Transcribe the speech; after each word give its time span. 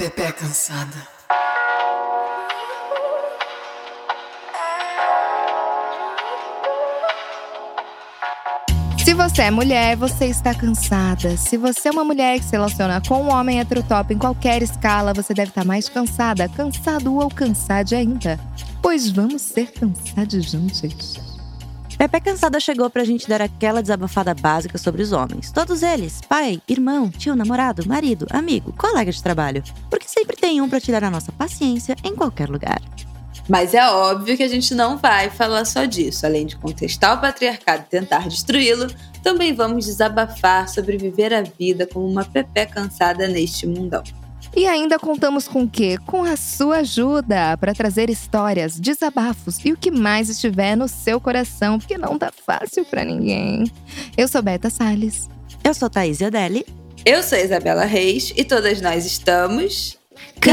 Pepe 0.00 0.32
cansada. 0.32 0.96
Se 8.96 9.12
você 9.12 9.42
é 9.42 9.50
mulher, 9.50 9.98
você 9.98 10.24
está 10.24 10.54
cansada. 10.54 11.36
Se 11.36 11.58
você 11.58 11.88
é 11.88 11.90
uma 11.90 12.02
mulher 12.02 12.38
que 12.38 12.46
se 12.46 12.52
relaciona 12.52 13.02
com 13.06 13.24
um 13.24 13.30
homem 13.30 13.60
heterotop 13.60 14.14
em 14.14 14.16
qualquer 14.16 14.62
escala, 14.62 15.12
você 15.12 15.34
deve 15.34 15.50
estar 15.50 15.66
mais 15.66 15.86
cansada, 15.90 16.48
cansado 16.48 17.14
ou 17.14 17.28
cansada 17.28 17.94
ainda. 17.94 18.40
Pois 18.80 19.10
vamos 19.10 19.42
ser 19.42 19.70
cansados 19.70 20.50
juntos. 20.50 21.29
Pepe 22.00 22.18
Cansada 22.18 22.58
chegou 22.58 22.88
pra 22.88 23.04
gente 23.04 23.28
dar 23.28 23.42
aquela 23.42 23.82
desabafada 23.82 24.32
básica 24.32 24.78
sobre 24.78 25.02
os 25.02 25.12
homens. 25.12 25.52
Todos 25.52 25.82
eles: 25.82 26.22
pai, 26.26 26.58
irmão, 26.66 27.10
tio, 27.10 27.36
namorado, 27.36 27.86
marido, 27.86 28.26
amigo, 28.30 28.72
colega 28.72 29.12
de 29.12 29.22
trabalho. 29.22 29.62
Porque 29.90 30.08
sempre 30.08 30.34
tem 30.34 30.62
um 30.62 30.68
pra 30.68 30.80
tirar 30.80 31.04
a 31.04 31.10
nossa 31.10 31.30
paciência 31.30 31.94
em 32.02 32.16
qualquer 32.16 32.48
lugar. 32.48 32.80
Mas 33.46 33.74
é 33.74 33.86
óbvio 33.86 34.34
que 34.34 34.42
a 34.42 34.48
gente 34.48 34.74
não 34.74 34.96
vai 34.96 35.28
falar 35.28 35.66
só 35.66 35.84
disso. 35.84 36.24
Além 36.24 36.46
de 36.46 36.56
contestar 36.56 37.18
o 37.18 37.20
patriarcado 37.20 37.82
e 37.82 37.90
tentar 37.90 38.26
destruí-lo, 38.26 38.86
também 39.22 39.52
vamos 39.52 39.84
desabafar 39.84 40.70
sobre 40.70 40.96
viver 40.96 41.34
a 41.34 41.42
vida 41.42 41.86
como 41.86 42.06
uma 42.06 42.24
Pepe 42.24 42.64
cansada 42.64 43.28
neste 43.28 43.66
mundão. 43.66 44.02
E 44.54 44.66
ainda 44.66 44.98
contamos 44.98 45.46
com 45.46 45.62
o 45.62 45.68
quê? 45.68 45.96
Com 46.06 46.24
a 46.24 46.36
sua 46.36 46.78
ajuda 46.78 47.56
para 47.58 47.72
trazer 47.72 48.10
histórias, 48.10 48.78
desabafos 48.78 49.64
e 49.64 49.72
o 49.72 49.76
que 49.76 49.90
mais 49.90 50.28
estiver 50.28 50.76
no 50.76 50.88
seu 50.88 51.20
coração, 51.20 51.78
porque 51.78 51.96
não 51.96 52.18
tá 52.18 52.32
fácil 52.44 52.84
para 52.84 53.04
ninguém. 53.04 53.70
Eu 54.16 54.26
sou 54.26 54.42
Beta 54.42 54.68
Salles. 54.68 55.28
Eu 55.62 55.72
sou 55.72 55.88
Thaís 55.88 56.20
Odelli. 56.20 56.66
Eu 57.04 57.22
sou 57.22 57.38
Isabela 57.38 57.84
Reis 57.84 58.32
e 58.36 58.44
todas 58.44 58.80
nós 58.80 59.06
estamos. 59.06 59.96
Ei, 60.46 60.50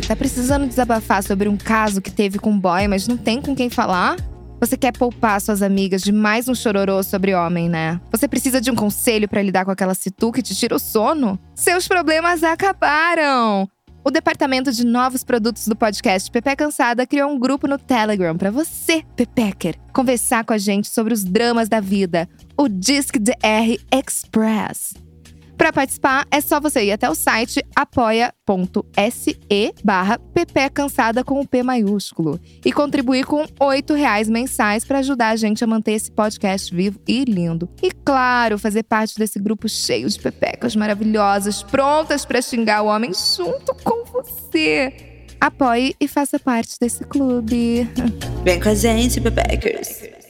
tá 0.00 0.16
precisando 0.16 0.66
desabafar 0.66 1.22
sobre 1.22 1.48
um 1.48 1.56
caso 1.56 2.00
que 2.00 2.10
teve 2.10 2.38
com 2.38 2.50
um 2.50 2.58
boy, 2.58 2.86
mas 2.88 3.06
não 3.08 3.16
tem 3.16 3.40
com 3.40 3.54
quem 3.54 3.70
falar? 3.70 4.16
Você 4.60 4.76
quer 4.76 4.92
poupar 4.92 5.40
suas 5.40 5.62
amigas 5.62 6.02
de 6.02 6.12
mais 6.12 6.46
um 6.46 6.54
chororô 6.54 7.02
sobre 7.02 7.34
homem, 7.34 7.68
né? 7.68 7.98
Você 8.10 8.28
precisa 8.28 8.60
de 8.60 8.70
um 8.70 8.74
conselho 8.74 9.26
pra 9.26 9.42
lidar 9.42 9.64
com 9.64 9.70
aquela 9.70 9.94
situ 9.94 10.30
que 10.30 10.42
te 10.42 10.54
tira 10.54 10.76
o 10.76 10.78
sono? 10.78 11.38
Seus 11.54 11.88
problemas 11.88 12.42
acabaram! 12.42 13.68
O 14.04 14.10
departamento 14.10 14.72
de 14.72 14.84
novos 14.84 15.22
produtos 15.24 15.66
do 15.66 15.76
podcast 15.76 16.30
Pepe 16.30 16.56
Cansada 16.56 17.06
criou 17.06 17.30
um 17.30 17.38
grupo 17.38 17.66
no 17.66 17.78
Telegram 17.78 18.36
pra 18.36 18.50
você, 18.50 19.02
Pepecker, 19.14 19.76
conversar 19.92 20.44
com 20.44 20.54
a 20.54 20.58
gente 20.58 20.88
sobre 20.88 21.12
os 21.12 21.22
dramas 21.22 21.68
da 21.68 21.80
vida, 21.80 22.28
o 22.56 22.68
Disc 22.68 23.18
DR 23.18 23.78
Express. 23.92 25.09
Para 25.60 25.74
participar, 25.74 26.26
é 26.30 26.40
só 26.40 26.58
você 26.58 26.84
ir 26.84 26.92
até 26.92 27.06
o 27.10 27.14
site 27.14 27.62
apoia.se 27.76 28.34
barra 29.84 30.18
PP 30.18 30.70
Cansada 30.70 31.22
com 31.22 31.38
o 31.38 31.46
P 31.46 31.62
maiúsculo 31.62 32.40
e 32.64 32.72
contribuir 32.72 33.26
com 33.26 33.42
R$ 33.42 33.94
reais 33.94 34.26
mensais 34.26 34.86
para 34.86 35.00
ajudar 35.00 35.28
a 35.28 35.36
gente 35.36 35.62
a 35.62 35.66
manter 35.66 35.92
esse 35.92 36.10
podcast 36.10 36.74
vivo 36.74 36.98
e 37.06 37.24
lindo. 37.24 37.68
E 37.82 37.90
claro, 37.90 38.58
fazer 38.58 38.84
parte 38.84 39.18
desse 39.18 39.38
grupo 39.38 39.68
cheio 39.68 40.08
de 40.08 40.18
pepecas 40.18 40.74
maravilhosas, 40.74 41.62
prontas 41.62 42.24
para 42.24 42.40
xingar 42.40 42.80
o 42.80 42.86
homem 42.86 43.12
junto 43.12 43.74
com 43.84 44.02
você. 44.06 44.94
Apoie 45.38 45.94
e 46.00 46.08
faça 46.08 46.38
parte 46.38 46.76
desse 46.80 47.04
clube. 47.04 47.86
Vem 48.42 48.58
com 48.58 48.70
a 48.70 48.74
gente, 48.74 49.20
Pepeckers. 49.20 50.29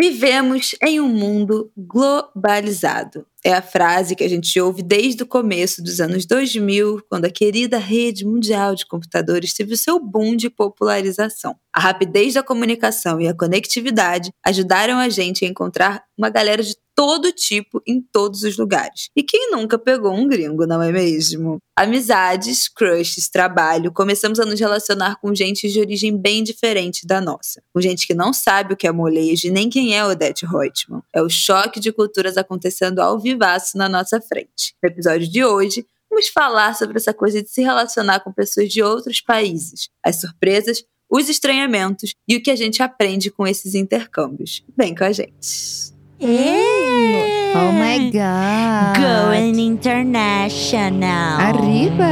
Vivemos 0.00 0.76
em 0.80 1.00
um 1.00 1.08
mundo 1.08 1.72
globalizado. 1.76 3.26
É 3.44 3.52
a 3.52 3.60
frase 3.60 4.14
que 4.14 4.22
a 4.22 4.28
gente 4.28 4.60
ouve 4.60 4.80
desde 4.80 5.24
o 5.24 5.26
começo 5.26 5.82
dos 5.82 6.00
anos 6.00 6.24
2000, 6.24 7.02
quando 7.08 7.24
a 7.24 7.30
querida 7.30 7.78
rede 7.78 8.24
mundial 8.24 8.76
de 8.76 8.86
computadores 8.86 9.52
teve 9.52 9.74
o 9.74 9.76
seu 9.76 9.98
boom 9.98 10.36
de 10.36 10.48
popularização. 10.48 11.56
A 11.74 11.80
rapidez 11.80 12.34
da 12.34 12.44
comunicação 12.44 13.20
e 13.20 13.26
a 13.26 13.34
conectividade 13.34 14.30
ajudaram 14.46 15.00
a 15.00 15.08
gente 15.08 15.44
a 15.44 15.48
encontrar 15.48 16.04
uma 16.16 16.30
galera 16.30 16.62
de 16.62 16.76
todo 16.98 17.30
tipo 17.30 17.80
em 17.86 18.00
todos 18.00 18.42
os 18.42 18.58
lugares. 18.58 19.08
E 19.14 19.22
quem 19.22 19.52
nunca 19.52 19.78
pegou 19.78 20.12
um 20.12 20.26
gringo, 20.26 20.66
não 20.66 20.82
é 20.82 20.90
mesmo? 20.90 21.58
Amizades, 21.76 22.68
crushes, 22.68 23.28
trabalho, 23.28 23.92
começamos 23.92 24.40
a 24.40 24.44
nos 24.44 24.58
relacionar 24.58 25.14
com 25.20 25.32
gente 25.32 25.70
de 25.70 25.78
origem 25.78 26.16
bem 26.18 26.42
diferente 26.42 27.06
da 27.06 27.20
nossa. 27.20 27.62
Com 27.72 27.80
gente 27.80 28.04
que 28.04 28.14
não 28.14 28.32
sabe 28.32 28.74
o 28.74 28.76
que 28.76 28.84
é 28.84 28.90
molejo 28.90 29.52
nem 29.52 29.70
quem 29.70 29.96
é 29.96 30.04
Odette 30.04 30.44
Reutemann. 30.44 31.00
É 31.14 31.22
o 31.22 31.28
choque 31.28 31.78
de 31.78 31.92
culturas 31.92 32.36
acontecendo 32.36 32.98
ao 32.98 33.16
vivaço 33.16 33.78
na 33.78 33.88
nossa 33.88 34.20
frente. 34.20 34.74
No 34.82 34.90
episódio 34.90 35.28
de 35.28 35.44
hoje, 35.44 35.86
vamos 36.10 36.26
falar 36.26 36.74
sobre 36.74 36.96
essa 36.96 37.14
coisa 37.14 37.40
de 37.40 37.48
se 37.48 37.62
relacionar 37.62 38.18
com 38.24 38.32
pessoas 38.32 38.72
de 38.72 38.82
outros 38.82 39.20
países, 39.20 39.88
as 40.04 40.20
surpresas, 40.20 40.84
os 41.08 41.28
estranhamentos 41.28 42.12
e 42.26 42.34
o 42.34 42.42
que 42.42 42.50
a 42.50 42.56
gente 42.56 42.82
aprende 42.82 43.30
com 43.30 43.46
esses 43.46 43.76
intercâmbios. 43.76 44.64
Vem 44.76 44.96
com 44.96 45.04
a 45.04 45.12
gente. 45.12 45.96
Oh 46.20 47.70
my 47.72 48.10
god. 48.10 48.96
Going 48.96 49.60
international. 49.60 51.38
Arriba! 51.38 52.10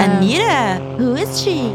Anira? 0.00 0.80
Who 0.98 1.18
is 1.18 1.38
she? 1.38 1.74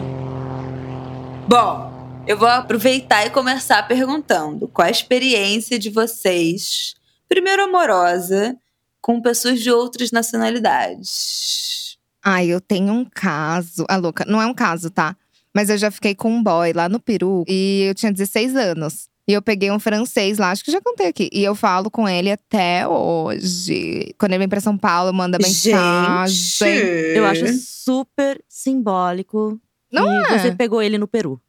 Bom, 1.48 1.94
eu 2.26 2.36
vou 2.36 2.48
aproveitar 2.48 3.28
e 3.28 3.30
começar 3.30 3.88
perguntando 3.88 4.68
qual 4.68 4.88
a 4.88 4.92
experiência 4.92 5.78
de 5.78 5.92
vocês, 5.92 6.96
primeiro 7.30 7.66
amorosa, 7.66 8.58
com 9.00 9.22
pessoas 9.22 9.62
de 9.62 9.70
outras 9.70 10.09
nacionalidades. 10.12 12.00
Ai, 12.24 12.48
eu 12.48 12.59
tenho 12.59 12.92
um 12.92 13.06
caso. 13.06 13.86
Ah, 13.88 13.98
louca, 13.98 14.26
não 14.26 14.42
é 14.42 14.48
um 14.48 14.54
caso, 14.54 14.90
tá? 14.90 15.16
Mas 15.54 15.70
eu 15.70 15.78
já 15.78 15.92
fiquei 15.92 16.16
com 16.16 16.32
um 16.32 16.42
boy 16.42 16.74
lá 16.74 16.90
no 16.90 17.00
Peru 17.00 17.44
e 17.48 17.86
eu 17.88 17.94
tinha 17.94 18.12
16 18.12 18.56
anos. 18.56 19.08
E 19.28 19.34
eu 19.34 19.42
peguei 19.42 19.70
um 19.70 19.80
francês 19.80 20.38
lá, 20.38 20.52
acho 20.52 20.64
que 20.64 20.72
já 20.72 20.80
contei 20.80 21.08
aqui. 21.08 21.30
E 21.34 21.44
eu 21.44 21.54
falo 21.54 21.92
com 21.92 22.08
ele 22.08 22.32
até 22.32 22.88
hoje. 22.88 24.14
Quando 24.18 24.32
ele 24.32 24.40
vem 24.40 24.48
pra 24.48 24.62
São 24.62 24.78
Paulo, 24.78 25.14
manda 25.14 25.38
mensagem. 25.38 26.68
Eu 27.14 27.26
acho 27.26 27.46
super 27.60 28.42
simbólico 28.48 29.60
Não 29.92 30.06
que 30.24 30.34
é? 30.34 30.40
você 30.40 30.52
pegou 30.56 30.82
ele 30.82 30.98
no 30.98 31.08
Peru. 31.08 31.42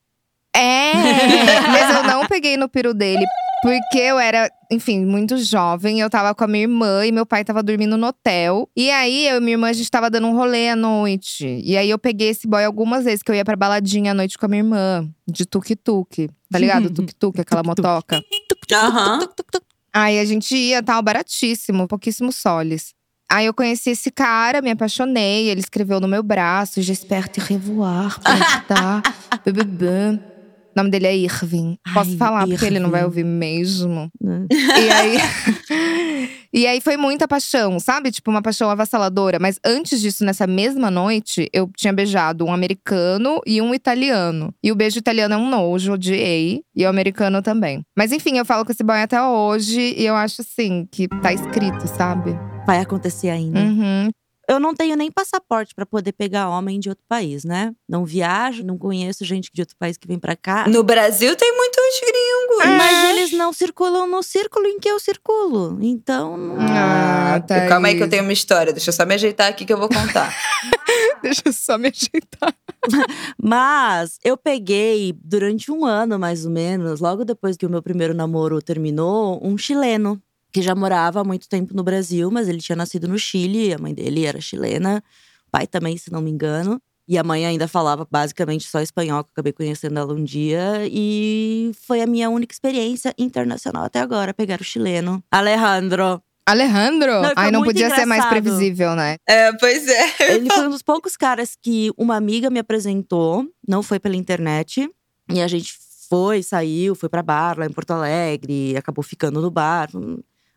É, 0.53 0.93
mas 1.71 1.97
eu 1.97 2.03
não 2.03 2.27
peguei 2.27 2.56
no 2.56 2.69
peru 2.69 2.93
dele. 2.93 3.25
Porque 3.62 3.98
eu 3.98 4.19
era, 4.19 4.50
enfim, 4.70 5.04
muito 5.04 5.36
jovem. 5.38 6.00
Eu 6.00 6.08
tava 6.08 6.34
com 6.34 6.44
a 6.44 6.46
minha 6.46 6.62
irmã 6.62 7.04
e 7.04 7.10
meu 7.10 7.26
pai 7.26 7.44
tava 7.44 7.62
dormindo 7.62 7.96
no 7.96 8.06
hotel. 8.06 8.69
E 8.76 8.91
aí, 8.91 9.26
eu 9.26 9.38
e 9.38 9.41
minha 9.41 9.54
irmã, 9.54 9.69
a 9.69 9.72
gente 9.72 9.91
tava 9.91 10.08
dando 10.08 10.28
um 10.28 10.36
rolê 10.36 10.69
à 10.69 10.76
noite. 10.76 11.60
E 11.64 11.76
aí, 11.76 11.91
eu 11.91 11.98
peguei 11.98 12.28
esse 12.28 12.47
boy 12.47 12.64
algumas 12.64 13.04
vezes, 13.04 13.22
que 13.22 13.30
eu 13.30 13.34
ia 13.34 13.44
pra 13.44 13.56
baladinha 13.56 14.12
à 14.12 14.14
noite 14.14 14.38
com 14.38 14.47
a 14.47 14.48
minha 14.48 14.60
irmã. 14.60 15.08
De 15.26 15.44
tuk-tuk. 15.44 16.30
Tá 16.50 16.58
ligado? 16.58 16.91
Tuk-tuk, 16.91 17.41
aquela 17.41 17.62
motoca. 17.62 18.22
Aham. 18.72 19.28
Aí 19.92 20.18
a 20.18 20.24
gente 20.24 20.54
ia, 20.54 20.82
tal, 20.82 21.02
baratíssimo, 21.02 21.88
pouquíssimos 21.88 22.36
soles. 22.36 22.94
Aí 23.30 23.44
eu 23.44 23.52
conheci 23.52 23.91
esse 23.91 24.10
cara, 24.10 24.62
me 24.62 24.70
apaixonei. 24.70 25.48
Ele 25.48 25.60
escreveu 25.60 26.00
no 26.00 26.08
meu 26.08 26.22
braço: 26.22 26.80
J'espère 26.80 27.28
te 27.28 27.41
revoir, 27.41 28.18
tá? 28.66 29.03
Bebê. 29.44 30.18
O 30.78 30.80
nome 30.80 30.91
dele 30.91 31.09
é 31.09 31.16
Irving. 31.16 31.77
Posso 31.92 32.10
Ai, 32.13 32.16
falar, 32.16 32.47
porque 32.47 32.65
ele 32.65 32.78
não 32.78 32.89
vai 32.89 33.01
Irving. 33.01 33.09
ouvir 33.09 33.25
mesmo. 33.25 34.09
né? 34.21 34.47
E 34.48 34.91
aí. 34.92 35.19
e 36.54 36.66
aí 36.69 36.80
foi 36.80 36.97
muita 36.97 37.27
paixão, 37.27 37.80
sabe? 37.80 38.13
Tipo, 38.13 38.30
uma 38.30 38.41
paixão 38.41 38.71
avassaladora. 38.71 39.41
Mas 39.41 39.59
antes 39.65 40.01
disso, 40.01 40.25
nessa 40.25 40.47
mesma 40.47 40.89
noite, 40.89 41.48
eu 41.53 41.69
tinha 41.77 41.92
beijado 41.92 42.45
um 42.45 42.53
americano 42.53 43.41
e 43.45 43.60
um 43.60 43.75
italiano. 43.75 44.54
E 44.63 44.71
o 44.71 44.77
beijo 44.77 45.01
italiano 45.01 45.34
é 45.34 45.36
um 45.36 45.51
nojo, 45.51 45.95
odiei. 45.95 46.63
E 46.77 46.84
o 46.84 46.89
americano 46.89 47.42
também. 47.42 47.83
Mas 47.97 48.13
enfim, 48.13 48.39
eu 48.39 48.45
falo 48.45 48.65
com 48.65 48.71
esse 48.71 48.84
boy 48.84 49.03
até 49.03 49.21
hoje. 49.21 49.95
E 49.97 50.07
eu 50.07 50.15
acho 50.15 50.42
assim, 50.42 50.86
que 50.92 51.09
tá 51.09 51.33
escrito, 51.33 51.89
sabe? 51.89 52.39
Vai 52.65 52.78
acontecer 52.78 53.31
ainda. 53.31 53.59
Uhum. 53.59 54.10
Eu 54.48 54.59
não 54.59 54.74
tenho 54.74 54.97
nem 54.97 55.10
passaporte 55.10 55.74
pra 55.74 55.84
poder 55.84 56.12
pegar 56.12 56.48
homem 56.48 56.80
de 56.80 56.89
outro 56.89 57.04
país, 57.09 57.45
né? 57.45 57.72
Não 57.89 58.04
viajo, 58.04 58.65
não 58.65 58.78
conheço 58.78 59.24
gente 59.24 59.50
de 59.53 59.60
outro 59.60 59.77
país 59.78 59.97
que 59.98 60.09
vem 60.09 60.18
pra 60.18 60.34
cá. 60.34 60.66
No 60.66 60.83
Brasil 60.83 61.36
tem 61.36 61.54
muitos 61.54 61.78
Mas 62.78 63.10
eles 63.10 63.33
não 63.33 63.53
circulam 63.53 64.06
no 64.06 64.22
círculo 64.22 64.66
em 64.66 64.78
que 64.80 64.89
eu 64.89 64.98
circulo. 64.98 65.78
Então. 65.80 66.36
não- 66.36 66.56
Ah, 66.60 67.41
tá. 67.47 67.66
Calma 67.68 67.89
aí 67.89 67.97
que 67.97 68.03
eu 68.03 68.09
tenho 68.09 68.22
uma 68.22 68.33
história. 68.33 68.72
Deixa 68.72 68.89
eu 68.89 68.92
só 68.95 69.04
me 69.04 69.15
ajeitar 69.15 69.48
aqui 69.48 69.65
que 69.65 69.72
eu 69.72 69.78
vou 69.78 69.89
contar. 69.89 70.34
Deixa 71.22 71.42
eu 71.45 71.53
só 71.53 71.77
me 71.77 71.89
ajeitar. 71.89 72.54
Mas 73.42 74.18
eu 74.24 74.36
peguei 74.36 75.15
durante 75.22 75.71
um 75.71 75.84
ano, 75.84 76.18
mais 76.18 76.45
ou 76.45 76.50
menos, 76.50 77.00
logo 77.00 77.24
depois 77.24 77.56
que 77.56 77.66
o 77.66 77.71
meu 77.71 77.83
primeiro 77.83 78.15
namoro 78.15 78.62
terminou, 78.62 79.41
um 79.42 79.59
chileno. 79.59 80.21
Que 80.53 80.62
já 80.62 80.74
morava 80.74 81.21
há 81.21 81.24
muito 81.24 81.48
tempo 81.48 81.74
no 81.74 81.83
Brasil, 81.83 82.30
mas 82.30 82.48
ele 82.48 82.59
tinha 82.59 82.77
nascido 82.77 83.06
no 83.06 83.18
Chile, 83.18 83.74
a 83.74 83.78
mãe 83.78 83.92
dele 83.92 84.24
era 84.24 84.41
chilena, 84.41 85.03
o 85.47 85.50
pai 85.50 85.66
também, 85.66 85.97
se 85.97 86.10
não 86.10 86.21
me 86.21 86.30
engano. 86.30 86.80
E 87.06 87.16
a 87.16 87.24
mãe 87.24 87.47
ainda 87.47 87.66
falava 87.66 88.06
basicamente 88.10 88.68
só 88.68 88.80
espanhol, 88.80 89.24
que 89.24 89.30
eu 89.30 89.33
acabei 89.33 89.53
conhecendo 89.53 89.98
ela 89.98 90.12
um 90.12 90.22
dia. 90.22 90.86
E 90.91 91.72
foi 91.86 92.03
a 92.03 92.06
minha 92.06 92.28
única 92.28 92.53
experiência 92.53 93.15
internacional 93.16 93.84
até 93.84 93.98
agora, 93.98 94.34
pegar 94.34 94.60
o 94.60 94.65
chileno. 94.65 95.24
Alejandro. 95.30 96.22
Alejandro? 96.45 97.12
Não, 97.12 97.24
foi 97.24 97.33
Ai, 97.36 97.50
não 97.50 97.62
podia 97.62 97.89
ser 97.89 98.06
mais 98.06 98.24
engraçado. 98.24 98.30
previsível, 98.30 98.95
né? 98.95 99.16
é, 99.27 99.53
pois 99.53 99.86
é. 99.86 100.15
Ele 100.34 100.50
foi 100.50 100.66
um 100.66 100.71
dos 100.71 100.83
poucos 100.83 101.16
caras 101.16 101.56
que 101.60 101.91
uma 101.97 102.16
amiga 102.16 102.50
me 102.50 102.59
apresentou, 102.59 103.47
não 103.66 103.83
foi 103.83 103.98
pela 103.98 104.16
internet. 104.16 104.91
E 105.30 105.41
a 105.42 105.48
gente 105.48 105.74
foi, 106.09 106.42
saiu, 106.42 106.95
foi 106.95 107.09
pra 107.09 107.22
bar 107.22 107.59
lá 107.59 107.66
em 107.66 107.71
Porto 107.71 107.91
Alegre, 107.91 108.77
acabou 108.77 109.03
ficando 109.03 109.41
no 109.41 109.50
bar. 109.50 109.91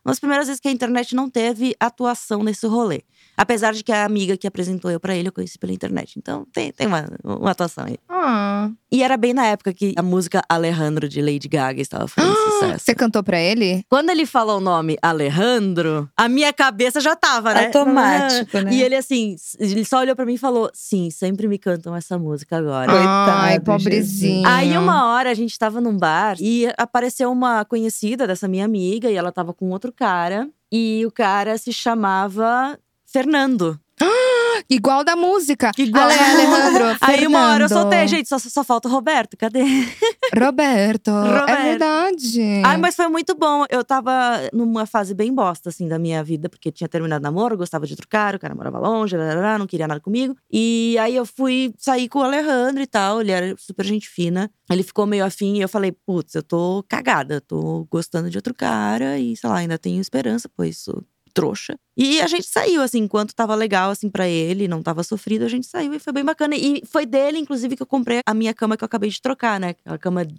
Uma 0.05 0.11
das 0.11 0.19
primeiras 0.19 0.47
vezes 0.47 0.59
que 0.59 0.67
a 0.67 0.71
internet 0.71 1.15
não 1.15 1.29
teve 1.29 1.75
atuação 1.79 2.43
nesse 2.43 2.65
rolê. 2.67 3.01
Apesar 3.41 3.73
de 3.73 3.83
que 3.83 3.91
a 3.91 4.05
amiga 4.05 4.37
que 4.37 4.45
apresentou 4.45 4.91
eu 4.91 4.99
pra 4.99 5.15
ele, 5.15 5.29
eu 5.29 5.31
conheci 5.31 5.57
pela 5.57 5.73
internet. 5.73 6.13
Então 6.15 6.45
tem, 6.53 6.71
tem 6.71 6.85
uma, 6.85 7.07
uma 7.23 7.49
atuação 7.49 7.85
aí. 7.85 7.97
Ah. 8.07 8.69
E 8.91 9.01
era 9.01 9.17
bem 9.17 9.33
na 9.33 9.47
época 9.47 9.73
que 9.73 9.95
a 9.97 10.03
música 10.03 10.43
Alejandro 10.47 11.09
de 11.09 11.23
Lady 11.23 11.47
Gaga 11.47 11.81
estava 11.81 12.07
fazendo 12.07 12.35
sucesso. 12.35 12.85
Você 12.85 12.93
cantou 12.93 13.23
pra 13.23 13.39
ele? 13.39 13.83
Quando 13.89 14.11
ele 14.11 14.27
falou 14.27 14.57
o 14.57 14.61
nome 14.61 14.95
Alejandro, 15.01 16.07
a 16.15 16.29
minha 16.29 16.53
cabeça 16.53 17.01
já 17.01 17.15
tava, 17.15 17.51
né? 17.51 17.65
Automático, 17.65 18.59
né? 18.59 18.71
E 18.71 18.83
ele 18.83 18.95
assim, 18.95 19.35
ele 19.57 19.83
só 19.85 20.01
olhou 20.01 20.15
pra 20.15 20.23
mim 20.23 20.35
e 20.35 20.37
falou: 20.37 20.69
Sim, 20.71 21.09
sempre 21.09 21.47
me 21.47 21.57
cantam 21.57 21.95
essa 21.95 22.19
música 22.19 22.57
agora. 22.57 22.91
Coitado, 22.91 23.31
Ai, 23.31 23.59
pobrezinho. 23.59 24.47
Aí 24.47 24.77
uma 24.77 25.07
hora 25.07 25.31
a 25.31 25.33
gente 25.33 25.57
tava 25.57 25.81
num 25.81 25.97
bar 25.97 26.35
e 26.39 26.67
apareceu 26.77 27.31
uma 27.31 27.65
conhecida 27.65 28.27
dessa 28.27 28.47
minha 28.47 28.65
amiga 28.65 29.09
e 29.09 29.15
ela 29.15 29.31
tava 29.31 29.51
com 29.51 29.71
outro 29.71 29.91
cara. 29.91 30.47
E 30.71 31.03
o 31.05 31.11
cara 31.11 31.57
se 31.57 31.73
chamava 31.73 32.77
Fernando. 33.11 33.79
Igual 34.69 35.03
da 35.03 35.15
música. 35.15 35.71
Igual. 35.77 36.05
Ale- 36.09 36.13
Alejandro. 36.19 36.97
Aí 37.01 37.27
uma 37.27 37.51
hora 37.51 37.65
eu 37.65 37.67
Fernando. 37.69 37.83
soltei, 37.91 38.07
gente, 38.07 38.27
só, 38.29 38.39
só 38.39 38.63
falta 38.63 38.87
o 38.87 38.91
Roberto, 38.91 39.35
cadê? 39.37 39.61
Roberto. 40.37 41.09
É 41.11 41.39
Roberto. 41.39 41.63
verdade. 41.63 42.41
Ai, 42.65 42.77
mas 42.77 42.95
foi 42.95 43.07
muito 43.09 43.35
bom. 43.35 43.65
Eu 43.69 43.83
tava 43.83 44.11
numa 44.53 44.85
fase 44.85 45.13
bem 45.13 45.33
bosta, 45.33 45.69
assim, 45.69 45.87
da 45.87 45.99
minha 45.99 46.23
vida, 46.23 46.49
porque 46.49 46.71
tinha 46.71 46.87
terminado 46.87 47.21
namoro, 47.21 47.57
gostava 47.57 47.85
de 47.85 47.93
outro 47.93 48.07
cara, 48.07 48.37
o 48.37 48.39
cara 48.39 48.55
morava 48.55 48.79
longe, 48.79 49.15
não 49.59 49.67
queria 49.67 49.87
nada 49.87 49.99
comigo. 49.99 50.35
E 50.51 50.97
aí 50.99 51.15
eu 51.15 51.25
fui 51.25 51.73
sair 51.77 52.07
com 52.07 52.19
o 52.19 52.23
Alejandro 52.23 52.81
e 52.81 52.87
tal, 52.87 53.21
ele 53.21 53.31
era 53.31 53.55
super 53.57 53.85
gente 53.85 54.07
fina. 54.07 54.49
Ele 54.69 54.83
ficou 54.83 55.05
meio 55.05 55.25
afim 55.25 55.57
e 55.57 55.61
eu 55.61 55.69
falei, 55.69 55.91
putz, 55.91 56.33
eu 56.33 56.43
tô 56.43 56.83
cagada, 56.87 57.41
tô 57.41 57.85
gostando 57.91 58.29
de 58.29 58.37
outro 58.37 58.53
cara 58.53 59.19
e, 59.19 59.35
sei 59.35 59.49
lá, 59.49 59.57
ainda 59.57 59.77
tenho 59.77 59.99
esperança, 59.99 60.49
pois 60.55 60.77
sou 60.77 61.03
trouxa. 61.33 61.77
E 61.97 62.21
a 62.21 62.27
gente 62.27 62.47
saiu, 62.47 62.81
assim, 62.81 62.99
enquanto 62.99 63.35
tava 63.35 63.53
legal, 63.53 63.91
assim, 63.91 64.09
pra 64.09 64.27
ele, 64.27 64.67
não 64.67 64.81
tava 64.81 65.03
sofrido, 65.03 65.43
a 65.45 65.49
gente 65.49 65.67
saiu 65.67 65.93
e 65.93 65.99
foi 65.99 66.13
bem 66.13 66.23
bacana. 66.23 66.55
E 66.55 66.81
foi 66.89 67.05
dele, 67.05 67.37
inclusive, 67.37 67.75
que 67.75 67.81
eu 67.81 67.87
comprei 67.87 68.21
a 68.25 68.33
minha 68.33 68.53
cama 68.53 68.77
que 68.77 68.83
eu 68.83 68.85
acabei 68.85 69.09
de 69.09 69.21
trocar, 69.21 69.59
né? 69.59 69.69
Aquela 69.69 69.97
cama 69.97 70.25
de. 70.25 70.35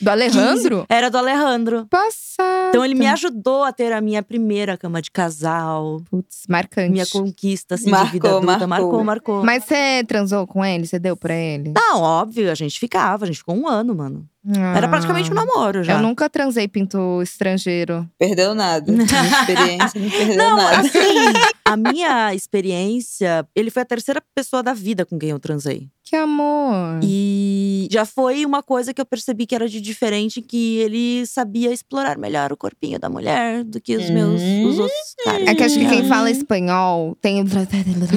Do 0.00 0.10
Alejandro? 0.10 0.84
Era 0.88 1.10
do 1.10 1.16
Alejandro. 1.18 1.86
Passado. 1.88 2.68
Então 2.70 2.84
ele 2.84 2.94
me 2.94 3.06
ajudou 3.06 3.62
a 3.64 3.72
ter 3.72 3.92
a 3.92 4.00
minha 4.00 4.22
primeira 4.22 4.76
cama 4.76 5.00
de 5.00 5.10
casal, 5.10 6.02
Putz, 6.10 6.42
marcante. 6.48 6.90
minha 6.90 7.06
conquista 7.06 7.74
assim, 7.74 7.84
de 7.86 7.90
Marcou, 7.90 8.10
vida 8.10 8.28
adulta. 8.28 8.46
marcou. 8.66 8.66
Marcou, 8.66 9.04
marcou. 9.04 9.44
Mas 9.44 9.64
você 9.64 10.02
transou 10.06 10.46
com 10.46 10.64
ele? 10.64 10.86
Você 10.86 10.98
deu 10.98 11.16
pra 11.16 11.34
ele? 11.34 11.72
Não, 11.74 12.00
óbvio, 12.00 12.50
a 12.50 12.54
gente 12.54 12.78
ficava, 12.80 13.24
a 13.24 13.26
gente 13.26 13.38
ficou 13.38 13.54
um 13.56 13.68
ano, 13.68 13.94
mano. 13.94 14.26
Era 14.74 14.88
praticamente 14.88 15.30
um 15.30 15.34
namoro 15.34 15.84
já. 15.84 15.94
Ah. 15.94 15.98
Eu 15.98 16.02
nunca 16.02 16.28
transei 16.28 16.66
pinto 16.66 17.22
estrangeiro. 17.22 18.08
Perdeu 18.18 18.54
nada. 18.56 18.90
Minha 18.90 19.04
experiência 19.04 20.00
não 20.00 20.10
perdeu 20.10 20.36
Não, 20.36 20.56
nada. 20.56 20.81
Assim, 20.82 21.32
a 21.64 21.76
minha 21.76 22.34
experiência, 22.34 23.46
ele 23.54 23.70
foi 23.70 23.82
a 23.82 23.86
terceira 23.86 24.22
pessoa 24.34 24.62
da 24.62 24.72
vida 24.72 25.06
com 25.06 25.18
quem 25.18 25.30
eu 25.30 25.38
transei. 25.38 25.88
Que 26.04 26.16
amor. 26.16 26.98
E 27.02 27.86
já 27.90 28.04
foi 28.04 28.44
uma 28.44 28.60
coisa 28.62 28.92
que 28.92 29.00
eu 29.00 29.06
percebi 29.06 29.46
que 29.46 29.54
era 29.54 29.68
de 29.68 29.80
diferente, 29.80 30.42
que 30.42 30.78
ele 30.78 31.24
sabia 31.26 31.72
explorar 31.72 32.18
melhor 32.18 32.52
o 32.52 32.56
corpinho 32.56 32.98
da 32.98 33.08
mulher 33.08 33.62
do 33.62 33.80
que 33.80 33.96
os 33.96 34.10
meus 34.10 34.40
Hum. 34.42 34.66
os 34.66 34.78
outros 34.80 35.14
caras. 35.24 35.46
É 35.48 35.54
que 35.54 35.62
acho 35.62 35.78
que 35.78 35.88
quem 35.88 36.00
Ah. 36.02 36.08
fala 36.08 36.30
espanhol 36.30 37.16
tem. 37.20 37.44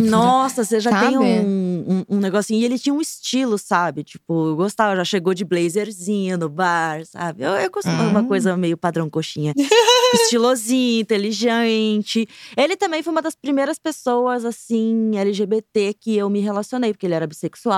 Nossa, 0.10 0.64
você 0.66 0.80
já 0.80 0.90
tem 1.00 1.14
Sabe? 1.14 1.18
um, 1.26 1.86
um, 2.10 2.16
um 2.16 2.20
negocinho. 2.20 2.60
E 2.60 2.66
ele 2.66 2.80
tinha 2.80 2.94
um 2.94 3.00
estilo, 3.02 3.58
sabe? 3.58 4.04
Tipo, 4.04 4.48
eu 4.50 4.56
gostava, 4.56 4.96
já 4.96 5.06
chegou 5.06 5.34
de 5.36 5.46
blazerzinho 5.46 6.38
no 6.40 6.50
bar, 6.50 7.06
sabe? 7.06 7.44
Eu, 7.44 7.52
eu 7.52 7.70
gostava 7.70 8.04
de 8.04 8.10
uma 8.10 8.22
Hum. 8.22 8.28
coisa 8.28 8.58
meio 8.58 8.76
padrão 8.78 9.10
coxinha. 9.10 9.54
Estilosinho, 10.16 11.02
inteligente. 11.02 12.28
Ele 12.58 12.76
também 12.76 13.04
foi 13.04 13.12
uma 13.12 13.22
das 13.22 13.36
primeiras 13.36 13.78
pessoas, 13.78 14.44
assim, 14.46 15.12
LGBT 15.18 15.94
que 15.94 16.16
eu 16.18 16.30
me 16.30 16.40
relacionei, 16.40 16.92
porque 16.92 17.06
ele 17.06 17.14
era 17.14 17.28
bissexual. 17.28 17.76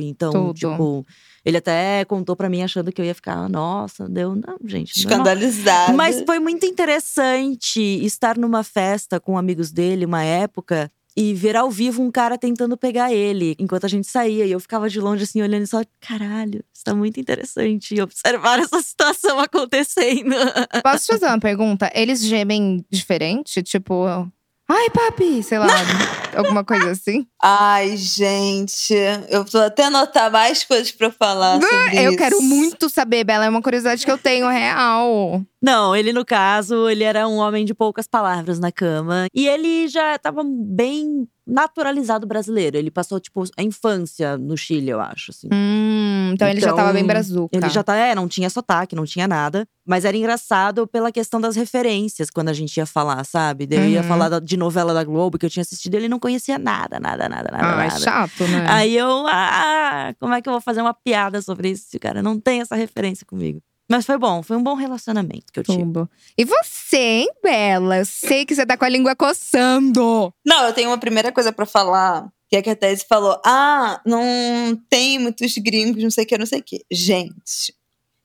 Então, 0.00 0.32
Tudo. 0.32 0.54
tipo, 0.54 1.06
ele 1.44 1.56
até 1.56 2.04
contou 2.04 2.36
pra 2.36 2.48
mim 2.48 2.62
achando 2.62 2.92
que 2.92 3.00
eu 3.00 3.04
ia 3.04 3.14
ficar, 3.14 3.48
nossa, 3.48 4.08
deu. 4.08 4.34
Não, 4.34 4.58
gente. 4.64 4.96
Escandalizada. 4.96 5.92
Mas 5.92 6.22
foi 6.22 6.38
muito 6.38 6.66
interessante 6.66 7.80
estar 8.04 8.36
numa 8.36 8.62
festa 8.62 9.18
com 9.18 9.38
amigos 9.38 9.72
dele, 9.72 10.04
uma 10.04 10.22
época, 10.22 10.90
e 11.16 11.34
ver 11.34 11.56
ao 11.56 11.70
vivo 11.70 12.02
um 12.02 12.10
cara 12.10 12.38
tentando 12.38 12.76
pegar 12.76 13.12
ele 13.12 13.56
enquanto 13.58 13.84
a 13.84 13.88
gente 13.88 14.06
saía. 14.06 14.46
E 14.46 14.52
eu 14.52 14.60
ficava 14.60 14.88
de 14.88 15.00
longe, 15.00 15.24
assim, 15.24 15.42
olhando 15.42 15.64
e 15.64 15.66
só, 15.66 15.82
caralho, 16.00 16.62
isso 16.72 16.84
tá 16.84 16.94
muito 16.94 17.18
interessante. 17.18 18.00
Observar 18.00 18.58
essa 18.58 18.80
situação 18.80 19.38
acontecendo. 19.40 20.34
Posso 20.82 21.06
te 21.06 21.12
fazer 21.12 21.26
uma 21.26 21.40
pergunta? 21.40 21.90
Eles 21.94 22.22
gemem 22.22 22.84
diferente? 22.90 23.62
Tipo. 23.62 24.30
Ai, 24.72 24.88
papi! 24.90 25.42
Sei 25.42 25.58
lá, 25.58 25.66
alguma 26.36 26.64
coisa 26.64 26.92
assim? 26.92 27.26
Ai, 27.42 27.96
gente. 27.96 28.94
Eu 29.28 29.44
vou 29.44 29.62
até 29.62 29.84
anotar 29.86 30.30
mais 30.30 30.62
coisas 30.64 30.92
pra 30.92 31.10
falar 31.10 31.60
sobre 31.60 31.98
Eu 32.04 32.10
isso. 32.10 32.18
quero 32.18 32.40
muito 32.40 32.88
saber, 32.88 33.24
Bela. 33.24 33.46
É 33.46 33.48
uma 33.48 33.60
curiosidade 33.62 34.04
que 34.04 34.10
eu 34.10 34.16
tenho 34.16 34.48
real. 34.48 35.42
Não, 35.60 35.94
ele, 35.94 36.12
no 36.12 36.24
caso, 36.24 36.88
ele 36.88 37.02
era 37.02 37.26
um 37.26 37.36
homem 37.38 37.64
de 37.64 37.74
poucas 37.74 38.06
palavras 38.06 38.60
na 38.60 38.70
cama. 38.70 39.26
E 39.34 39.48
ele 39.48 39.88
já 39.88 40.16
tava 40.18 40.42
bem 40.44 41.26
naturalizado 41.46 42.26
brasileiro. 42.26 42.76
Ele 42.76 42.90
passou, 42.90 43.18
tipo, 43.18 43.42
a 43.58 43.62
infância 43.62 44.38
no 44.38 44.56
Chile, 44.56 44.90
eu 44.90 45.00
acho, 45.00 45.32
assim. 45.32 45.48
Hum, 45.52 46.09
então, 46.32 46.48
ele 46.48 46.60
já 46.60 46.72
tava 46.72 46.92
bem 46.92 47.04
brazuca. 47.04 47.56
Ele 47.56 47.68
já 47.70 47.82
tá, 47.82 47.94
é, 47.96 48.14
não 48.14 48.26
tinha 48.28 48.48
sotaque, 48.50 48.94
não 48.96 49.04
tinha 49.04 49.26
nada. 49.28 49.66
Mas 49.86 50.04
era 50.04 50.16
engraçado 50.16 50.86
pela 50.86 51.10
questão 51.10 51.40
das 51.40 51.56
referências 51.56 52.30
quando 52.30 52.48
a 52.48 52.52
gente 52.52 52.76
ia 52.76 52.86
falar, 52.86 53.24
sabe? 53.24 53.66
Daí 53.66 53.78
Eu 53.78 53.88
ia 53.88 54.02
Uhum. 54.02 54.08
falar 54.08 54.40
de 54.40 54.56
novela 54.56 54.94
da 54.94 55.02
Globo 55.04 55.36
que 55.38 55.46
eu 55.46 55.50
tinha 55.50 55.62
assistido, 55.62 55.94
ele 55.96 56.08
não 56.08 56.18
conhecia 56.18 56.58
nada, 56.58 57.00
nada, 57.00 57.28
nada, 57.28 57.50
nada, 57.50 57.66
Ah, 57.76 57.84
é 57.84 57.88
nada. 57.88 57.98
chato, 58.00 58.46
né? 58.48 58.66
Aí 58.68 58.96
eu, 58.96 59.26
ah, 59.26 60.14
como 60.20 60.34
é 60.34 60.40
que 60.42 60.48
eu 60.48 60.52
vou 60.52 60.60
fazer 60.60 60.80
uma 60.80 60.94
piada 60.94 61.40
sobre 61.42 61.70
isso? 61.70 61.86
se 61.90 61.96
O 61.96 62.00
cara 62.00 62.22
não 62.22 62.38
tem 62.38 62.60
essa 62.60 62.74
referência 62.76 63.26
comigo. 63.26 63.60
Mas 63.90 64.06
foi 64.06 64.16
bom, 64.16 64.40
foi 64.40 64.56
um 64.56 64.62
bom 64.62 64.74
relacionamento 64.74 65.46
que 65.52 65.58
eu 65.58 65.64
tive. 65.64 65.78
Tudo. 65.82 66.08
E 66.38 66.44
você, 66.44 66.96
hein, 66.96 67.28
Bela? 67.42 67.98
Eu 67.98 68.04
sei 68.06 68.44
que 68.46 68.54
você 68.54 68.64
tá 68.64 68.76
com 68.76 68.84
a 68.84 68.88
língua 68.88 69.16
coçando. 69.16 70.32
Não, 70.46 70.64
eu 70.66 70.72
tenho 70.72 70.90
uma 70.90 70.98
primeira 70.98 71.32
coisa 71.32 71.52
pra 71.52 71.66
falar. 71.66 72.28
Que 72.50 72.56
é 72.56 72.62
que 72.62 72.70
a 72.70 72.76
Tese 72.76 73.04
falou: 73.08 73.40
Ah, 73.44 74.00
não 74.04 74.76
tem 74.88 75.18
muitos 75.18 75.54
gringos, 75.58 76.02
não 76.02 76.10
sei 76.10 76.24
o 76.24 76.26
que, 76.26 76.38
não 76.38 76.46
sei 76.46 76.58
o 76.60 76.62
que. 76.64 76.84
Gente, 76.90 77.72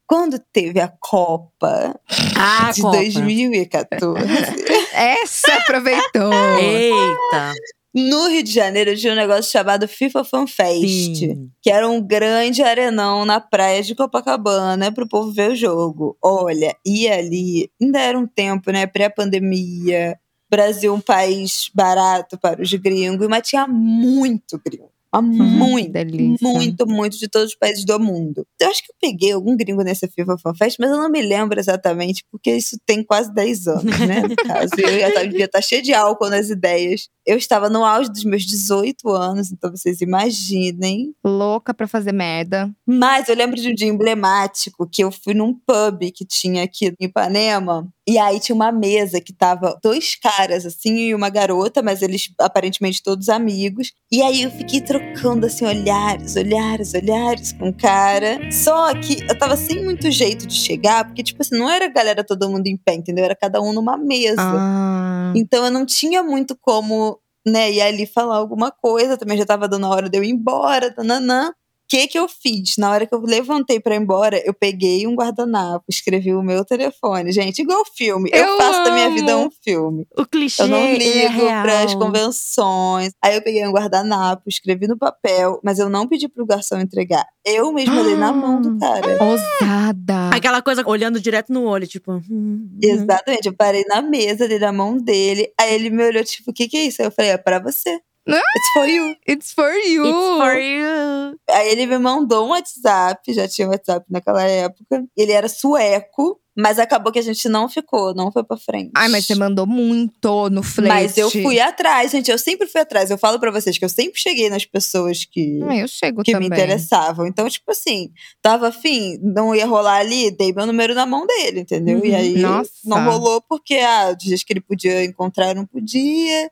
quando 0.08 0.40
teve 0.52 0.80
a 0.80 0.88
Copa 1.00 2.00
Ah, 2.36 2.72
de 2.74 2.82
Copa. 2.82 2.98
2014, 2.98 4.26
Essa 4.94 5.54
aproveitou. 5.58 6.34
Eita! 6.60 7.54
no 7.98 8.28
Rio 8.28 8.44
de 8.44 8.52
Janeiro 8.52 8.94
tinha 8.98 9.14
um 9.14 9.16
negócio 9.16 9.50
chamado 9.50 9.88
FIFA 9.88 10.26
Fan 10.26 10.46
Fest. 10.48 11.16
Sim. 11.20 11.50
que 11.62 11.72
era 11.72 11.88
um 11.88 12.02
grande 12.06 12.62
arenão 12.62 13.24
na 13.24 13.40
praia 13.40 13.82
de 13.82 13.96
Copacabana 13.96 14.92
pro 14.92 15.08
povo 15.08 15.32
ver 15.32 15.52
o 15.52 15.56
jogo. 15.56 16.18
Olha, 16.22 16.76
e 16.86 17.08
ali 17.08 17.72
ainda 17.82 18.00
era 18.02 18.20
um 18.20 18.28
tempo, 18.28 18.70
né, 18.70 18.86
pré-pandemia, 18.86 20.20
Brasil 20.50 20.94
um 20.94 21.02
país 21.02 21.70
barato 21.74 22.38
para 22.38 22.62
os 22.62 22.72
gringos, 22.74 23.28
mas 23.28 23.48
tinha 23.48 23.68
muito 23.68 24.60
gringo. 24.66 24.92
Mas 25.14 25.24
muito, 25.24 25.92
delícia. 25.94 26.46
muito, 26.46 26.86
muito 26.86 27.18
de 27.18 27.30
todos 27.30 27.52
os 27.52 27.56
países 27.56 27.86
do 27.86 27.98
mundo. 27.98 28.46
Eu 28.60 28.70
acho 28.70 28.84
que 28.84 28.92
eu 28.92 28.96
peguei 29.00 29.32
algum 29.32 29.56
gringo 29.56 29.82
nessa 29.82 30.10
FIFA 30.10 30.38
Fan 30.38 30.54
Fest, 30.56 30.76
mas 30.78 30.90
eu 30.92 30.98
não 30.98 31.10
me 31.10 31.22
lembro 31.22 31.58
exatamente, 31.58 32.22
porque 32.30 32.52
isso 32.52 32.78
tem 32.86 33.02
quase 33.02 33.34
10 33.34 33.66
anos, 33.66 33.98
né, 34.00 34.22
no 34.28 34.36
caso. 34.36 34.72
Eu 34.78 35.00
já 35.00 35.14
tava- 35.14 35.28
devia 35.28 35.46
estar 35.46 35.62
cheia 35.62 35.82
de 35.82 35.94
álcool 35.94 36.30
nas 36.30 36.50
ideias. 36.50 37.08
Eu 37.26 37.38
estava 37.38 37.70
no 37.70 37.84
auge 37.84 38.10
dos 38.10 38.24
meus 38.24 38.44
18 38.44 39.10
anos, 39.10 39.52
então 39.52 39.72
vocês 39.72 40.02
imaginem. 40.02 41.14
Louca 41.24 41.74
pra 41.74 41.88
fazer 41.88 42.12
merda. 42.12 42.72
Mas 42.86 43.28
eu 43.28 43.36
lembro 43.36 43.56
de 43.56 43.70
um 43.70 43.74
dia 43.74 43.88
emblemático 43.88 44.88
que 44.88 45.04
eu 45.04 45.12
fui 45.12 45.34
num 45.34 45.54
pub 45.54 46.12
que 46.14 46.26
tinha 46.26 46.64
aqui 46.64 46.94
em 47.00 47.06
Ipanema. 47.06 47.88
E 48.08 48.20
aí 48.20 48.40
tinha 48.40 48.56
uma 48.56 48.72
mesa 48.72 49.20
que 49.20 49.34
tava 49.34 49.80
dois 49.82 50.16
caras, 50.16 50.64
assim, 50.64 51.08
e 51.08 51.16
uma 51.16 51.28
garota, 51.28 51.82
mas 51.82 52.04
eles 52.04 52.32
aparentemente 52.40 53.02
todos 53.02 53.30
amigos. 53.30 53.94
E 54.12 54.22
aí 54.22 54.44
eu 54.44 54.52
fiquei 54.52 54.80
trocando, 54.80 55.48
assim, 55.48 55.66
olhares, 55.66 56.36
olhares, 56.36 56.94
olhares 56.94 57.52
com 57.54 57.70
o 57.70 57.74
cara. 57.74 58.52
Só 58.52 58.94
que 58.94 59.24
eu 59.28 59.36
tava 59.40 59.58
sem 59.58 59.84
muito 59.84 60.12
jeito 60.12 60.46
de 60.46 60.54
chegar, 60.54 61.06
porque, 61.06 61.24
tipo 61.24 61.42
assim, 61.42 61.58
não 61.58 61.68
era 61.68 61.86
a 61.86 61.90
galera 61.90 62.24
todo 62.24 62.48
mundo 62.48 62.68
em 62.68 62.78
pé, 62.78 62.94
entendeu? 62.94 63.26
Era 63.26 63.36
cada 63.36 63.60
um 63.60 63.74
numa 63.74 63.98
mesa. 63.98 64.36
Ah. 64.40 65.34
Então 65.36 65.66
eu 65.66 65.72
não 65.72 65.84
tinha 65.84 66.22
muito 66.22 66.56
como, 66.62 67.15
né, 67.46 67.72
ir 67.72 67.82
ali 67.82 68.06
falar 68.08 68.38
alguma 68.38 68.72
coisa. 68.72 69.18
Também 69.18 69.38
já 69.38 69.46
tava 69.46 69.68
dando 69.68 69.86
a 69.88 69.90
hora 69.90 70.10
de 70.10 70.18
eu 70.18 70.24
ir 70.24 70.30
embora, 70.32 70.94
tananã. 70.94 71.54
O 71.86 71.88
que 71.88 72.08
que 72.08 72.18
eu 72.18 72.28
fiz? 72.28 72.78
Na 72.80 72.90
hora 72.90 73.06
que 73.06 73.14
eu 73.14 73.22
levantei 73.22 73.80
pra 73.80 73.94
ir 73.94 74.02
embora, 74.02 74.42
eu 74.44 74.56
peguei 74.56 75.06
um 75.06 75.14
guardanapo, 75.14 75.86
escrevi 75.88 76.34
o 76.34 76.42
meu 76.42 76.66
telefone. 76.66 77.32
Gente, 77.32 77.62
igual 77.62 77.84
filme. 77.96 78.28
Eu, 78.34 78.44
Eu 78.44 78.58
faço 78.58 78.84
da 78.84 78.92
minha 78.92 79.10
vida 79.12 79.34
amo. 79.34 79.46
um 79.46 79.50
filme. 79.64 80.08
O 80.18 80.26
clichê 80.26 80.64
Eu 80.64 80.68
não 80.68 80.78
é 80.80 80.98
ligo 80.98 81.30
real. 81.46 81.62
pras 81.62 81.94
convenções. 81.94 83.14
Aí 83.24 83.36
eu 83.36 83.42
peguei 83.44 83.66
um 83.68 83.72
guardanapo, 83.72 84.42
escrevi 84.48 84.88
no 84.88 84.98
papel, 84.98 85.60
mas 85.64 85.78
eu 85.78 85.88
não 85.88 86.08
pedi 86.08 86.28
pro 86.28 86.44
garçom 86.46 86.80
entregar. 86.80 87.24
Eu 87.46 87.72
mesma 87.72 88.04
dei 88.04 88.16
na 88.16 88.34
mão 88.34 88.60
do 88.60 88.80
cara. 88.80 89.06
Ousada. 89.24 90.30
Aquela 90.34 90.64
coisa 90.64 90.82
olhando 90.88 91.20
direto 91.20 91.54
no 91.54 91.66
olho, 91.66 91.86
tipo. 91.86 92.14
hum, 92.14 92.22
hum. 92.30 92.80
Exatamente, 92.82 93.46
eu 93.48 93.54
parei 93.54 93.84
na 93.88 94.02
mesa, 94.02 94.48
dei 94.48 94.58
na 94.58 94.72
mão 94.72 94.98
dele. 94.98 95.52
Aí 95.60 95.76
ele 95.76 95.92
me 95.92 96.04
olhou, 96.04 96.24
tipo, 96.24 96.50
o 96.50 96.54
que 96.54 96.68
que 96.68 96.78
é 96.78 96.86
isso? 96.86 97.02
Aí 97.04 97.08
eu 97.08 97.12
falei, 97.12 97.32
é 97.32 97.38
pra 97.38 97.60
você. 97.60 98.00
It's 98.28 98.70
for 98.74 98.86
you. 98.88 99.16
It's 99.28 99.52
for 99.54 99.72
you. 99.74 100.06
It's 100.06 100.38
for 100.38 100.56
you. 100.58 101.40
Aí 101.50 101.70
ele 101.70 101.86
me 101.86 101.98
mandou 102.00 102.46
um 102.46 102.50
WhatsApp, 102.50 103.34
já 103.34 103.48
tinha 103.48 103.68
WhatsApp 103.68 104.06
naquela 104.10 104.42
época. 104.44 105.06
Ele 105.16 105.32
era 105.32 105.48
sueco, 105.48 106.40
mas 106.58 106.80
acabou 106.80 107.12
que 107.12 107.20
a 107.20 107.22
gente 107.22 107.48
não 107.48 107.70
ficou, 107.70 108.16
não 108.16 108.32
foi 108.32 108.44
pra 108.44 108.58
frente. 108.58 108.92
Ai, 108.96 109.10
mas 109.10 109.26
você 109.28 109.36
mandou 109.36 109.68
muito 109.68 110.50
no 110.50 110.64
flerte. 110.64 110.92
Mas 110.94 111.18
eu 111.18 111.30
fui 111.30 111.60
atrás, 111.60 112.12
gente. 112.12 112.32
Eu 112.32 112.40
sempre 112.40 112.66
fui 112.66 112.82
atrás. 112.82 113.12
Eu 113.12 113.18
falo 113.18 113.40
pra 113.40 113.52
vocês 113.52 113.78
que 113.78 113.86
eu 113.86 113.90
sempre 113.90 114.20
cheguei 114.20 114.50
nas 114.50 114.66
pessoas 114.66 115.24
que, 115.26 115.60
Ah, 115.64 115.76
eu 115.78 115.88
chego 115.88 116.24
que 116.24 116.32
também. 116.32 116.50
me 116.50 116.56
interessavam. 116.56 117.28
Então, 117.28 117.48
tipo 117.48 117.72
assim, 117.72 118.10
tava 118.42 118.70
afim, 118.70 119.20
não 119.22 119.54
ia 119.54 119.68
rolar 119.68 119.98
ali, 120.00 120.32
dei 120.32 120.52
meu 120.52 120.66
número 120.66 120.96
na 120.96 121.06
mão 121.06 121.28
dele, 121.28 121.60
entendeu? 121.60 122.04
E 122.04 122.10
Uhum. 122.10 122.16
aí 122.18 122.38
Nossa. 122.38 122.72
não 122.86 123.06
rolou 123.06 123.40
porque, 123.42 123.76
ah, 123.76 124.14
dias 124.14 124.42
que 124.42 124.52
ele 124.54 124.62
podia 124.62 125.04
encontrar, 125.04 125.54
não 125.54 125.66
podia, 125.66 126.50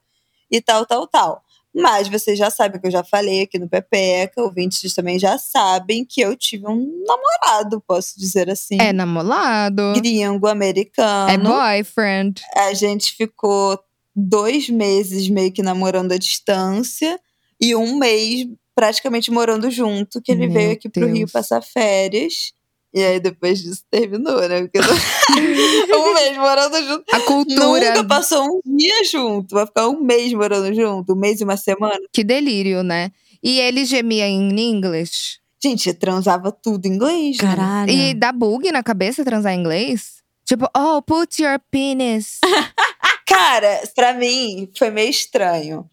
e 0.51 0.61
tal, 0.61 0.85
tal, 0.85 1.07
tal. 1.07 1.41
Mas 1.75 2.07
vocês 2.07 2.37
já 2.37 2.51
sabem 2.51 2.79
que 2.79 2.87
eu 2.87 2.91
já 2.91 3.03
falei 3.03 3.41
aqui 3.41 3.57
no 3.57 3.67
Pepeca, 3.67 4.41
ouvintes 4.41 4.93
também 4.93 5.17
já 5.17 5.37
sabem 5.39 6.05
que 6.05 6.21
eu 6.21 6.35
tive 6.35 6.67
um 6.67 7.03
namorado, 7.05 7.81
posso 7.87 8.19
dizer 8.19 8.49
assim. 8.49 8.77
É 8.79 8.93
namorado. 8.93 9.93
Gringo 9.95 10.47
americano. 10.47 11.31
É 11.31 11.37
boyfriend. 11.37 12.41
A 12.55 12.73
gente 12.73 13.15
ficou 13.15 13.79
dois 14.15 14.69
meses 14.69 15.27
meio 15.27 15.51
que 15.51 15.63
namorando 15.63 16.11
à 16.11 16.17
distância 16.17 17.19
e 17.59 17.75
um 17.75 17.97
mês 17.97 18.47
praticamente 18.75 19.31
morando 19.31 19.69
junto, 19.71 20.21
que 20.21 20.31
ele 20.31 20.47
Meu 20.47 20.53
veio 20.53 20.71
aqui 20.73 20.89
pro 20.89 21.05
Rio 21.05 21.19
Deus. 21.19 21.31
passar 21.31 21.61
férias. 21.61 22.53
E 22.93 23.01
aí 23.03 23.19
depois 23.19 23.59
disso 23.61 23.83
terminou, 23.89 24.47
né? 24.47 24.61
Porque 24.61 24.79
um 25.97 26.13
mês 26.13 26.37
morando 26.37 26.77
junto. 26.85 27.03
A 27.11 27.19
cultura. 27.21 27.89
Nunca 27.89 28.03
passou 28.03 28.45
um 28.45 28.77
dia 28.77 29.03
junto. 29.03 29.55
Vai 29.55 29.65
ficar 29.65 29.87
um 29.87 29.99
mês 30.01 30.31
morando 30.33 30.73
junto, 30.75 31.13
um 31.13 31.15
mês 31.15 31.41
e 31.41 31.43
uma 31.43 31.57
semana. 31.57 31.99
Que 32.11 32.23
delírio, 32.23 32.83
né? 32.83 33.11
E 33.41 33.59
ele 33.59 33.83
gemia 33.85 34.27
em 34.27 34.51
inglês? 34.69 35.39
Gente, 35.61 35.93
transava 35.93 36.51
tudo 36.51 36.85
em 36.85 36.91
inglês. 36.93 37.37
né? 37.37 37.47
Caralho. 37.47 37.91
E 37.91 38.13
dá 38.13 38.31
bug 38.31 38.71
na 38.71 38.83
cabeça 38.83 39.23
transar 39.23 39.53
em 39.53 39.59
inglês? 39.59 40.21
Tipo, 40.45 40.67
oh, 40.77 41.01
put 41.01 41.41
your 41.41 41.59
penis. 41.71 42.39
Cara, 43.25 43.81
pra 43.95 44.13
mim 44.13 44.69
foi 44.77 44.89
meio 44.91 45.09
estranho. 45.09 45.89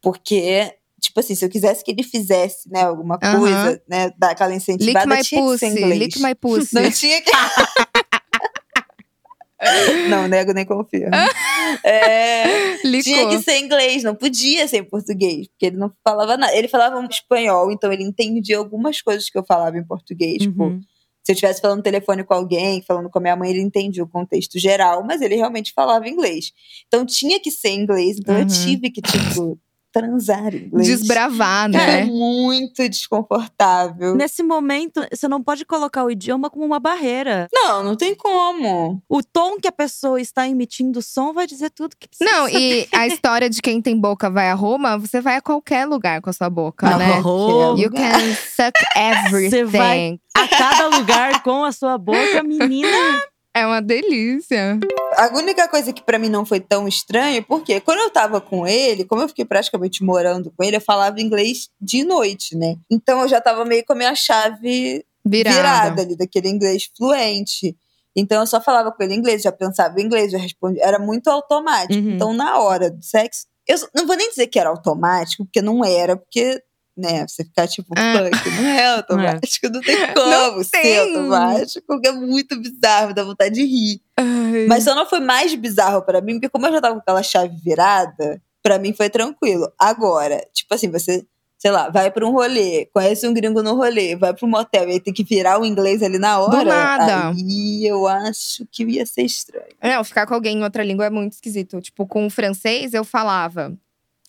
Porque, 0.00 0.72
tipo 1.04 1.20
assim, 1.20 1.34
se 1.34 1.44
eu 1.44 1.48
quisesse 1.48 1.84
que 1.84 1.90
ele 1.90 2.02
fizesse, 2.02 2.68
né, 2.70 2.82
alguma 2.82 3.18
coisa, 3.18 3.80
né, 3.88 4.10
dar 4.18 4.30
aquela 4.30 4.50
lick 4.50 4.62
incentivada, 4.62 5.06
my 5.06 5.22
tinha 5.22 5.40
que 5.40 5.46
pussy, 5.46 5.58
ser 5.58 5.66
inglês. 5.68 5.98
lick 5.98 6.22
my 6.22 6.34
pussy. 6.40 6.74
Não 6.74 6.90
tinha 6.90 7.22
que. 7.22 7.30
não, 10.08 10.28
nego 10.28 10.52
nem 10.52 10.64
confio. 10.64 11.08
É, 11.82 12.76
tinha 13.02 13.28
que 13.28 13.38
ser 13.40 13.58
inglês, 13.58 14.04
não 14.04 14.14
podia 14.14 14.68
ser 14.68 14.76
em 14.78 14.84
português, 14.84 15.48
porque 15.48 15.66
ele 15.66 15.76
não 15.76 15.90
falava 16.06 16.36
nada. 16.36 16.54
Ele 16.54 16.68
falava 16.68 16.98
um 17.00 17.06
espanhol, 17.06 17.70
então 17.72 17.92
ele 17.92 18.04
entendia 18.04 18.58
algumas 18.58 19.00
coisas 19.00 19.28
que 19.28 19.36
eu 19.36 19.44
falava 19.44 19.76
em 19.76 19.84
português. 19.84 20.38
Tipo, 20.42 20.64
Uhum. 20.64 20.80
se 21.24 21.32
eu 21.32 21.34
estivesse 21.34 21.60
falando 21.60 21.78
no 21.78 21.82
telefone 21.82 22.22
com 22.22 22.34
alguém, 22.34 22.80
falando 22.82 23.10
com 23.10 23.18
a 23.18 23.22
minha 23.22 23.34
mãe, 23.34 23.50
ele 23.50 23.60
entendia 23.62 24.04
o 24.04 24.08
contexto 24.08 24.56
geral, 24.58 25.02
mas 25.04 25.20
ele 25.20 25.34
realmente 25.36 25.72
falava 25.74 26.08
inglês. 26.08 26.52
Então 26.86 27.04
tinha 27.04 27.40
que 27.40 27.50
ser 27.50 27.70
inglês, 27.70 28.18
então 28.18 28.34
eu 28.36 28.42
Uhum. 28.42 28.46
tive 28.46 28.90
que, 28.90 29.00
tipo, 29.02 29.58
transar 29.94 30.52
em 30.52 30.64
inglês. 30.66 30.88
Desbravar, 30.88 31.66
É 31.66 31.68
né? 31.68 32.04
muito 32.06 32.86
desconfortável. 32.88 34.16
Nesse 34.16 34.42
momento, 34.42 35.00
você 35.10 35.28
não 35.28 35.40
pode 35.40 35.64
colocar 35.64 36.02
o 36.04 36.10
idioma 36.10 36.50
como 36.50 36.64
uma 36.66 36.80
barreira. 36.80 37.46
Não, 37.52 37.82
não 37.84 37.96
tem 37.96 38.12
como. 38.14 39.00
O 39.08 39.22
tom 39.22 39.56
que 39.60 39.68
a 39.68 39.72
pessoa 39.72 40.20
está 40.20 40.48
emitindo 40.48 40.98
o 40.98 41.02
som 41.02 41.32
vai 41.32 41.46
dizer 41.46 41.70
tudo 41.70 41.94
que 41.96 42.08
precisa. 42.08 42.28
Não, 42.28 42.46
saber. 42.48 42.58
e 42.58 42.88
a 42.96 43.06
história 43.06 43.48
de 43.48 43.62
quem 43.62 43.80
tem 43.80 43.96
boca 43.98 44.28
vai 44.28 44.50
a 44.50 44.54
Roma, 44.54 44.98
você 44.98 45.20
vai 45.20 45.36
a 45.36 45.40
qualquer 45.40 45.86
lugar 45.86 46.20
com 46.20 46.28
a 46.28 46.32
sua 46.32 46.50
boca, 46.50 46.90
Não, 46.90 46.98
né? 46.98 47.22
Oh, 47.24 47.76
You 47.78 47.90
can 47.92 48.34
suck 48.34 48.72
everything. 48.96 49.64
vai- 49.64 50.18
a 50.36 50.48
cada 50.48 50.88
lugar 50.96 51.42
com 51.44 51.64
a 51.64 51.70
sua 51.70 51.96
boca, 51.96 52.42
menina. 52.42 52.88
É 53.56 53.64
uma 53.64 53.80
delícia. 53.80 54.80
A 55.16 55.28
única 55.36 55.68
coisa 55.68 55.92
que 55.92 56.02
pra 56.02 56.18
mim 56.18 56.28
não 56.28 56.44
foi 56.44 56.58
tão 56.58 56.88
estranha, 56.88 57.40
porque 57.40 57.80
quando 57.80 58.00
eu 58.00 58.10
tava 58.10 58.40
com 58.40 58.66
ele, 58.66 59.04
como 59.04 59.22
eu 59.22 59.28
fiquei 59.28 59.44
praticamente 59.44 60.02
morando 60.02 60.52
com 60.56 60.64
ele, 60.64 60.76
eu 60.76 60.80
falava 60.80 61.20
inglês 61.20 61.70
de 61.80 62.02
noite, 62.02 62.56
né? 62.56 62.76
Então 62.90 63.20
eu 63.20 63.28
já 63.28 63.40
tava 63.40 63.64
meio 63.64 63.84
com 63.84 63.92
a 63.92 63.96
minha 63.96 64.14
chave 64.14 65.04
Virada. 65.24 65.56
virada 65.56 66.02
ali, 66.02 66.16
daquele 66.16 66.48
inglês 66.48 66.90
fluente. 66.96 67.76
Então 68.16 68.40
eu 68.40 68.46
só 68.46 68.60
falava 68.60 68.90
com 68.90 69.02
ele 69.02 69.14
em 69.14 69.18
inglês, 69.18 69.42
já 69.42 69.52
pensava 69.52 70.00
em 70.00 70.04
inglês, 70.04 70.32
já 70.32 70.38
respondia. 70.38 70.82
Era 70.84 70.98
muito 70.98 71.28
automático. 71.28 71.94
Uhum. 71.94 72.14
Então 72.14 72.32
na 72.32 72.58
hora 72.58 72.90
do 72.90 73.02
sexo, 73.02 73.46
eu 73.66 73.76
não 73.94 74.06
vou 74.06 74.16
nem 74.16 74.28
dizer 74.30 74.46
que 74.48 74.58
era 74.58 74.68
automático, 74.68 75.44
porque 75.44 75.62
não 75.62 75.84
era, 75.84 76.16
porque. 76.16 76.62
Né, 76.96 77.26
você 77.26 77.42
ficar 77.44 77.66
tipo 77.66 77.92
Ah. 77.96 78.14
funk, 78.30 78.50
não 78.62 78.68
é 78.68 78.86
automático, 78.96 79.68
não 79.68 79.80
tem 79.80 79.96
como 80.14 80.30
Não 80.30 80.62
ser 80.64 80.80
tem. 80.80 80.98
automático, 81.00 81.84
porque 81.88 82.06
é 82.08 82.12
muito 82.12 82.54
bizarro, 82.60 83.12
dá 83.12 83.24
vontade 83.24 83.54
de 83.56 83.64
rir. 83.64 84.00
Ai. 84.16 84.66
Mas 84.68 84.84
só 84.84 84.94
não 84.94 85.04
foi 85.04 85.18
mais 85.18 85.52
bizarro 85.56 86.02
pra 86.02 86.20
mim, 86.20 86.34
porque 86.34 86.48
como 86.48 86.66
eu 86.66 86.72
já 86.72 86.80
tava 86.80 86.94
com 86.94 87.00
aquela 87.00 87.22
chave 87.22 87.56
virada, 87.64 88.40
pra 88.62 88.78
mim 88.78 88.92
foi 88.94 89.10
tranquilo. 89.10 89.68
Agora, 89.76 90.40
tipo 90.54 90.72
assim, 90.72 90.88
você, 90.88 91.26
sei 91.58 91.72
lá, 91.72 91.90
vai 91.90 92.12
pra 92.12 92.24
um 92.24 92.30
rolê, 92.30 92.86
conhece 92.94 93.26
um 93.26 93.34
gringo 93.34 93.60
no 93.60 93.74
rolê, 93.74 94.14
vai 94.14 94.32
pra 94.32 94.46
um 94.46 94.50
motel 94.50 94.88
e 94.88 94.92
aí 94.92 95.00
tem 95.00 95.12
que 95.12 95.24
virar 95.24 95.58
o 95.60 95.64
inglês 95.66 96.00
ali 96.00 96.18
na 96.18 96.38
hora. 96.38 96.62
nada. 96.64 97.30
Aí 97.30 97.84
eu 97.84 98.06
acho 98.06 98.64
que 98.70 98.84
ia 98.84 99.04
ser 99.04 99.22
estranho. 99.22 99.66
Não, 99.82 100.04
ficar 100.04 100.26
com 100.28 100.34
alguém 100.34 100.58
em 100.58 100.62
outra 100.62 100.84
língua 100.84 101.06
é 101.06 101.10
muito 101.10 101.32
esquisito. 101.32 101.80
Tipo, 101.80 102.06
com 102.06 102.24
o 102.24 102.30
francês 102.30 102.94
eu 102.94 103.02
falava. 103.04 103.74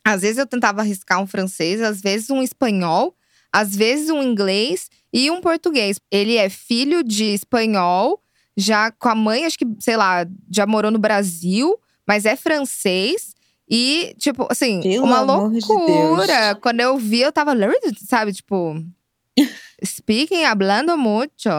Às 0.06 0.22
vezes 0.22 0.38
eu 0.38 0.46
tentava 0.46 0.82
arriscar 0.82 1.20
um 1.20 1.26
francês, 1.26 1.82
às 1.82 2.00
vezes 2.00 2.30
um 2.30 2.44
espanhol, 2.44 3.16
às 3.52 3.76
vezes 3.76 4.12
um 4.12 4.22
inglês 4.22 4.88
e 5.12 5.32
um 5.32 5.42
português. 5.42 6.00
Ele 6.12 6.36
é 6.38 6.48
filho 6.48 7.04
de 7.04 7.34
espanhol, 7.34 8.22
já 8.56 8.92
com 8.92 9.10
a 9.10 9.16
mãe, 9.16 9.46
acho 9.46 9.58
que, 9.58 9.66
sei 9.80 9.98
lá, 9.98 10.26
já 10.52 10.68
morou 10.68 10.92
no 10.92 11.00
Brasil, 11.00 11.76
mas 12.08 12.26
é 12.26 12.36
francês. 12.36 13.34
E, 13.68 14.16
tipo, 14.20 14.48
assim, 14.52 14.80
Pelo 14.82 15.06
uma 15.06 15.22
de 15.22 15.26
loucura. 15.26 16.50
Deus. 16.50 16.60
Quando 16.62 16.82
eu 16.82 16.98
vi, 16.98 17.22
eu 17.22 17.32
tava, 17.32 17.54
sabe, 18.08 18.32
tipo. 18.32 18.76
Speaking, 19.84 20.44
hablando 20.44 20.96
mucho. 20.96 21.50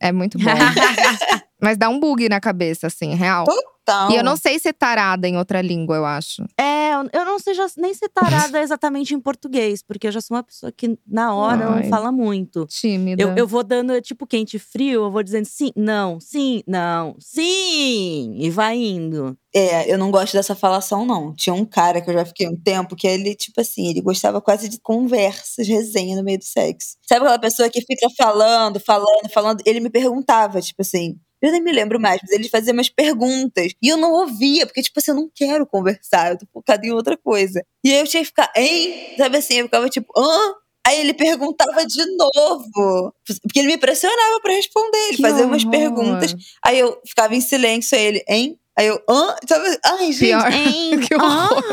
É 0.00 0.10
muito 0.10 0.36
bom. 0.36 0.50
Mas 1.62 1.78
dá 1.78 1.88
um 1.88 1.98
bug 1.98 2.28
na 2.28 2.40
cabeça, 2.40 2.88
assim, 2.88 3.14
real. 3.14 3.44
Então, 3.84 4.10
E 4.10 4.16
eu 4.16 4.24
não 4.24 4.34
sei 4.34 4.58
ser 4.58 4.72
tarada 4.72 5.28
em 5.28 5.36
outra 5.36 5.60
língua, 5.60 5.96
eu 5.96 6.06
acho. 6.06 6.42
É, 6.58 6.92
eu 7.12 7.24
não 7.26 7.38
sei 7.38 7.52
já- 7.52 7.66
nem 7.76 7.92
ser 7.92 8.08
tarada 8.08 8.58
exatamente 8.62 9.14
em 9.14 9.20
português, 9.20 9.82
porque 9.82 10.06
eu 10.06 10.12
já 10.12 10.22
sou 10.22 10.36
uma 10.38 10.42
pessoa 10.42 10.72
que 10.72 10.98
na 11.06 11.34
hora 11.34 11.68
Ai. 11.68 11.82
não 11.82 11.90
fala 11.90 12.10
muito. 12.10 12.64
Tímida. 12.66 13.22
Eu, 13.22 13.34
eu 13.36 13.46
vou 13.46 13.62
dando, 13.62 14.00
tipo, 14.00 14.26
quente 14.26 14.56
e 14.56 14.58
frio, 14.58 15.04
eu 15.04 15.10
vou 15.10 15.22
dizendo 15.22 15.44
sim, 15.44 15.70
não, 15.76 16.18
sim, 16.18 16.62
não, 16.66 17.14
sim, 17.20 18.36
e 18.38 18.48
vai 18.50 18.76
indo. 18.76 19.36
É, 19.54 19.92
eu 19.92 19.98
não 19.98 20.10
gosto 20.10 20.32
dessa 20.32 20.54
falação, 20.54 21.04
não. 21.04 21.34
Tinha 21.34 21.54
um 21.54 21.64
cara 21.64 22.00
que 22.00 22.08
eu 22.10 22.14
já 22.14 22.24
fiquei 22.24 22.48
um 22.48 22.56
tempo 22.56 22.96
que 22.96 23.06
ele, 23.06 23.34
tipo 23.34 23.60
assim, 23.60 23.88
ele 23.88 24.00
gostava 24.00 24.40
quase 24.40 24.68
de 24.68 24.80
conversas, 24.80 25.68
resenha 25.68 26.16
no 26.16 26.24
meio 26.24 26.38
do 26.38 26.44
sexo. 26.44 26.96
Sabe 27.06 27.20
aquela 27.20 27.38
pessoa 27.38 27.68
que 27.68 27.80
fica 27.82 28.08
falando, 28.16 28.80
falando, 28.80 29.28
falando? 29.32 29.60
Ele 29.66 29.78
me 29.80 29.90
perguntava, 29.90 30.60
tipo 30.60 30.80
assim. 30.80 31.16
Eu 31.42 31.52
nem 31.52 31.62
me 31.62 31.72
lembro 31.72 32.00
mais, 32.00 32.18
mas 32.22 32.30
ele 32.30 32.48
fazia 32.48 32.72
umas 32.72 32.88
perguntas. 32.88 33.73
E 33.82 33.88
eu 33.88 33.96
não 33.96 34.12
ouvia, 34.12 34.66
porque, 34.66 34.82
tipo 34.82 34.98
assim, 34.98 35.10
eu 35.10 35.16
não 35.16 35.30
quero 35.34 35.66
conversar, 35.66 36.32
eu 36.32 36.38
tô 36.38 36.46
focada 36.52 36.86
em 36.86 36.90
outra 36.92 37.16
coisa. 37.16 37.64
E 37.84 37.92
aí 37.92 38.00
eu 38.00 38.06
tinha 38.06 38.22
que 38.22 38.28
ficar, 38.28 38.50
hein? 38.56 39.14
Sabe 39.16 39.36
assim, 39.38 39.54
eu 39.54 39.64
ficava 39.66 39.88
tipo, 39.88 40.12
hã? 40.18 40.54
Aí 40.86 41.00
ele 41.00 41.14
perguntava 41.14 41.86
de 41.86 42.04
novo. 42.16 43.14
Porque 43.42 43.58
ele 43.58 43.68
me 43.68 43.78
pressionava 43.78 44.40
pra 44.42 44.52
responder. 44.52 44.98
Ele 45.08 45.16
Que 45.16 45.22
fazia 45.22 45.46
umas 45.46 45.64
perguntas. 45.64 46.34
Aí 46.62 46.78
eu 46.78 47.00
ficava 47.06 47.34
em 47.34 47.40
silêncio, 47.40 47.96
aí 47.96 48.04
ele, 48.04 48.24
hein? 48.28 48.58
Aí 48.76 48.86
eu, 48.88 49.00
hã? 49.08 49.34
Sabe? 49.48 49.78
Ai, 49.84 50.12
gente. 50.12 50.18
Pior. 50.28 50.52
Hein? 50.52 51.00
Que 51.08 51.14
horror. 51.14 51.64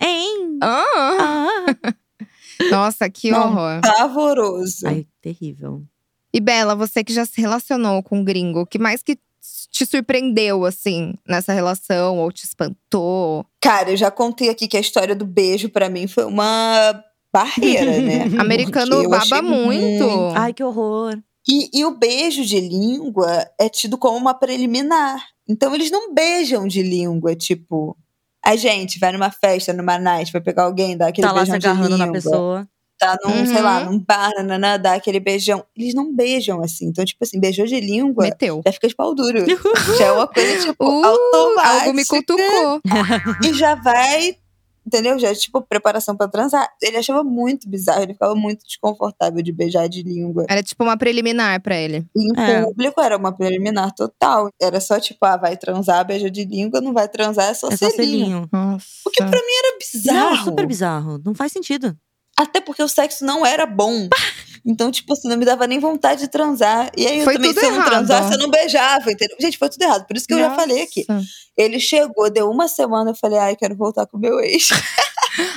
Ah, 0.00 0.06
hein? 0.06 0.58
Ah, 0.62 0.86
Ah. 2.60 2.64
nossa, 2.70 3.08
que 3.08 3.30
Não. 3.30 3.46
horror. 3.52 3.80
Pavoroso. 3.82 4.86
Ai, 4.86 5.06
terrível. 5.22 5.82
E 6.32 6.40
Bela, 6.40 6.74
você 6.74 7.02
que 7.04 7.12
já 7.12 7.24
se 7.24 7.40
relacionou 7.40 8.02
com 8.02 8.18
um 8.18 8.24
gringo, 8.24 8.60
o 8.60 8.66
que 8.66 8.78
mais 8.78 9.02
que 9.02 9.18
te 9.70 9.86
surpreendeu, 9.86 10.64
assim, 10.64 11.14
nessa 11.26 11.52
relação? 11.52 12.18
Ou 12.18 12.30
te 12.32 12.44
espantou? 12.44 13.46
Cara, 13.60 13.90
eu 13.90 13.96
já 13.96 14.10
contei 14.10 14.48
aqui 14.50 14.68
que 14.68 14.76
a 14.76 14.80
história 14.80 15.14
do 15.14 15.24
beijo 15.26 15.68
pra 15.68 15.88
mim 15.88 16.06
foi 16.06 16.24
uma 16.24 17.02
barreira, 17.32 18.00
né? 18.00 18.24
Americano 18.38 19.02
baba 19.04 19.16
achei 19.18 19.40
muito. 19.42 20.04
Ai, 20.34 20.52
que 20.52 20.62
horror. 20.62 21.18
E, 21.48 21.80
e 21.80 21.84
o 21.84 21.96
beijo 21.96 22.44
de 22.44 22.60
língua 22.60 23.46
é 23.58 23.68
tido 23.68 23.96
como 23.96 24.16
uma 24.16 24.34
preliminar. 24.34 25.24
Então 25.48 25.74
eles 25.74 25.90
não 25.90 26.12
beijam 26.14 26.66
de 26.66 26.82
língua, 26.82 27.34
tipo. 27.34 27.96
A 28.44 28.56
gente 28.56 28.98
vai 28.98 29.12
numa 29.12 29.30
festa, 29.30 29.72
numa 29.72 29.98
night, 29.98 30.32
vai 30.32 30.40
pegar 30.40 30.64
alguém, 30.64 30.96
dá 30.96 31.08
aquele 31.08 31.26
Tá 31.26 31.32
lá 31.32 31.44
se 31.44 31.50
beijão 31.50 31.58
de 31.58 31.66
agarrando 31.66 31.90
língua. 31.96 32.06
na 32.06 32.12
pessoa. 32.12 32.68
Tá 33.00 33.16
num, 33.24 33.30
Uhum. 33.32 33.46
sei 33.46 33.62
lá, 33.62 33.82
num 33.84 33.98
bar, 33.98 34.30
nananã, 34.36 34.78
dá 34.78 34.92
aquele 34.92 35.18
beijão. 35.18 35.64
Eles 35.74 35.94
não 35.94 36.14
beijam 36.14 36.62
assim. 36.62 36.88
Então, 36.88 37.02
tipo 37.02 37.24
assim, 37.24 37.40
beijou 37.40 37.64
de 37.64 37.80
língua, 37.80 38.24
Meteu. 38.24 38.60
já 38.66 38.70
fica 38.72 38.86
de 38.88 38.94
pau 38.94 39.14
duro. 39.14 39.38
já 39.98 40.04
é 40.04 40.12
uma 40.12 40.26
coisa, 40.28 40.66
tipo, 40.66 40.84
Uh, 40.84 41.04
automática. 41.06 41.80
algo 41.80 41.94
me 41.94 42.04
cutucou. 42.04 42.80
E 43.42 43.54
já 43.54 43.74
vai, 43.74 44.36
entendeu? 44.86 45.18
Já 45.18 45.28
é 45.30 45.34
tipo 45.34 45.62
preparação 45.62 46.14
pra 46.14 46.28
transar. 46.28 46.68
Ele 46.82 46.98
achava 46.98 47.24
muito 47.24 47.70
bizarro, 47.70 48.02
ele 48.02 48.12
ficava 48.12 48.34
muito 48.34 48.66
desconfortável 48.66 49.40
de 49.42 49.50
beijar 49.50 49.88
de 49.88 50.02
língua. 50.02 50.44
Era 50.46 50.62
tipo 50.62 50.84
uma 50.84 50.96
preliminar 50.98 51.58
pra 51.62 51.76
ele. 51.78 52.04
E 52.14 52.22
em 52.22 52.38
É. 52.38 52.62
público 52.64 53.00
era 53.00 53.16
uma 53.16 53.32
preliminar 53.34 53.94
total. 53.94 54.50
Era 54.60 54.78
só 54.78 55.00
tipo, 55.00 55.24
ah, 55.24 55.38
vai 55.38 55.56
transar, 55.56 56.04
beija 56.06 56.30
de 56.30 56.44
língua, 56.44 56.82
não 56.82 56.92
vai 56.92 57.08
transar, 57.08 57.48
é 57.48 57.54
só 57.54 57.68
É 57.68 57.76
só 57.78 57.88
selinho. 57.88 58.18
selinho. 58.26 58.48
Nossa. 58.52 58.84
O 59.06 59.10
que 59.10 59.24
pra 59.24 59.40
mim 59.40 59.54
era 59.64 59.78
bizarro. 59.78 60.36
Não, 60.36 60.44
super 60.44 60.66
bizarro. 60.66 61.18
Não 61.24 61.34
faz 61.34 61.50
sentido. 61.50 61.96
Até 62.40 62.58
porque 62.58 62.82
o 62.82 62.88
sexo 62.88 63.22
não 63.22 63.44
era 63.44 63.66
bom. 63.66 64.08
Então, 64.64 64.90
tipo 64.90 65.12
assim, 65.12 65.28
não 65.28 65.36
me 65.36 65.44
dava 65.44 65.66
nem 65.66 65.78
vontade 65.78 66.20
de 66.20 66.28
transar. 66.28 66.90
E 66.96 67.06
aí, 67.06 67.18
eu 67.18 67.24
Foi 67.24 67.34
também, 67.34 67.54
tudo 67.54 67.60
se 67.60 67.66
eu 67.66 67.74
não 67.74 67.84
transasse, 67.84 68.32
eu 68.32 68.38
não 68.38 68.50
beijava, 68.50 69.10
entendeu? 69.10 69.36
Gente, 69.40 69.58
foi 69.58 69.68
tudo 69.68 69.82
errado. 69.82 70.06
Por 70.06 70.16
isso 70.16 70.26
que 70.26 70.34
eu 70.34 70.38
já 70.38 70.54
falei 70.54 70.82
aqui. 70.82 71.04
Nossa. 71.08 71.26
Ele 71.56 71.78
chegou, 71.78 72.30
deu 72.30 72.48
uma 72.50 72.68
semana, 72.68 73.10
eu 73.10 73.14
falei, 73.14 73.38
ai, 73.38 73.56
quero 73.56 73.76
voltar 73.76 74.06
com 74.06 74.16
o 74.16 74.20
meu 74.20 74.40
ex. 74.40 74.70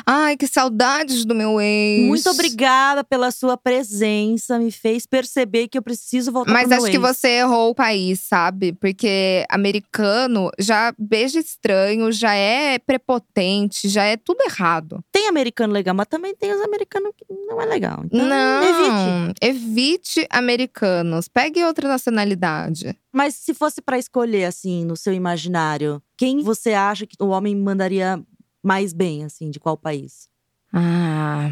Ai, 0.06 0.38
que 0.38 0.48
saudades 0.48 1.26
do 1.26 1.34
meu 1.34 1.60
ex. 1.60 2.06
Muito 2.06 2.30
obrigada 2.30 3.04
pela 3.04 3.32
sua 3.32 3.58
presença. 3.58 4.60
Me 4.60 4.72
fez 4.72 5.06
perceber 5.06 5.68
que 5.68 5.78
eu 5.78 5.82
preciso 5.82 6.32
voltar 6.32 6.52
Mas 6.52 6.64
pro 6.64 6.70
meu 6.70 6.84
acho 6.84 6.92
que 6.92 7.00
você 7.00 7.30
errou 7.40 7.72
o 7.72 7.76
país, 7.76 8.20
sabe? 8.20 8.74
Porque 8.74 9.46
americano 9.50 10.52
já 10.60 10.94
beija 10.98 11.40
estranho, 11.40 12.12
já 12.12 12.34
é 12.34 12.78
prepotente, 12.78 13.90
já 13.90 14.04
é 14.04 14.18
tudo 14.18 14.42
errado. 14.44 15.04
Tem 15.12 15.28
americano 15.28 15.74
legal, 15.74 15.96
mas 15.96 16.08
também 16.08 16.36
tem 16.36 16.54
os 16.54 16.62
americanos 16.62 17.12
que 17.18 17.26
não 17.48 17.62
é 17.62 17.66
legal. 17.66 18.02
Então, 18.06 18.26
não, 18.26 18.64
evite. 18.94 19.40
evite 19.42 20.28
americanos. 20.30 21.28
Pegue 21.28 21.64
outra 21.64 21.88
nacionalidade. 21.88 22.98
Mas 23.12 23.36
se 23.36 23.54
fosse 23.54 23.82
pra 23.82 23.98
escolher, 23.98 24.46
assim, 24.46 24.86
no 24.86 24.96
seu 24.96 25.14
imaginário, 25.14 26.02
quem 26.18 26.42
você 26.42 26.74
acha 26.74 27.06
que 27.06 27.16
o 27.20 27.28
homem 27.28 27.56
mandaria 27.56 28.22
mais 28.62 28.94
bem, 28.94 29.24
assim, 29.24 29.50
de 29.50 29.60
qual 29.60 29.78
país? 29.78 30.28
Ah, 30.74 31.52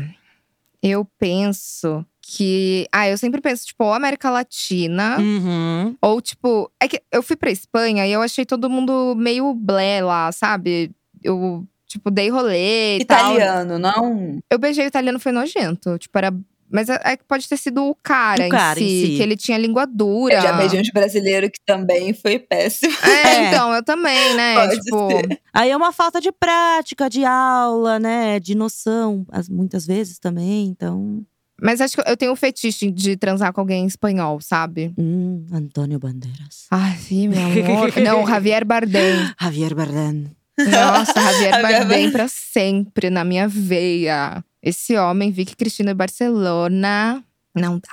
eu 0.81 1.05
penso 1.19 2.03
que. 2.21 2.87
Ah, 2.91 3.07
eu 3.07 3.17
sempre 3.17 3.41
penso, 3.41 3.67
tipo, 3.67 3.83
ou 3.83 3.93
América 3.93 4.31
Latina. 4.31 5.19
Uhum. 5.19 5.95
Ou, 6.01 6.21
tipo, 6.21 6.71
é 6.79 6.87
que 6.87 7.01
eu 7.11 7.21
fui 7.21 7.35
pra 7.35 7.51
Espanha 7.51 8.07
e 8.07 8.11
eu 8.11 8.21
achei 8.21 8.45
todo 8.45 8.69
mundo 8.69 9.13
meio 9.15 9.53
blé 9.53 10.01
lá, 10.01 10.31
sabe? 10.31 10.91
Eu, 11.23 11.67
tipo, 11.85 12.09
dei 12.09 12.29
rolê 12.29 12.97
e 12.97 13.05
tal. 13.05 13.33
Italiano, 13.35 13.77
não? 13.77 14.39
Eu 14.49 14.57
beijei 14.57 14.85
o 14.85 14.87
italiano, 14.87 15.19
foi 15.19 15.31
nojento. 15.31 15.97
Tipo, 15.97 16.17
era. 16.17 16.33
Mas 16.71 16.89
é 16.89 16.99
é 17.03 17.17
que 17.17 17.23
pode 17.25 17.47
ter 17.49 17.57
sido 17.57 17.83
o 17.83 17.95
cara, 17.95 18.45
O 18.47 18.49
cara 18.49 18.79
em, 18.79 18.83
em 18.83 18.87
si, 18.87 19.05
si. 19.11 19.17
que 19.17 19.21
ele 19.23 19.35
tinha 19.35 19.57
língua 19.57 19.85
dura. 19.85 20.33
Eu 20.35 20.41
já 20.41 20.53
beijei 20.53 20.79
uns 20.79 20.89
brasileiros 20.91 21.49
que 21.51 21.59
também 21.65 22.13
foi 22.13 22.39
péssimo. 22.39 22.93
É, 23.03 23.27
É. 23.27 23.47
então, 23.49 23.73
eu 23.73 23.83
também, 23.83 24.33
né? 24.35 24.55
Pode 24.55 24.79
tipo, 24.81 25.09
ser. 25.11 25.41
Aí 25.53 25.69
é 25.71 25.75
uma 25.77 25.91
falta 25.91 26.21
de 26.21 26.31
prática, 26.31 27.09
de 27.09 27.25
aula, 27.25 27.99
né? 27.99 28.39
De 28.39 28.55
noção, 28.55 29.25
as- 29.31 29.49
muitas 29.49 29.85
vezes 29.85 30.17
também. 30.19 30.67
Então. 30.67 31.23
mas 31.63 31.79
acho 31.79 31.95
que 31.95 32.09
eu 32.09 32.17
tenho 32.17 32.31
um 32.31 32.35
fetiche 32.35 32.89
de 32.89 33.15
transar 33.15 33.53
com 33.53 33.61
alguém 33.61 33.83
em 33.83 33.87
espanhol, 33.87 34.41
sabe? 34.41 34.93
Hum, 34.97 35.45
Antônio 35.51 35.99
Bandeiras. 35.99 36.65
Ai, 36.71 36.95
sim, 36.97 37.27
meu 37.27 37.39
amor. 37.39 37.91
Não, 38.01 38.25
Javier 38.25 38.65
Bardem. 38.65 39.13
Javier 39.39 39.75
Bardem. 39.75 40.31
Nossa, 40.57 41.13
Javier 41.13 41.51
Javier 41.51 41.61
Bardem 41.61 41.87
Bardem. 41.87 42.11
pra 42.11 42.27
sempre 42.27 43.09
na 43.11 43.23
minha 43.23 43.47
veia. 43.47 44.43
Esse 44.61 44.95
homem, 44.95 45.31
Vicky 45.31 45.55
Cristina 45.55 45.91
e 45.91 45.95
Barcelona. 45.95 47.23
Não 47.55 47.79
dá. 47.79 47.89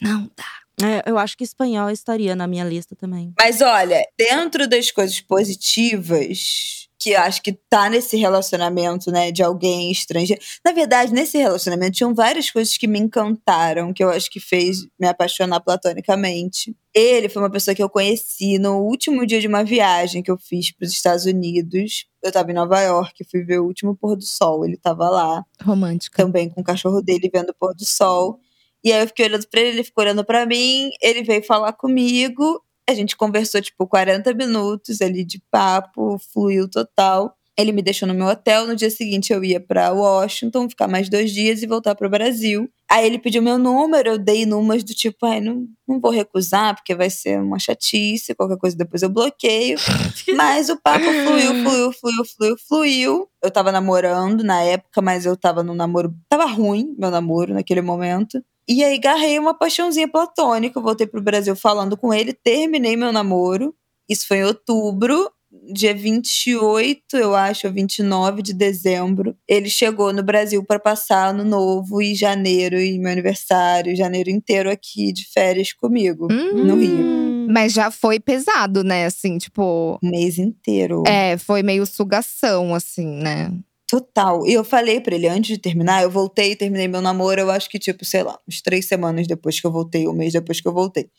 Não 0.00 0.30
dá. 0.36 0.86
É, 0.86 1.10
eu 1.10 1.18
acho 1.18 1.36
que 1.36 1.42
espanhol 1.42 1.90
estaria 1.90 2.36
na 2.36 2.46
minha 2.46 2.64
lista 2.64 2.94
também. 2.94 3.32
Mas 3.36 3.60
olha, 3.60 4.00
dentro 4.16 4.68
das 4.68 4.90
coisas 4.90 5.20
positivas 5.20 6.88
que 6.98 7.10
eu 7.10 7.20
acho 7.20 7.40
que 7.42 7.52
tá 7.52 7.88
nesse 7.88 8.16
relacionamento, 8.16 9.10
né, 9.12 9.30
de 9.30 9.42
alguém 9.42 9.90
estrangeiro. 9.90 10.42
Na 10.64 10.72
verdade, 10.72 11.12
nesse 11.12 11.38
relacionamento 11.38 11.92
tinham 11.92 12.12
várias 12.12 12.50
coisas 12.50 12.76
que 12.76 12.88
me 12.88 12.98
encantaram, 12.98 13.92
que 13.92 14.02
eu 14.02 14.10
acho 14.10 14.28
que 14.28 14.40
fez 14.40 14.84
me 14.98 15.06
apaixonar 15.06 15.60
platonicamente. 15.60 16.76
Ele 16.98 17.28
foi 17.28 17.40
uma 17.40 17.50
pessoa 17.50 17.76
que 17.76 17.82
eu 17.82 17.88
conheci 17.88 18.58
no 18.58 18.80
último 18.80 19.24
dia 19.24 19.40
de 19.40 19.46
uma 19.46 19.62
viagem 19.62 20.20
que 20.20 20.28
eu 20.28 20.36
fiz 20.36 20.72
para 20.72 20.84
os 20.84 20.90
Estados 20.90 21.26
Unidos. 21.26 22.06
Eu 22.20 22.32
tava 22.32 22.50
em 22.50 22.54
Nova 22.54 22.80
York, 22.80 23.24
fui 23.30 23.44
ver 23.44 23.60
o 23.60 23.66
último 23.66 23.96
pôr 23.96 24.16
do 24.16 24.24
sol, 24.24 24.64
ele 24.64 24.76
tava 24.76 25.08
lá 25.08 25.44
Romântica. 25.62 26.24
também 26.24 26.50
com 26.50 26.60
o 26.60 26.64
cachorro 26.64 27.00
dele 27.00 27.30
vendo 27.32 27.50
o 27.50 27.54
pôr 27.54 27.72
do 27.72 27.84
sol. 27.84 28.40
E 28.82 28.92
aí 28.92 29.00
eu 29.00 29.06
fiquei 29.06 29.26
olhando 29.26 29.46
pra 29.48 29.60
ele, 29.60 29.68
ele 29.70 29.84
ficou 29.84 30.02
olhando 30.02 30.24
pra 30.24 30.44
mim, 30.44 30.90
ele 31.00 31.22
veio 31.22 31.44
falar 31.44 31.72
comigo. 31.72 32.60
A 32.90 32.92
gente 32.94 33.16
conversou 33.16 33.62
tipo 33.62 33.86
40 33.86 34.34
minutos 34.34 35.00
ali 35.00 35.24
de 35.24 35.40
papo, 35.52 36.18
fluiu 36.32 36.68
total. 36.68 37.37
Ele 37.58 37.72
me 37.72 37.82
deixou 37.82 38.06
no 38.06 38.14
meu 38.14 38.28
hotel. 38.28 38.68
No 38.68 38.76
dia 38.76 38.88
seguinte 38.88 39.32
eu 39.32 39.42
ia 39.42 39.58
pra 39.58 39.90
Washington, 39.90 40.68
ficar 40.68 40.86
mais 40.86 41.08
dois 41.08 41.32
dias 41.32 41.60
e 41.60 41.66
voltar 41.66 41.96
pro 41.96 42.08
Brasil. 42.08 42.70
Aí 42.88 43.04
ele 43.04 43.18
pediu 43.18 43.42
meu 43.42 43.58
número, 43.58 44.10
eu 44.10 44.18
dei 44.18 44.46
numas 44.46 44.84
do 44.84 44.94
tipo, 44.94 45.26
ai, 45.26 45.40
não, 45.40 45.66
não 45.86 46.00
vou 46.00 46.10
recusar, 46.10 46.74
porque 46.74 46.94
vai 46.94 47.10
ser 47.10 47.38
uma 47.38 47.58
chatice, 47.58 48.34
qualquer 48.34 48.56
coisa 48.56 48.76
depois 48.76 49.02
eu 49.02 49.10
bloqueio. 49.10 49.76
Mas 50.36 50.68
o 50.68 50.80
papo 50.80 51.04
fluiu, 51.04 51.64
fluiu, 51.64 51.92
fluiu, 51.92 52.24
fluiu, 52.24 52.56
fluiu. 52.68 53.28
Eu 53.42 53.50
tava 53.50 53.72
namorando 53.72 54.42
na 54.42 54.62
época, 54.62 55.00
mas 55.00 55.24
eu 55.24 55.36
tava 55.36 55.62
num 55.62 55.74
namoro. 55.74 56.12
Tava 56.28 56.44
ruim 56.44 56.94
meu 56.98 57.08
namoro 57.10 57.54
naquele 57.54 57.80
momento. 57.80 58.42
E 58.68 58.82
aí 58.82 58.98
garrei 58.98 59.38
uma 59.38 59.54
paixãozinha 59.54 60.08
platônica. 60.08 60.80
Voltei 60.80 61.06
pro 61.06 61.22
Brasil 61.22 61.54
falando 61.54 61.96
com 61.96 62.12
ele, 62.12 62.32
terminei 62.32 62.96
meu 62.96 63.12
namoro. 63.12 63.74
Isso 64.08 64.26
foi 64.26 64.38
em 64.38 64.44
outubro. 64.44 65.30
Dia 65.72 65.94
28, 65.94 67.16
eu 67.16 67.34
acho, 67.34 67.66
ou 67.66 67.72
29 67.72 68.42
de 68.42 68.52
dezembro. 68.52 69.34
Ele 69.48 69.70
chegou 69.70 70.12
no 70.12 70.22
Brasil 70.22 70.62
para 70.64 70.78
passar 70.78 71.28
ano 71.28 71.42
novo 71.44 72.02
e 72.02 72.14
janeiro, 72.14 72.78
e 72.78 72.98
meu 72.98 73.10
aniversário, 73.10 73.96
janeiro 73.96 74.28
inteiro 74.30 74.70
aqui 74.70 75.12
de 75.12 75.24
férias 75.32 75.72
comigo, 75.72 76.28
Hum. 76.30 76.64
no 76.64 76.76
Rio. 76.76 77.48
Mas 77.50 77.72
já 77.72 77.90
foi 77.90 78.20
pesado, 78.20 78.84
né? 78.84 79.06
Assim, 79.06 79.38
tipo. 79.38 79.98
Um 80.02 80.10
mês 80.10 80.38
inteiro. 80.38 81.02
É, 81.06 81.38
foi 81.38 81.62
meio 81.62 81.86
sugação, 81.86 82.74
assim, 82.74 83.06
né? 83.06 83.50
Total. 83.90 84.46
E 84.46 84.52
eu 84.52 84.62
falei 84.64 85.00
pra 85.00 85.14
ele, 85.14 85.26
antes 85.26 85.56
de 85.56 85.58
terminar, 85.58 86.02
eu 86.02 86.10
voltei 86.10 86.52
e 86.52 86.56
terminei 86.56 86.86
meu 86.86 87.00
namoro, 87.00 87.40
eu 87.40 87.50
acho 87.50 87.70
que, 87.70 87.78
tipo, 87.78 88.04
sei 88.04 88.22
lá, 88.22 88.38
uns 88.46 88.60
três 88.60 88.86
semanas 88.86 89.26
depois 89.26 89.58
que 89.58 89.66
eu 89.66 89.72
voltei, 89.72 90.06
um 90.06 90.12
mês 90.12 90.34
depois 90.34 90.60
que 90.60 90.68
eu 90.68 90.74
voltei. 90.74 91.10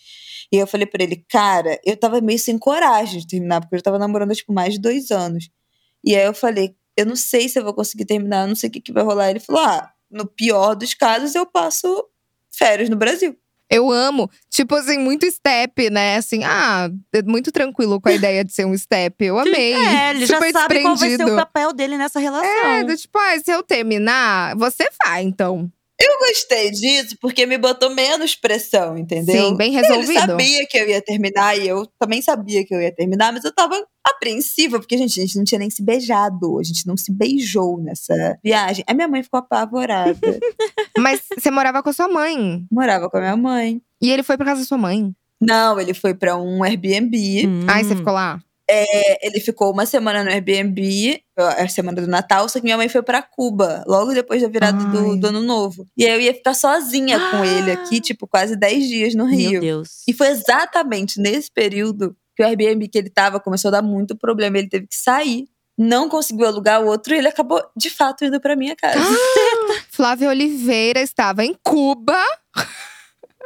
E 0.51 0.57
eu 0.57 0.67
falei 0.67 0.85
pra 0.85 1.03
ele, 1.03 1.25
cara, 1.29 1.79
eu 1.83 1.97
tava 1.97 2.21
meio 2.21 2.37
sem 2.37 2.59
coragem 2.59 3.19
de 3.21 3.27
terminar, 3.27 3.61
porque 3.61 3.75
eu 3.75 3.81
tava 3.81 3.97
namorando, 3.97 4.35
tipo, 4.35 4.53
mais 4.53 4.73
de 4.75 4.79
dois 4.81 5.09
anos. 5.09 5.49
E 6.03 6.15
aí 6.15 6.25
eu 6.25 6.33
falei, 6.33 6.75
eu 6.95 7.05
não 7.07 7.15
sei 7.15 7.49
se 7.49 7.57
eu 7.59 7.63
vou 7.63 7.73
conseguir 7.73 8.05
terminar, 8.05 8.43
eu 8.43 8.49
não 8.49 8.55
sei 8.55 8.69
o 8.69 8.71
que, 8.71 8.81
que 8.81 8.93
vai 8.93 9.03
rolar. 9.03 9.31
Ele 9.31 9.39
falou, 9.39 9.61
ah, 9.63 9.91
no 10.11 10.27
pior 10.27 10.75
dos 10.75 10.93
casos, 10.93 11.33
eu 11.35 11.45
passo 11.47 12.05
férias 12.51 12.89
no 12.89 12.95
Brasil. 12.97 13.35
Eu 13.69 13.91
amo. 13.91 14.29
Tipo 14.49 14.75
assim, 14.75 14.97
muito 14.97 15.29
step, 15.29 15.89
né? 15.89 16.17
Assim, 16.17 16.43
ah, 16.43 16.89
é 17.13 17.21
muito 17.21 17.51
tranquilo 17.51 18.01
com 18.01 18.09
a 18.09 18.13
ideia 18.13 18.43
de 18.43 18.53
ser 18.53 18.65
um 18.65 18.77
step. 18.77 19.23
Eu 19.23 19.37
amei. 19.37 19.73
É, 19.73 20.11
ele 20.11 20.25
já 20.25 20.37
Super 20.37 20.51
sabe 20.51 20.81
qual 20.81 20.95
vai 20.95 21.15
ser 21.15 21.25
o 21.25 21.35
papel 21.35 21.73
dele 21.73 21.97
nessa 21.97 22.19
relação. 22.19 22.49
É, 22.49 22.83
do 22.83 22.95
tipo, 22.97 23.17
ah, 23.17 23.39
se 23.39 23.51
eu 23.51 23.61
terminar, 23.61 24.55
você 24.55 24.89
vai, 25.03 25.23
então. 25.23 25.71
Eu 26.01 26.17
gostei 26.19 26.71
disso 26.71 27.17
porque 27.19 27.45
me 27.45 27.57
botou 27.57 27.89
menos 27.93 28.33
pressão, 28.33 28.97
entendeu? 28.97 29.49
Sim, 29.49 29.57
bem 29.57 29.71
resolvido. 29.71 30.11
Ele 30.11 30.19
sabia 30.19 30.67
que 30.67 30.77
eu 30.77 30.87
ia 30.87 31.01
terminar 31.01 31.57
e 31.57 31.67
eu 31.67 31.85
também 31.99 32.21
sabia 32.21 32.65
que 32.65 32.73
eu 32.73 32.81
ia 32.81 32.93
terminar, 32.93 33.33
mas 33.33 33.43
eu 33.43 33.53
tava 33.53 33.75
apreensiva, 34.05 34.79
porque 34.79 34.97
gente, 34.97 35.19
a 35.19 35.23
gente 35.25 35.37
não 35.37 35.43
tinha 35.43 35.59
nem 35.59 35.69
se 35.69 35.83
beijado, 35.83 36.57
a 36.57 36.63
gente 36.63 36.87
não 36.87 36.95
se 36.95 37.11
beijou 37.11 37.81
nessa 37.81 38.37
viagem. 38.41 38.83
A 38.87 38.93
minha 38.93 39.09
mãe 39.09 39.21
ficou 39.21 39.39
apavorada. 39.39 40.17
Mas 40.97 41.21
você 41.37 41.51
morava 41.51 41.83
com 41.83 41.89
a 41.89 41.93
sua 41.93 42.07
mãe. 42.07 42.65
Morava 42.71 43.09
com 43.09 43.17
a 43.17 43.21
minha 43.21 43.37
mãe. 43.37 43.81
E 44.01 44.09
ele 44.09 44.23
foi 44.23 44.37
pra 44.37 44.45
casa 44.45 44.61
da 44.61 44.67
sua 44.67 44.77
mãe. 44.77 45.13
Não, 45.39 45.79
ele 45.79 45.93
foi 45.93 46.13
pra 46.13 46.37
um 46.37 46.63
Airbnb. 46.63 47.47
Hum. 47.47 47.65
Aí 47.69 47.83
você 47.83 47.95
ficou 47.95 48.13
lá? 48.13 48.41
É, 48.71 49.25
ele 49.25 49.39
ficou 49.39 49.71
uma 49.73 49.85
semana 49.85 50.23
no 50.23 50.29
Airbnb, 50.29 51.21
a 51.35 51.67
semana 51.67 51.99
do 52.01 52.07
Natal, 52.07 52.47
só 52.47 52.59
que 52.59 52.63
minha 52.65 52.77
mãe 52.77 52.87
foi 52.87 53.01
pra 53.01 53.21
Cuba, 53.21 53.83
logo 53.87 54.13
depois 54.13 54.41
da 54.43 54.47
virada 54.47 54.83
do, 54.85 55.17
do 55.17 55.27
Ano 55.27 55.41
Novo. 55.41 55.87
E 55.97 56.05
aí 56.05 56.13
eu 56.13 56.21
ia 56.21 56.33
ficar 56.33 56.53
sozinha 56.53 57.17
com 57.31 57.37
Ah. 57.37 57.47
ele 57.47 57.71
aqui, 57.71 57.99
tipo, 57.99 58.27
quase 58.27 58.55
10 58.55 58.87
dias 58.87 59.15
no 59.15 59.25
Meu 59.27 59.35
Rio. 59.35 59.61
Deus. 59.61 59.89
E 60.07 60.13
foi 60.13 60.27
exatamente 60.27 61.19
nesse 61.19 61.49
período 61.51 62.15
que 62.35 62.43
o 62.43 62.45
Airbnb 62.45 62.87
que 62.87 62.97
ele 62.97 63.09
tava 63.09 63.39
começou 63.39 63.69
a 63.69 63.71
dar 63.71 63.81
muito 63.81 64.15
problema. 64.15 64.57
Ele 64.59 64.69
teve 64.69 64.85
que 64.87 64.95
sair, 64.95 65.47
não 65.77 66.07
conseguiu 66.07 66.45
alugar 66.45 66.81
o 66.83 66.87
outro 66.87 67.13
e 67.15 67.17
ele 67.17 67.27
acabou, 67.27 67.61
de 67.75 67.89
fato, 67.89 68.23
indo 68.23 68.39
pra 68.39 68.55
minha 68.55 68.75
casa. 68.75 68.99
Flávia 69.89 70.29
Oliveira 70.29 70.99
estava 71.01 71.43
em 71.43 71.55
Cuba. 71.63 72.21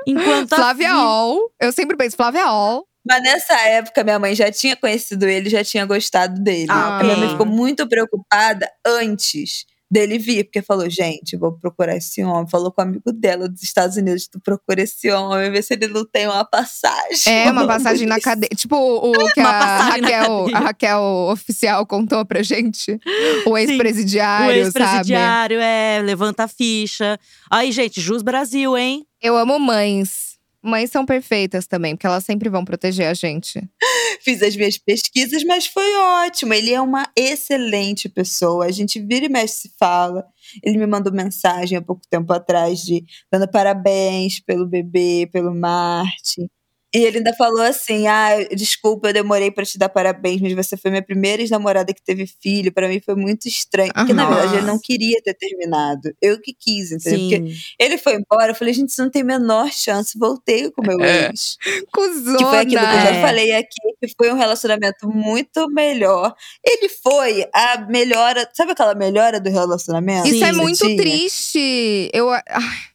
Enquanto 0.05 0.53
a 0.53 0.55
Flávia 0.57 0.89
fi- 0.89 0.95
Ol. 0.95 1.51
Eu 1.61 1.71
sempre 1.71 1.95
penso, 1.95 2.15
Flávia 2.17 2.51
Ol. 2.51 2.85
Mas 3.05 3.21
nessa 3.21 3.53
época, 3.67 4.03
minha 4.03 4.19
mãe 4.19 4.33
já 4.33 4.51
tinha 4.51 4.75
conhecido 4.75 5.25
ele, 5.27 5.49
já 5.49 5.63
tinha 5.63 5.85
gostado 5.85 6.41
dele. 6.41 6.67
Ah, 6.69 6.99
a 6.99 7.03
minha 7.03 7.17
mãe 7.17 7.29
ficou 7.29 7.45
muito 7.45 7.87
preocupada 7.87 8.69
antes 8.85 9.65
dele 9.93 10.17
vir, 10.17 10.45
porque 10.45 10.63
falou: 10.63 10.89
gente, 10.89 11.37
vou 11.37 11.51
procurar 11.51 11.95
esse 11.95 12.23
homem. 12.23 12.49
Falou 12.49 12.71
com 12.71 12.81
o 12.81 12.83
amigo 12.83 13.11
dela 13.11 13.47
dos 13.47 13.61
Estados 13.61 13.95
Unidos: 13.95 14.27
tu 14.27 14.39
procura 14.39 14.81
esse 14.81 15.11
homem, 15.11 15.51
vê 15.51 15.61
se 15.61 15.75
ele 15.75 15.87
não 15.87 16.03
tem 16.03 16.25
uma 16.25 16.43
passagem. 16.43 17.31
É, 17.31 17.51
uma 17.51 17.67
passagem 17.67 18.07
na 18.07 18.19
cadeia. 18.19 18.49
Tipo 18.55 18.75
o 18.75 19.31
que 19.31 19.39
Uma 19.39 19.49
a 19.49 19.83
Raquel, 19.83 20.47
a 20.53 20.59
Raquel 20.59 21.01
oficial 21.31 21.85
contou 21.85 22.25
pra 22.25 22.41
gente. 22.41 22.99
O 23.45 23.51
O 23.51 23.57
ex-presidiário, 23.57 24.47
sabe? 24.47 24.59
ex-presidiário, 24.59 25.59
é, 25.59 26.01
levanta 26.01 26.45
a 26.45 26.47
ficha. 26.47 27.19
Aí, 27.51 27.71
gente, 27.71 28.01
Jus 28.01 28.23
Brasil, 28.23 28.75
hein? 28.75 29.05
Eu 29.21 29.37
amo 29.37 29.59
mães. 29.59 30.32
Mães 30.63 30.89
são 30.89 31.05
perfeitas 31.05 31.67
também, 31.67 31.93
porque 31.93 32.07
elas 32.07 32.23
sempre 32.23 32.49
vão 32.49 32.63
proteger 32.63 33.07
a 33.07 33.13
gente. 33.13 33.61
Fiz 34.23 34.41
as 34.41 34.55
minhas 34.55 34.77
pesquisas, 34.77 35.43
mas 35.43 35.67
foi 35.67 35.93
ótimo. 35.95 36.53
Ele 36.53 36.71
é 36.71 36.79
uma 36.79 37.05
excelente 37.17 38.07
pessoa. 38.07 38.65
A 38.65 38.71
gente 38.71 38.97
vira 38.99 39.25
e 39.25 39.29
mexe 39.29 39.55
se 39.55 39.73
fala. 39.77 40.25
Ele 40.63 40.77
me 40.77 40.87
mandou 40.87 41.11
mensagem 41.11 41.77
há 41.77 41.81
pouco 41.81 42.03
tempo 42.09 42.31
atrás 42.31 42.79
de 42.79 43.03
dando 43.29 43.49
parabéns 43.51 44.39
pelo 44.39 44.65
bebê, 44.65 45.27
pelo 45.31 45.53
Marte. 45.53 46.49
E 46.95 46.99
ele 46.99 47.17
ainda 47.17 47.33
falou 47.33 47.61
assim: 47.61 48.07
Ah, 48.07 48.29
desculpa, 48.55 49.09
eu 49.09 49.13
demorei 49.13 49.49
pra 49.49 49.65
te 49.65 49.77
dar 49.77 49.89
parabéns, 49.89 50.39
mas 50.41 50.53
você 50.53 50.77
foi 50.77 50.91
minha 50.91 51.01
primeira 51.03 51.41
ex-namorada 51.41 51.93
que 51.93 52.01
teve 52.03 52.27
filho. 52.27 52.71
Pra 52.71 52.87
mim 52.87 53.01
foi 53.03 53.15
muito 53.15 53.47
estranho. 53.47 53.91
Porque, 53.93 54.13
na 54.13 54.27
verdade, 54.29 54.57
ele 54.57 54.65
não 54.67 54.79
queria 54.79 55.19
ter 55.23 55.33
terminado. 55.33 56.13
Eu 56.21 56.39
que 56.39 56.53
quis, 56.53 56.91
entendeu? 56.91 57.19
Porque 57.19 57.51
Sim. 57.53 57.61
ele 57.79 57.97
foi 57.97 58.15
embora, 58.15 58.51
eu 58.51 58.55
falei, 58.55 58.73
gente, 58.73 58.89
isso 58.89 59.01
não 59.01 59.09
tem 59.09 59.23
a 59.23 59.25
menor 59.25 59.71
chance. 59.71 60.17
Voltei 60.17 60.69
com 60.71 60.81
o 60.81 60.85
meu 60.87 61.01
É. 61.03 61.27
ex. 61.29 61.57
Cusona. 61.93 62.37
Que 62.37 62.45
foi 62.45 62.59
aquilo 62.59 62.81
que 62.81 62.85
eu 62.95 63.01
já 63.01 63.09
É. 63.15 63.21
falei 63.21 63.51
aqui, 63.53 63.81
que 64.01 64.13
foi 64.17 64.31
um 64.31 64.35
relacionamento 64.37 65.07
muito 65.09 65.67
melhor. 65.71 66.33
Ele 66.63 66.89
foi 66.89 67.45
a 67.53 67.77
melhora, 67.89 68.47
sabe 68.53 68.73
aquela 68.73 68.93
melhora 68.93 69.39
do 69.39 69.49
relacionamento? 69.49 70.27
Isso 70.27 70.37
Sim. 70.39 70.43
é 70.45 70.51
muito 70.51 70.85
tinha? 70.85 70.97
triste. 70.97 72.09
Eu, 72.13 72.29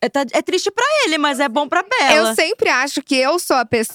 É, 0.00 0.08
tá- 0.08 0.24
é 0.32 0.42
triste 0.42 0.70
pra 0.70 0.84
ele, 1.04 1.18
mas 1.18 1.40
é 1.40 1.48
bom 1.48 1.68
pra 1.68 1.82
Bela. 1.82 2.12
eu 2.30 2.34
sempre 2.36 2.68
acho 2.68 3.02
que 3.02 3.16
eu 3.16 3.36
sou 3.38 3.56
a 3.56 3.64
pessoa, 3.64 3.87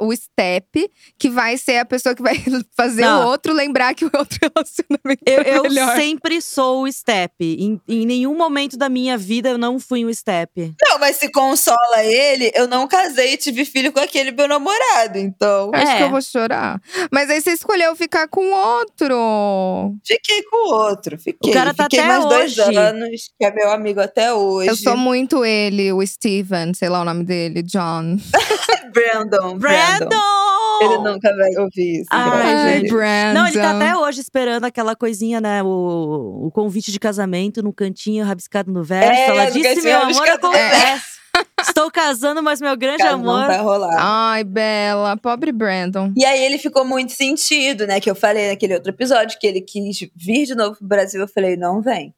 o 0.00 0.14
step, 0.14 0.90
que 1.18 1.28
vai 1.30 1.56
ser 1.56 1.78
a 1.78 1.84
pessoa 1.84 2.14
que 2.14 2.22
vai 2.22 2.34
fazer 2.76 3.02
Não. 3.02 3.24
o 3.24 3.26
outro 3.28 3.52
lembrar 3.52 3.94
que 3.94 4.04
o 4.04 4.10
outro 4.12 4.38
relacionamento 4.42 5.22
Eu, 5.26 5.40
é 5.42 5.58
eu 5.58 5.96
sempre 5.96 6.40
sou 6.40 6.82
o 6.84 6.92
step. 6.92 7.32
Em, 7.40 7.80
em 7.88 8.06
nenhum 8.06 8.36
momento 8.36 8.76
da 8.76 8.88
minha 8.88 9.16
vida 9.18 9.48
eu 9.50 9.58
não 9.58 9.78
fui 9.78 10.04
um 10.04 10.12
step. 10.12 10.74
Não, 10.82 10.98
mas 10.98 11.16
se 11.16 11.30
consola 11.30 12.02
ele, 12.04 12.50
eu 12.54 12.66
não 12.66 12.86
casei 12.86 13.34
e 13.34 13.36
tive 13.36 13.64
filho 13.64 13.92
com 13.92 14.00
aquele 14.00 14.30
meu 14.32 14.48
namorado. 14.48 15.18
Então, 15.18 15.70
Acho 15.74 15.92
É. 15.92 15.96
que 15.98 16.02
eu 16.04 16.10
vou 16.10 16.22
chorar. 16.22 16.80
Mas 17.10 17.30
aí 17.30 17.40
você 17.40 17.52
escolheu 17.52 17.94
ficar 17.96 18.28
com 18.28 18.50
outro. 18.52 19.94
fiquei 20.06 20.42
com 20.44 20.68
o 20.70 20.74
outro. 20.74 21.18
Fiquei. 21.18 21.50
O 21.50 21.54
cara 21.54 21.72
tá 21.74 21.84
fiquei 21.84 22.00
até 22.00 22.08
mais 22.08 22.24
hoje. 22.24 22.56
dois 22.56 22.76
anos, 22.76 23.30
que 23.38 23.44
é 23.44 23.52
meu 23.52 23.70
amigo 23.70 24.00
até 24.00 24.32
hoje. 24.32 24.68
Eu 24.70 24.76
sou 24.76 24.96
muito 24.96 25.44
ele, 25.44 25.92
o 25.92 26.04
Steven, 26.06 26.72
sei 26.74 26.88
lá 26.88 27.00
o 27.00 27.04
nome 27.04 27.24
dele, 27.24 27.62
John. 27.62 28.16
Brandon. 28.92 29.37
Brandon. 29.40 29.58
Brandon! 29.58 30.38
Ele 30.80 30.98
nunca 30.98 31.34
vai 31.36 31.50
ouvir 31.56 32.00
isso. 32.00 32.06
Ai. 32.10 32.80
Deus. 32.80 32.92
Brandon. 32.92 33.34
Não, 33.40 33.46
ele 33.46 33.58
tá 33.58 33.76
até 33.76 33.96
hoje 33.96 34.20
esperando 34.20 34.64
aquela 34.64 34.94
coisinha, 34.94 35.40
né? 35.40 35.62
O, 35.62 36.46
o 36.46 36.50
convite 36.52 36.92
de 36.92 37.00
casamento 37.00 37.62
no 37.62 37.72
cantinho, 37.72 38.24
rabiscado 38.24 38.70
no 38.72 38.84
verso. 38.84 39.10
É, 39.10 39.26
Ela 39.28 39.50
disse, 39.50 39.82
meu 39.82 39.98
amor, 40.00 40.26
no 40.26 40.32
acontece. 40.32 41.18
Estou 41.60 41.90
casando, 41.90 42.42
mas 42.42 42.60
meu 42.60 42.76
grande 42.76 43.02
não 43.02 43.14
amor. 43.14 43.46
vai 43.46 43.58
rolar. 43.58 43.96
Ai, 43.98 44.44
Bela, 44.44 45.16
pobre 45.16 45.52
Brandon. 45.52 46.12
E 46.16 46.24
aí 46.24 46.42
ele 46.44 46.58
ficou 46.58 46.84
muito 46.84 47.12
sentido, 47.12 47.86
né? 47.86 48.00
Que 48.00 48.10
eu 48.10 48.14
falei 48.14 48.48
naquele 48.48 48.74
outro 48.74 48.90
episódio 48.90 49.38
que 49.38 49.46
ele 49.46 49.60
quis 49.60 49.98
vir 50.14 50.46
de 50.46 50.54
novo 50.54 50.76
pro 50.76 50.86
Brasil. 50.86 51.20
Eu 51.20 51.28
falei, 51.28 51.56
não 51.56 51.80
vem. 51.82 52.14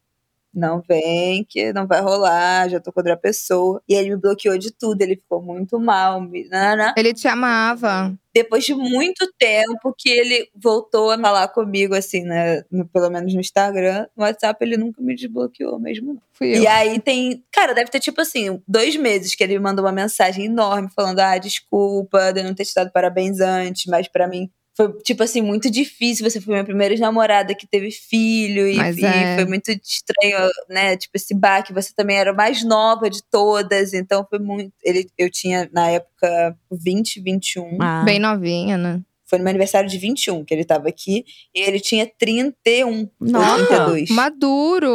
Não 0.52 0.82
vem, 0.86 1.44
que 1.48 1.72
não 1.72 1.86
vai 1.86 2.00
rolar, 2.00 2.68
já 2.68 2.80
tô 2.80 2.92
com 2.92 3.00
outra 3.00 3.16
pessoa. 3.16 3.80
E 3.88 3.94
ele 3.94 4.10
me 4.10 4.16
bloqueou 4.16 4.58
de 4.58 4.72
tudo, 4.72 5.00
ele 5.00 5.14
ficou 5.16 5.40
muito 5.40 5.78
mal. 5.78 6.20
Me... 6.20 6.48
nananã. 6.48 6.92
Ele 6.96 7.14
te 7.14 7.28
amava. 7.28 8.12
Depois 8.34 8.64
de 8.64 8.74
muito 8.74 9.28
tempo 9.38 9.94
que 9.96 10.08
ele 10.08 10.48
voltou 10.54 11.10
a 11.10 11.18
falar 11.18 11.48
comigo, 11.48 11.94
assim, 11.94 12.22
né? 12.24 12.62
no- 12.70 12.86
pelo 12.86 13.10
menos 13.10 13.32
no 13.34 13.40
Instagram. 13.40 14.06
No 14.16 14.24
WhatsApp 14.24 14.64
ele 14.64 14.76
nunca 14.76 15.00
me 15.02 15.14
desbloqueou 15.14 15.78
mesmo, 15.78 16.14
não. 16.14 16.22
Fui 16.32 16.56
eu. 16.56 16.62
E 16.62 16.66
aí 16.66 16.98
tem. 17.00 17.44
Cara, 17.52 17.72
deve 17.72 17.90
ter 17.90 18.00
tipo 18.00 18.20
assim, 18.20 18.60
dois 18.66 18.96
meses 18.96 19.34
que 19.34 19.42
ele 19.44 19.54
me 19.54 19.60
mandou 19.64 19.84
uma 19.84 19.92
mensagem 19.92 20.46
enorme 20.46 20.88
falando: 20.94 21.18
ah, 21.20 21.38
desculpa 21.38 22.32
de 22.32 22.42
não 22.42 22.54
ter 22.54 22.64
te 22.64 22.74
dado 22.74 22.90
parabéns 22.92 23.40
antes, 23.40 23.86
mas 23.86 24.08
pra 24.08 24.26
mim 24.28 24.50
foi, 24.81 24.93
tipo 25.03 25.23
assim, 25.23 25.43
muito 25.43 25.71
difícil. 25.71 26.29
Você 26.29 26.40
foi 26.40 26.55
minha 26.55 26.64
primeira 26.64 26.97
namorada 26.97 27.55
que 27.55 27.66
teve 27.66 27.90
filho, 27.90 28.66
e, 28.66 28.77
Mas 28.77 28.97
e 28.97 29.05
é. 29.05 29.37
foi 29.37 29.45
muito 29.45 29.71
estranho, 29.71 30.51
né? 30.69 30.97
Tipo, 30.97 31.16
esse 31.16 31.35
baque, 31.35 31.73
você 31.73 31.93
também 31.95 32.16
era 32.16 32.31
a 32.31 32.35
mais 32.35 32.64
nova 32.64 33.11
de 33.11 33.23
todas, 33.23 33.93
então 33.93 34.27
foi 34.29 34.38
muito. 34.38 34.73
Ele, 34.83 35.07
eu 35.19 35.31
tinha, 35.31 35.69
na 35.73 35.90
época, 35.90 36.57
20, 36.73 37.21
21. 37.21 37.79
Ah, 37.81 38.03
Bem 38.05 38.19
novinha, 38.19 38.79
né? 38.79 39.01
Foi 39.31 39.38
no 39.38 39.45
meu 39.45 39.51
aniversário 39.51 39.88
de 39.88 39.97
21 39.97 40.45
que 40.45 40.53
ele 40.53 40.64
tava 40.64 40.88
aqui. 40.88 41.25
E 41.55 41.61
ele 41.61 41.79
tinha 41.79 42.05
31 42.19 43.09
Nossa. 43.21 43.51
ou 43.62 43.66
32. 43.69 44.11
Maduro. 44.11 44.88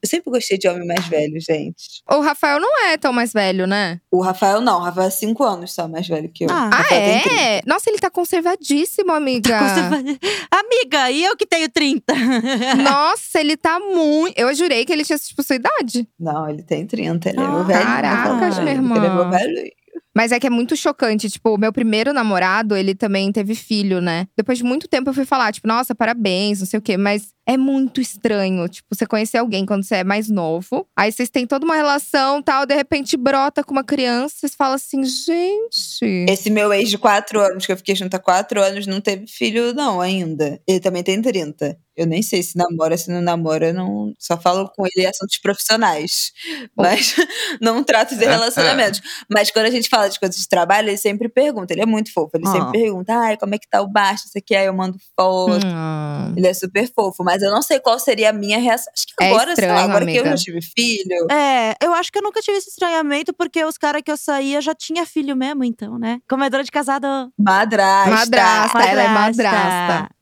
Eu 0.00 0.08
sempre 0.08 0.30
gostei 0.30 0.56
de 0.56 0.68
homem 0.68 0.86
mais 0.86 1.04
velho, 1.08 1.38
gente. 1.40 2.00
O 2.08 2.20
Rafael 2.20 2.60
não 2.60 2.86
é 2.86 2.96
tão 2.96 3.12
mais 3.12 3.32
velho, 3.32 3.66
né? 3.66 4.00
O 4.10 4.22
Rafael 4.22 4.60
não, 4.60 4.78
o 4.78 4.82
Rafael 4.82 5.08
é 5.08 5.10
5 5.10 5.42
anos 5.44 5.72
só 5.74 5.88
mais 5.88 6.06
velho 6.06 6.28
que 6.32 6.44
eu. 6.44 6.48
Ah. 6.50 6.70
Ah, 6.72 6.76
Rafael 6.76 7.00
tem 7.02 7.20
30. 7.22 7.40
é? 7.40 7.60
Nossa, 7.66 7.90
ele 7.90 7.98
tá 7.98 8.08
conservadíssimo, 8.08 9.10
amiga. 9.12 9.58
Conserva- 9.58 10.18
Amiga, 10.50 11.10
e 11.10 11.24
eu 11.24 11.36
que 11.36 11.44
tenho 11.46 11.68
30? 11.68 12.14
Nossa, 12.84 13.40
ele 13.40 13.56
tá 13.56 13.80
muito. 13.80 14.38
Eu 14.38 14.54
jurei 14.54 14.84
que 14.84 14.92
ele 14.92 15.04
tinha, 15.04 15.18
tipo, 15.18 15.42
sua 15.42 15.56
idade. 15.56 16.06
Não, 16.18 16.48
ele 16.48 16.62
tem 16.62 16.86
30, 16.86 17.30
ele 17.30 17.40
é 17.40 17.42
Ah, 17.42 17.48
meu 17.50 17.64
velho. 17.64 17.82
Caraca, 17.82 18.28
meu 18.34 18.38
meu 18.82 18.96
Ele 18.96 19.06
é 19.06 19.10
meu 19.10 19.30
velho. 19.30 19.72
Mas 20.14 20.32
é 20.32 20.38
que 20.38 20.46
é 20.46 20.50
muito 20.50 20.76
chocante. 20.76 21.30
Tipo, 21.30 21.54
o 21.54 21.58
meu 21.58 21.72
primeiro 21.72 22.12
namorado, 22.12 22.76
ele 22.76 22.94
também 22.94 23.32
teve 23.32 23.54
filho, 23.54 24.00
né? 24.00 24.26
Depois 24.36 24.58
de 24.58 24.64
muito 24.64 24.88
tempo 24.88 25.10
eu 25.10 25.14
fui 25.14 25.24
falar, 25.24 25.52
tipo, 25.52 25.66
nossa, 25.66 25.94
parabéns, 25.94 26.60
não 26.60 26.66
sei 26.66 26.78
o 26.78 26.82
quê. 26.82 26.96
Mas 26.96 27.32
é 27.46 27.56
muito 27.56 28.00
estranho. 28.00 28.68
Tipo, 28.68 28.94
você 28.94 29.06
conhecer 29.06 29.38
alguém 29.38 29.66
quando 29.66 29.84
você 29.84 29.96
é 29.96 30.04
mais 30.04 30.28
novo. 30.28 30.86
Aí 30.96 31.10
vocês 31.10 31.28
têm 31.30 31.46
toda 31.46 31.64
uma 31.64 31.76
relação 31.76 32.42
tal, 32.42 32.66
de 32.66 32.74
repente 32.74 33.16
brota 33.16 33.62
com 33.64 33.72
uma 33.72 33.84
criança. 33.84 34.36
Vocês 34.38 34.54
falam 34.54 34.74
assim, 34.74 35.04
gente. 35.04 36.26
Esse 36.28 36.50
meu 36.50 36.72
ex 36.72 36.88
de 36.90 36.98
4 36.98 37.40
anos, 37.40 37.66
que 37.66 37.72
eu 37.72 37.76
fiquei 37.76 37.94
junto 37.94 38.14
há 38.14 38.18
4 38.18 38.60
anos, 38.62 38.86
não 38.86 39.00
teve 39.00 39.26
filho, 39.26 39.72
não, 39.74 40.00
ainda. 40.00 40.60
Ele 40.66 40.80
também 40.80 41.02
tem 41.02 41.20
30. 41.20 41.76
Eu 41.94 42.06
nem 42.06 42.22
sei 42.22 42.42
se 42.42 42.56
namora, 42.56 42.96
se 42.96 43.10
não 43.10 43.20
namora, 43.20 43.66
eu 43.68 43.74
não. 43.74 44.14
Só 44.18 44.40
falo 44.40 44.66
com 44.74 44.86
ele 44.86 45.04
em 45.04 45.06
assuntos 45.06 45.36
profissionais. 45.38 46.32
Mas 46.74 47.14
não 47.60 47.84
trato 47.84 48.16
de 48.16 48.24
relacionamentos. 48.24 49.00
Mas 49.30 49.50
quando 49.50 49.66
a 49.66 49.70
gente 49.70 49.90
fala 49.90 50.08
de 50.08 50.18
coisas 50.18 50.36
de 50.40 50.48
trabalho, 50.48 50.88
ele 50.88 50.96
sempre 50.96 51.28
pergunta. 51.28 51.72
Ele 51.74 51.82
é 51.82 51.86
muito 51.86 52.10
fofo. 52.12 52.30
Ele 52.34 52.44
Ah. 52.46 52.52
sempre 52.52 52.80
pergunta: 52.80 53.12
ai, 53.14 53.36
como 53.36 53.54
é 53.54 53.58
que 53.58 53.68
tá 53.68 53.82
o 53.82 53.88
baixo? 53.88 54.24
Isso 54.26 54.38
aqui, 54.38 54.54
aí 54.54 54.66
eu 54.66 54.72
mando 54.74 54.96
foto. 55.14 55.66
Hum. 55.66 56.34
Ele 56.34 56.46
é 56.46 56.54
super 56.54 56.90
fofo, 56.94 57.22
mas 57.22 57.31
eu 57.40 57.50
não 57.50 57.62
sei 57.62 57.78
qual 57.78 57.98
seria 57.98 58.30
a 58.30 58.32
minha 58.32 58.58
reação. 58.58 58.92
Acho 58.92 59.06
que 59.06 59.14
É 59.24 59.28
agora, 59.28 59.54
sei 59.54 59.66
lá, 59.68 59.74
estranho, 59.74 59.90
agora 59.90 60.04
que 60.04 60.16
eu 60.16 60.20
amiga. 60.22 60.36
já 60.36 60.42
tive 60.44 60.60
filho. 60.60 61.30
É, 61.30 61.74
eu 61.82 61.94
acho 61.94 62.10
que 62.10 62.18
eu 62.18 62.22
nunca 62.22 62.40
tive 62.40 62.58
esse 62.58 62.68
estranhamento, 62.68 63.32
porque 63.32 63.64
os 63.64 63.78
caras 63.78 64.02
que 64.04 64.10
eu 64.10 64.16
saía 64.16 64.60
já 64.60 64.74
tinha 64.74 65.06
filho 65.06 65.36
mesmo, 65.36 65.62
então, 65.64 65.98
né? 65.98 66.18
Comedora 66.28 66.64
de 66.64 66.70
casado. 66.70 67.06
Madrasta. 67.38 68.10
Madrasta. 68.10 68.82
Ela 68.82 69.02
é 69.02 69.08
Madrasta. 69.08 69.58
madrasta. 69.58 70.14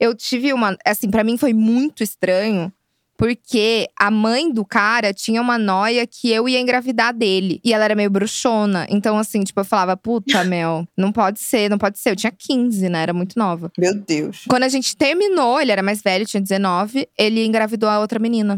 Eu 0.00 0.14
tive 0.14 0.52
uma. 0.52 0.76
Assim, 0.84 1.10
pra 1.10 1.24
mim 1.24 1.36
foi 1.38 1.52
muito 1.54 2.02
estranho. 2.02 2.72
Porque 3.18 3.88
a 3.98 4.12
mãe 4.12 4.50
do 4.52 4.64
cara 4.64 5.12
tinha 5.12 5.42
uma 5.42 5.58
noia 5.58 6.06
que 6.06 6.30
eu 6.30 6.48
ia 6.48 6.60
engravidar 6.60 7.12
dele. 7.12 7.60
E 7.64 7.74
ela 7.74 7.84
era 7.84 7.96
meio 7.96 8.08
bruxona. 8.08 8.86
Então, 8.88 9.18
assim, 9.18 9.42
tipo, 9.42 9.58
eu 9.58 9.64
falava, 9.64 9.96
puta, 9.96 10.44
Mel, 10.46 10.86
não 10.96 11.10
pode 11.10 11.40
ser, 11.40 11.68
não 11.68 11.78
pode 11.78 11.98
ser. 11.98 12.10
Eu 12.10 12.16
tinha 12.16 12.30
15, 12.30 12.88
né? 12.88 13.02
Era 13.02 13.12
muito 13.12 13.36
nova. 13.36 13.72
Meu 13.76 13.92
Deus. 13.92 14.44
Quando 14.48 14.62
a 14.62 14.68
gente 14.68 14.96
terminou, 14.96 15.60
ele 15.60 15.72
era 15.72 15.82
mais 15.82 16.00
velho, 16.00 16.24
tinha 16.24 16.40
19, 16.40 17.08
ele 17.18 17.44
engravidou 17.44 17.88
a 17.88 17.98
outra 17.98 18.20
menina. 18.20 18.56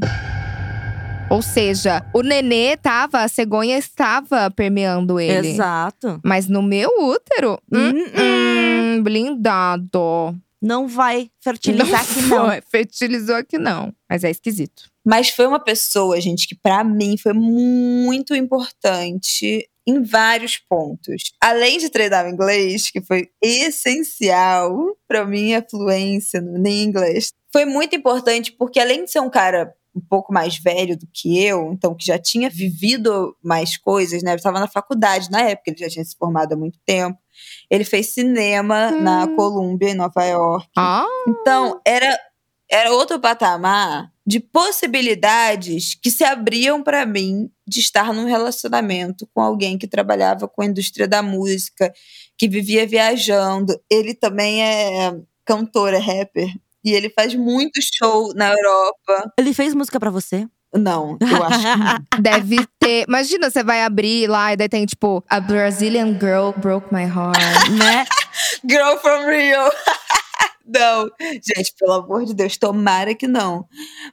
Ou 1.30 1.40
seja, 1.40 2.04
o 2.12 2.22
nenê 2.22 2.76
tava, 2.76 3.20
a 3.22 3.28
cegonha 3.28 3.78
estava 3.78 4.50
permeando 4.50 5.18
ele. 5.18 5.48
Exato. 5.48 6.20
Mas 6.22 6.48
no 6.48 6.60
meu 6.60 6.90
útero, 7.00 7.58
hum, 7.72 7.92
hum, 8.18 9.02
blindado. 9.02 10.36
Não 10.60 10.86
vai 10.86 11.30
fertilizar 11.40 12.02
aqui, 12.02 12.22
não. 12.22 12.46
foi, 12.46 12.60
Fertilizou 12.70 13.36
aqui 13.36 13.58
não. 13.58 13.94
Mas 14.08 14.24
é 14.24 14.30
esquisito. 14.30 14.90
Mas 15.04 15.30
foi 15.30 15.46
uma 15.46 15.62
pessoa, 15.62 16.20
gente, 16.20 16.46
que 16.46 16.54
pra 16.54 16.84
mim 16.84 17.16
foi 17.16 17.32
muito 17.32 18.34
importante 18.34 19.66
em 19.86 20.02
vários 20.02 20.58
pontos. 20.58 21.32
Além 21.42 21.78
de 21.78 21.88
treinar 21.88 22.26
o 22.26 22.28
inglês, 22.28 22.90
que 22.90 23.00
foi 23.00 23.28
essencial 23.42 24.96
pra 25.08 25.24
minha 25.24 25.64
fluência 25.68 26.40
no 26.40 26.68
inglês, 26.68 27.32
foi 27.52 27.64
muito 27.64 27.96
importante 27.96 28.52
porque 28.52 28.78
além 28.78 29.04
de 29.04 29.10
ser 29.10 29.20
um 29.20 29.30
cara 29.30 29.74
um 29.94 30.00
pouco 30.00 30.32
mais 30.32 30.56
velho 30.58 30.96
do 30.96 31.06
que 31.12 31.42
eu, 31.44 31.72
então 31.72 31.94
que 31.94 32.04
já 32.06 32.18
tinha 32.18 32.48
vivido 32.48 33.36
mais 33.42 33.76
coisas, 33.76 34.22
né? 34.22 34.32
Eu 34.32 34.36
estava 34.36 34.60
na 34.60 34.68
faculdade 34.68 35.30
na 35.30 35.40
época, 35.42 35.70
ele 35.70 35.78
já 35.80 35.88
tinha 35.88 36.04
se 36.04 36.16
formado 36.16 36.52
há 36.52 36.56
muito 36.56 36.78
tempo. 36.86 37.18
Ele 37.70 37.84
fez 37.84 38.08
cinema 38.12 38.90
Hum. 38.92 39.00
na 39.02 39.26
Columbia, 39.34 39.90
em 39.90 39.94
Nova 39.94 40.24
York. 40.24 40.68
Ah, 40.76 41.06
Então, 41.26 41.80
era, 41.86 42.18
era 42.70 42.92
outro 42.92 43.18
patamar 43.18 44.10
de 44.26 44.38
possibilidades 44.40 45.94
que 46.00 46.10
se 46.10 46.22
abriam 46.24 46.82
para 46.82 47.04
mim 47.06 47.50
de 47.66 47.80
estar 47.80 48.12
num 48.12 48.26
relacionamento 48.26 49.28
com 49.34 49.40
alguém 49.40 49.76
que 49.78 49.88
trabalhava 49.88 50.46
com 50.46 50.62
a 50.62 50.66
indústria 50.66 51.08
da 51.08 51.22
música, 51.22 51.92
que 52.38 52.48
vivia 52.48 52.86
viajando. 52.86 53.78
Ele 53.90 54.14
também 54.14 54.62
é 54.62 55.16
cantor, 55.44 55.94
é 55.94 55.98
rapper. 55.98 56.48
E 56.84 56.92
ele 56.92 57.10
faz 57.10 57.34
muito 57.34 57.80
show 57.82 58.32
na 58.34 58.50
Europa. 58.52 59.32
Ele 59.38 59.52
fez 59.52 59.74
música 59.74 60.00
pra 60.00 60.10
você? 60.10 60.46
Não, 60.72 61.18
eu 61.20 61.42
acho 61.44 61.58
que 61.58 61.76
não. 61.76 61.98
deve 62.22 62.66
ter. 62.78 63.04
Imagina, 63.08 63.50
você 63.50 63.62
vai 63.62 63.82
abrir 63.82 64.28
lá 64.28 64.52
e 64.52 64.56
daí 64.56 64.68
tem 64.68 64.86
tipo, 64.86 65.22
A 65.28 65.40
Brazilian 65.40 66.12
Girl 66.18 66.52
Broke 66.56 66.94
My 66.94 67.02
Heart. 67.02 67.70
né? 67.70 68.04
Girl 68.68 68.96
from 68.98 69.26
Rio. 69.26 69.70
Não, 70.72 71.10
gente, 71.20 71.74
pelo 71.76 71.94
amor 71.94 72.24
de 72.24 72.32
Deus, 72.32 72.56
tomara 72.56 73.12
que 73.12 73.26
não. 73.26 73.66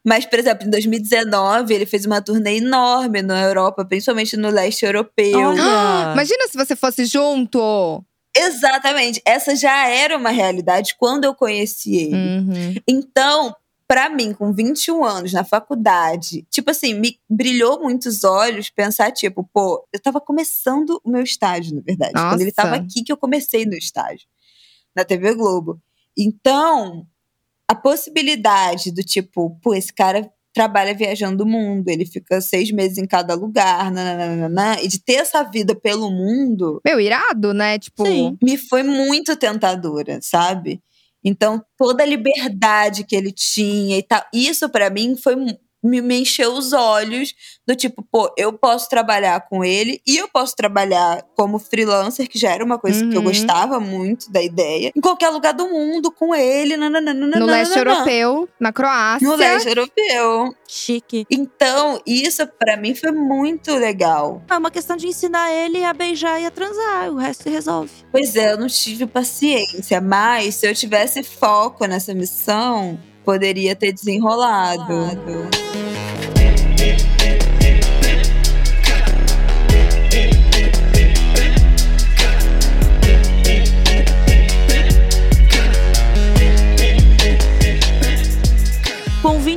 Mas, 0.04 0.26
por 0.26 0.40
exemplo, 0.40 0.66
em 0.66 0.72
2019, 0.72 1.72
ele 1.72 1.86
fez 1.86 2.04
uma 2.04 2.20
turnê 2.20 2.58
enorme 2.58 3.22
na 3.22 3.44
Europa, 3.44 3.86
principalmente 3.86 4.36
no 4.36 4.50
leste 4.50 4.84
europeu. 4.84 5.38
Olha. 5.40 5.62
Imagina 6.14 6.48
se 6.48 6.58
você 6.58 6.76
fosse 6.76 7.06
junto. 7.06 8.04
Exatamente. 8.38 9.22
Essa 9.26 9.56
já 9.56 9.88
era 9.88 10.18
uma 10.18 10.30
realidade 10.30 10.96
quando 10.98 11.26
eu 11.26 11.34
conheci 11.34 11.96
ele. 11.96 12.16
Uhum. 12.16 12.76
Então, 12.88 13.56
pra 13.88 14.10
mim, 14.10 14.34
com 14.34 14.52
21 14.52 15.04
anos, 15.04 15.34
na 15.34 15.44
faculdade, 15.44 16.46
tipo 16.50 16.70
assim, 16.72 16.94
me 16.94 17.20
brilhou 17.30 17.82
muitos 17.82 18.24
olhos 18.24 18.70
pensar, 18.70 19.12
tipo, 19.12 19.44
pô, 19.54 19.88
eu 19.94 20.00
tava 20.00 20.20
começando 20.20 21.02
o 21.04 21.10
meu 21.10 21.24
estágio, 21.24 21.76
na 21.76 21.82
verdade. 21.82 22.14
Quando 22.14 22.42
ele 22.42 22.54
Nossa. 22.56 22.70
tava 22.70 22.76
aqui 22.76 23.04
que 23.04 23.12
eu 23.12 23.18
comecei 23.18 23.66
no 23.66 23.76
estágio, 23.76 24.28
na 24.96 25.06
TV 25.06 25.34
Globo. 25.34 25.82
Então, 26.18 27.08
a 27.68 27.76
possibilidade 27.76 28.92
do 28.92 29.04
tipo, 29.04 29.58
pô, 29.62 29.74
esse 29.74 29.94
cara 29.94 30.32
trabalha 30.58 30.94
viajando 30.94 31.44
o 31.44 31.48
mundo, 31.48 31.88
ele 31.90 32.06
fica 32.06 32.42
seis 32.42 32.72
meses 32.72 32.98
em 32.98 33.06
cada 33.06 33.36
lugar, 33.36 33.92
nananana, 33.92 34.82
e 34.82 34.88
de 34.88 35.00
ter 35.00 35.16
essa 35.16 35.44
vida 35.44 35.76
pelo 35.76 36.10
mundo, 36.10 36.82
Meu, 36.86 37.00
irado, 37.00 37.54
né? 37.54 37.78
Tipo, 37.78 38.06
Sim. 38.06 38.38
me 38.44 38.58
foi 38.58 38.84
muito 38.84 39.36
tentadora, 39.36 40.20
sabe? 40.22 40.82
Então, 41.24 41.64
toda 41.78 42.04
a 42.04 42.06
liberdade 42.06 43.04
que 43.04 43.16
ele 43.16 43.32
tinha 43.32 43.98
e 43.98 44.04
tal, 44.04 44.24
isso 44.34 44.70
pra 44.70 44.90
mim 44.90 45.16
foi 45.16 45.36
me, 45.88 46.02
me 46.02 46.22
encheu 46.22 46.54
os 46.54 46.74
olhos 46.74 47.34
do 47.66 47.76
tipo, 47.76 48.02
pô, 48.12 48.34
eu 48.38 48.54
posso 48.54 48.88
trabalhar 48.90 49.42
com 49.50 49.64
ele 49.64 50.02
e 50.08 50.18
eu 50.18 50.28
posso 50.28 50.56
trabalhar 50.56 51.24
como 51.36 51.60
freelancer, 51.60 52.28
que 52.30 52.38
já 52.40 52.52
era 52.52 52.64
uma 52.64 52.78
coisa 52.78 53.06
que 53.06 53.16
eu 53.16 53.20
Uhum. 53.22 53.28
gostava 53.28 53.80
muito 53.80 54.32
da 54.32 54.42
ideia, 54.42 54.92
em 54.96 55.02
qualquer 55.02 55.30
lugar 55.30 55.54
do 55.54 55.68
mundo 55.70 56.12
com 56.12 56.34
ele, 56.34 56.78
nananana, 56.78 57.40
no 57.40 57.46
leste 57.46 57.78
europeu, 57.78 58.48
na 58.60 58.72
Croácia. 58.72 59.28
No 59.28 59.36
leste 59.36 59.68
europeu. 59.68 60.56
Chique. 60.68 61.26
Então, 61.30 62.02
isso 62.06 62.46
pra 62.60 62.78
mim 62.78 62.94
foi 62.96 63.12
muito 63.12 63.74
legal. 63.76 64.42
É 64.50 64.58
uma 64.58 64.72
questão 64.72 64.96
de 64.96 65.08
ensinar 65.08 65.52
ele 65.52 65.84
a 65.84 65.94
beijar 65.94 66.40
e 66.42 66.46
a 66.46 66.52
transar. 66.52 67.10
O 67.10 67.16
resto 67.18 67.44
se 67.44 67.50
resolve. 67.50 67.92
Pois 68.12 68.36
é, 68.36 68.54
eu 68.54 68.58
não 68.58 68.68
tive 68.68 69.06
paciência, 69.06 70.00
mas 70.02 70.56
se 70.56 70.68
eu 70.68 70.74
tivesse 70.76 71.22
foco 71.24 71.86
nessa 71.86 72.14
missão, 72.14 73.00
poderia 73.28 73.76
ter 73.76 73.92
desenrolado. 73.92 74.88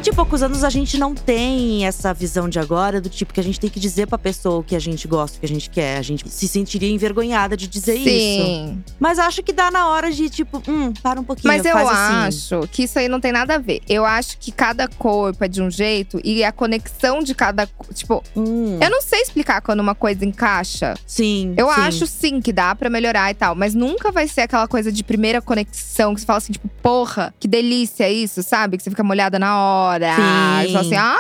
20 0.00 0.06
e 0.06 0.12
poucos 0.14 0.42
anos, 0.42 0.64
a 0.64 0.70
gente 0.70 0.96
não 0.96 1.14
tem 1.14 1.84
essa 1.84 2.14
visão 2.14 2.48
de 2.48 2.58
agora, 2.58 3.02
do 3.02 3.10
tipo 3.10 3.34
que 3.34 3.40
a 3.40 3.42
gente 3.42 3.60
tem 3.60 3.68
que 3.68 3.78
dizer 3.78 4.06
pra 4.06 4.16
pessoa 4.16 4.60
o 4.60 4.64
que 4.64 4.74
a 4.74 4.78
gente 4.78 5.06
gosta, 5.06 5.36
o 5.36 5.40
que 5.40 5.44
a 5.44 5.48
gente 5.48 5.68
quer. 5.68 5.98
A 5.98 6.02
gente 6.02 6.26
se 6.26 6.48
sentiria 6.48 6.88
envergonhada 6.88 7.54
de 7.54 7.68
dizer 7.68 7.96
isso. 7.96 8.08
Sim. 8.08 8.82
Mas 8.98 9.18
acho 9.18 9.42
que 9.42 9.52
dá 9.52 9.70
na 9.70 9.90
hora 9.90 10.10
de, 10.10 10.30
tipo, 10.30 10.62
hum, 10.66 10.90
para 11.02 11.20
um 11.20 11.22
pouquinho. 11.22 11.52
Mas 11.52 11.66
eu 11.66 11.76
assim. 11.76 12.56
acho 12.56 12.68
que 12.72 12.84
isso 12.84 12.98
aí 12.98 13.08
não 13.08 13.20
tem 13.20 13.30
nada 13.30 13.56
a 13.56 13.58
ver. 13.58 13.82
Eu 13.86 14.06
acho 14.06 14.38
que 14.38 14.50
cada 14.50 14.88
corpo 14.88 15.44
é 15.44 15.48
de 15.48 15.60
um 15.60 15.70
jeito 15.70 16.18
e 16.24 16.42
a 16.42 16.50
conexão 16.50 17.22
de 17.22 17.34
cada. 17.34 17.68
Tipo, 17.92 18.24
Hum, 18.34 18.78
eu 18.80 18.88
não 18.88 19.02
sei 19.02 19.20
explicar 19.20 19.60
quando 19.60 19.80
uma 19.80 19.94
coisa 19.94 20.24
encaixa. 20.24 20.94
sim. 21.06 21.52
Eu 21.58 21.66
sim. 21.66 21.80
acho 21.82 22.06
sim 22.06 22.40
que 22.40 22.54
dá 22.54 22.74
pra 22.74 22.88
melhorar 22.88 23.30
e 23.30 23.34
tal, 23.34 23.54
mas 23.54 23.74
nunca 23.74 24.10
vai 24.10 24.26
ser 24.26 24.40
aquela 24.42 24.66
coisa 24.66 24.90
de 24.90 25.04
primeira 25.04 25.42
conexão 25.42 26.14
que 26.14 26.22
você 26.22 26.26
fala 26.26 26.38
assim, 26.38 26.54
tipo, 26.54 26.68
porra, 26.82 27.34
que 27.38 27.46
delícia 27.46 28.08
isso, 28.10 28.42
sabe? 28.42 28.78
Que 28.78 28.82
você 28.82 28.88
fica 28.88 29.04
molhada 29.04 29.38
na 29.38 29.60
hora. 29.60 29.89
Sim. 29.98 30.68
E 30.68 30.72
fala 30.72 30.86
assim, 30.86 30.96
ah, 30.96 31.18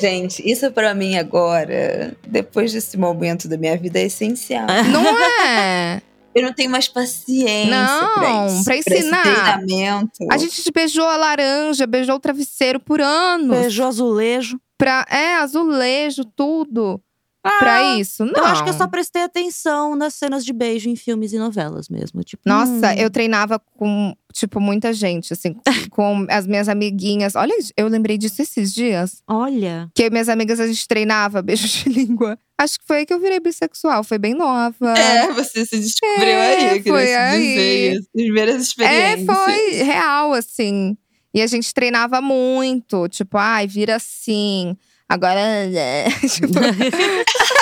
Gente, 0.00 0.42
isso 0.48 0.70
pra 0.72 0.94
mim 0.94 1.16
agora, 1.16 2.14
depois 2.26 2.72
desse 2.72 2.96
momento 2.96 3.48
da 3.48 3.56
minha 3.56 3.76
vida, 3.76 3.98
é 3.98 4.04
essencial. 4.06 4.66
não 4.90 5.06
é. 5.42 6.02
Eu 6.34 6.42
não 6.42 6.52
tenho 6.52 6.68
mais 6.68 6.88
paciência 6.88 7.70
Não, 7.70 8.14
pra 8.14 8.46
isso. 8.48 8.64
pra 8.64 8.76
ensinar. 8.76 9.22
treinamento. 9.22 10.26
A 10.30 10.36
gente 10.36 10.62
te 10.62 10.72
beijou 10.72 11.06
a 11.06 11.16
laranja, 11.16 11.86
beijou 11.86 12.16
o 12.16 12.20
travesseiro 12.20 12.80
por 12.80 13.00
anos. 13.00 13.56
Beijou 13.56 13.86
azulejo. 13.86 14.58
Pra, 14.76 15.06
é, 15.08 15.36
azulejo, 15.36 16.24
tudo. 16.24 17.00
Ah, 17.46 17.58
pra 17.58 17.94
isso. 17.96 18.24
Não. 18.24 18.32
Eu 18.36 18.44
acho 18.46 18.64
que 18.64 18.70
eu 18.70 18.74
só 18.74 18.88
prestei 18.88 19.22
atenção 19.22 19.94
nas 19.94 20.14
cenas 20.14 20.44
de 20.44 20.52
beijo 20.52 20.88
em 20.88 20.96
filmes 20.96 21.32
e 21.34 21.38
novelas 21.38 21.90
mesmo. 21.90 22.22
Tipo, 22.24 22.42
Nossa, 22.46 22.72
hum, 22.92 22.94
eu 22.96 23.10
treinava 23.10 23.58
com, 23.58 24.14
tipo, 24.32 24.58
muita 24.60 24.94
gente, 24.94 25.32
assim, 25.34 25.54
com 25.90 26.26
as 26.30 26.46
minhas 26.46 26.68
amiguinhas. 26.70 27.34
Olha, 27.36 27.54
eu 27.76 27.86
lembrei 27.88 28.16
disso 28.16 28.40
esses 28.40 28.72
dias. 28.72 29.22
Olha. 29.28 29.90
Que 29.94 30.08
minhas 30.08 30.30
amigas, 30.30 30.58
a 30.58 30.66
gente 30.66 30.88
treinava 30.88 31.42
beijo 31.42 31.68
de 31.68 31.88
língua. 31.92 32.38
Acho 32.56 32.78
que 32.78 32.86
foi 32.86 32.98
aí 32.98 33.06
que 33.06 33.12
eu 33.12 33.20
virei 33.20 33.40
bissexual, 33.40 34.02
foi 34.04 34.16
bem 34.16 34.32
nova. 34.32 34.94
É, 34.96 35.30
você 35.32 35.66
se 35.66 35.78
descobriu 35.80 36.28
É, 36.28 36.70
aí, 36.70 36.78
eu 36.78 36.82
foi 36.84 37.06
se 37.06 37.14
aí. 37.14 37.40
dizer. 37.40 37.98
As 37.98 38.06
primeiras 38.12 38.54
É, 38.56 38.60
experiências. 38.60 39.36
foi 39.36 39.72
real, 39.82 40.32
assim. 40.32 40.96
E 41.34 41.42
a 41.42 41.46
gente 41.48 41.74
treinava 41.74 42.20
muito, 42.22 43.08
tipo, 43.08 43.36
ai, 43.36 43.66
vira 43.66 43.96
assim. 43.96 44.76
Agora. 45.08 45.38
é, 45.40 46.06
tipo, 46.28 46.48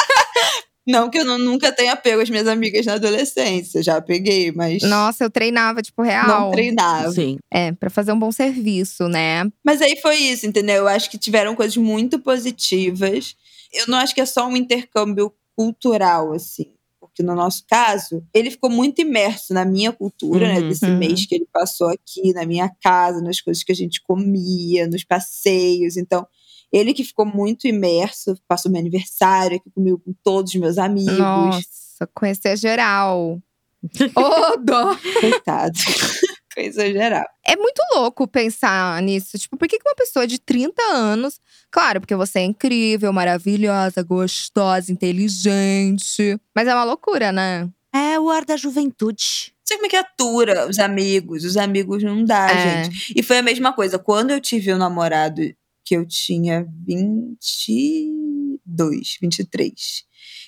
Não 0.85 1.09
que 1.09 1.19
eu 1.19 1.25
não- 1.25 1.39
nunca 1.39 1.71
tenha 1.71 1.95
pego 1.95 2.21
as 2.23 2.29
minhas 2.29 2.49
amigas 2.49 2.85
na 2.85 2.95
adolescência, 2.95 3.81
já 3.85 4.01
peguei, 4.03 4.51
mas 4.51 4.83
nossa, 4.83 5.23
eu 5.23 5.31
treinava, 5.31 5.81
tipo, 5.81 6.03
não 6.03 6.09
real. 6.11 6.51
treinava. 6.51 7.13
Sim. 7.13 7.39
É, 7.53 7.71
pra 7.71 7.89
fazer 7.89 8.11
um 8.13 8.19
bom 8.19 8.33
serviço, 8.33 9.07
né? 9.07 9.45
Mas 9.65 9.81
aí 9.81 9.97
foi 10.03 10.17
isso, 10.17 10.45
entendeu? 10.45 10.79
Eu 10.79 10.89
acho 10.89 11.09
que 11.09 11.17
tiveram 11.19 11.55
coisas 11.55 11.77
muito 11.77 12.19
positivas. 12.19 13.37
Eu 13.73 13.87
não 13.87 13.97
acho 13.99 14.13
que 14.13 14.21
é 14.21 14.27
só 14.27 14.47
um 14.49 14.57
intercâmbio 14.57 15.33
cultural, 15.55 16.33
assim. 16.33 16.67
Porque 16.99 17.23
no 17.23 17.35
nosso 17.37 17.65
caso, 17.69 18.25
ele 18.35 18.51
ficou 18.51 18.69
muito 18.69 19.01
imerso 19.01 19.55
na 19.55 19.65
minha 19.65 19.93
cultura, 19.93 20.49
né? 20.49 20.59
Uhum, 20.61 20.69
Desse 20.69 20.85
uhum. 20.87 20.99
mês 20.99 21.25
que 21.27 21.35
ele 21.37 21.47
passou 21.53 21.91
aqui, 21.91 22.33
na 22.35 22.45
minha 22.45 22.69
casa, 22.83 23.21
nas 23.21 23.41
coisas 23.41 23.63
que 23.63 23.71
a 23.71 23.75
gente 23.77 24.03
comia, 24.03 24.89
nos 24.89 25.05
passeios. 25.05 25.97
Então, 25.97 26.27
ele 26.73 26.95
que 26.95 27.05
ficou 27.05 27.27
muito 27.27 27.67
imerso, 27.67 28.35
passou 28.49 28.71
meu 28.71 28.81
aniversário 28.81 29.57
aqui 29.59 29.71
comigo, 29.71 29.99
com 30.05 30.15
todos 30.25 30.55
os 30.55 30.61
meus 30.61 30.79
amigos. 30.79 31.19
Nossa, 31.19 32.09
conhecer 32.15 32.57
geral. 32.57 33.39
Ô, 34.17 34.57
dó! 34.59 34.97
Coitado. 35.21 35.79
Coisa 36.55 36.91
geral. 36.93 37.25
É 37.47 37.57
muito 37.57 37.81
louco 37.95 38.29
pensar 38.29 39.01
nisso. 39.03 39.39
Tipo, 39.39 39.57
por 39.57 39.67
que 39.67 39.79
uma 39.85 39.95
pessoa 39.95 40.27
de 40.27 40.39
30 40.39 40.83
anos. 40.83 41.41
Claro, 41.71 41.99
porque 42.01 42.15
você 42.15 42.41
é 42.41 42.45
incrível, 42.45 43.11
maravilhosa, 43.11 44.03
gostosa, 44.03 44.93
inteligente. 44.93 46.39
Mas 46.55 46.69
é 46.69 46.75
uma 46.75 46.85
loucura, 46.85 47.33
né? 47.33 47.69
É 47.95 48.21
o 48.21 48.29
ar 48.31 48.45
da 48.45 48.57
juventude. 48.57 49.53
Não 49.57 49.67
sei 49.67 49.77
como 49.79 49.87
é 49.87 49.89
que 49.89 49.97
atura 49.97 50.69
os 50.69 50.79
amigos. 50.79 51.43
Os 51.45 51.57
amigos 51.57 52.03
não 52.03 52.23
dá, 52.23 52.51
É. 52.51 52.85
gente. 52.85 53.15
E 53.17 53.23
foi 53.23 53.39
a 53.39 53.43
mesma 53.43 53.73
coisa. 53.73 53.99
Quando 53.99 54.31
eu 54.31 54.41
tive 54.41 54.75
um 54.75 54.79
namorado 54.79 55.41
que 55.85 55.97
eu 55.97 56.07
tinha 56.07 56.67
22, 56.87 59.19
23, 59.21 60.05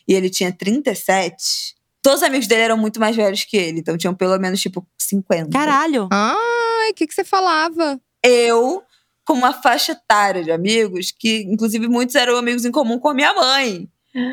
e 0.07 0.15
ele 0.15 0.31
tinha 0.31 0.53
37, 0.53 1.75
todos 2.03 2.21
os 2.21 2.27
amigos 2.27 2.47
dele 2.47 2.63
eram 2.63 2.77
muito 2.77 3.01
mais 3.01 3.17
velhos 3.17 3.45
que 3.45 3.57
ele. 3.57 3.81
Então 3.81 3.97
tinham 3.97 4.15
pelo 4.15 4.39
menos, 4.39 4.61
tipo, 4.61 4.87
50. 4.99 5.51
Caralho. 5.51 6.09
Ai, 6.13 6.91
o 6.91 6.95
que, 6.95 7.07
que 7.07 7.15
você 7.15 7.25
falava? 7.25 8.01
Eu, 8.23 8.83
com 9.25 9.35
uma 9.35 9.53
faixa 9.53 9.93
etária 9.93 10.45
de 10.45 10.51
amigos, 10.51 11.11
que 11.11 11.43
inclusive 11.43 11.89
muitos 11.89 12.15
eram 12.15 12.37
amigos 12.37 12.65
em 12.65 12.71
comum 12.71 12.99
com 12.99 13.09
a 13.09 13.15
minha 13.15 13.35
mãe. 13.35 13.89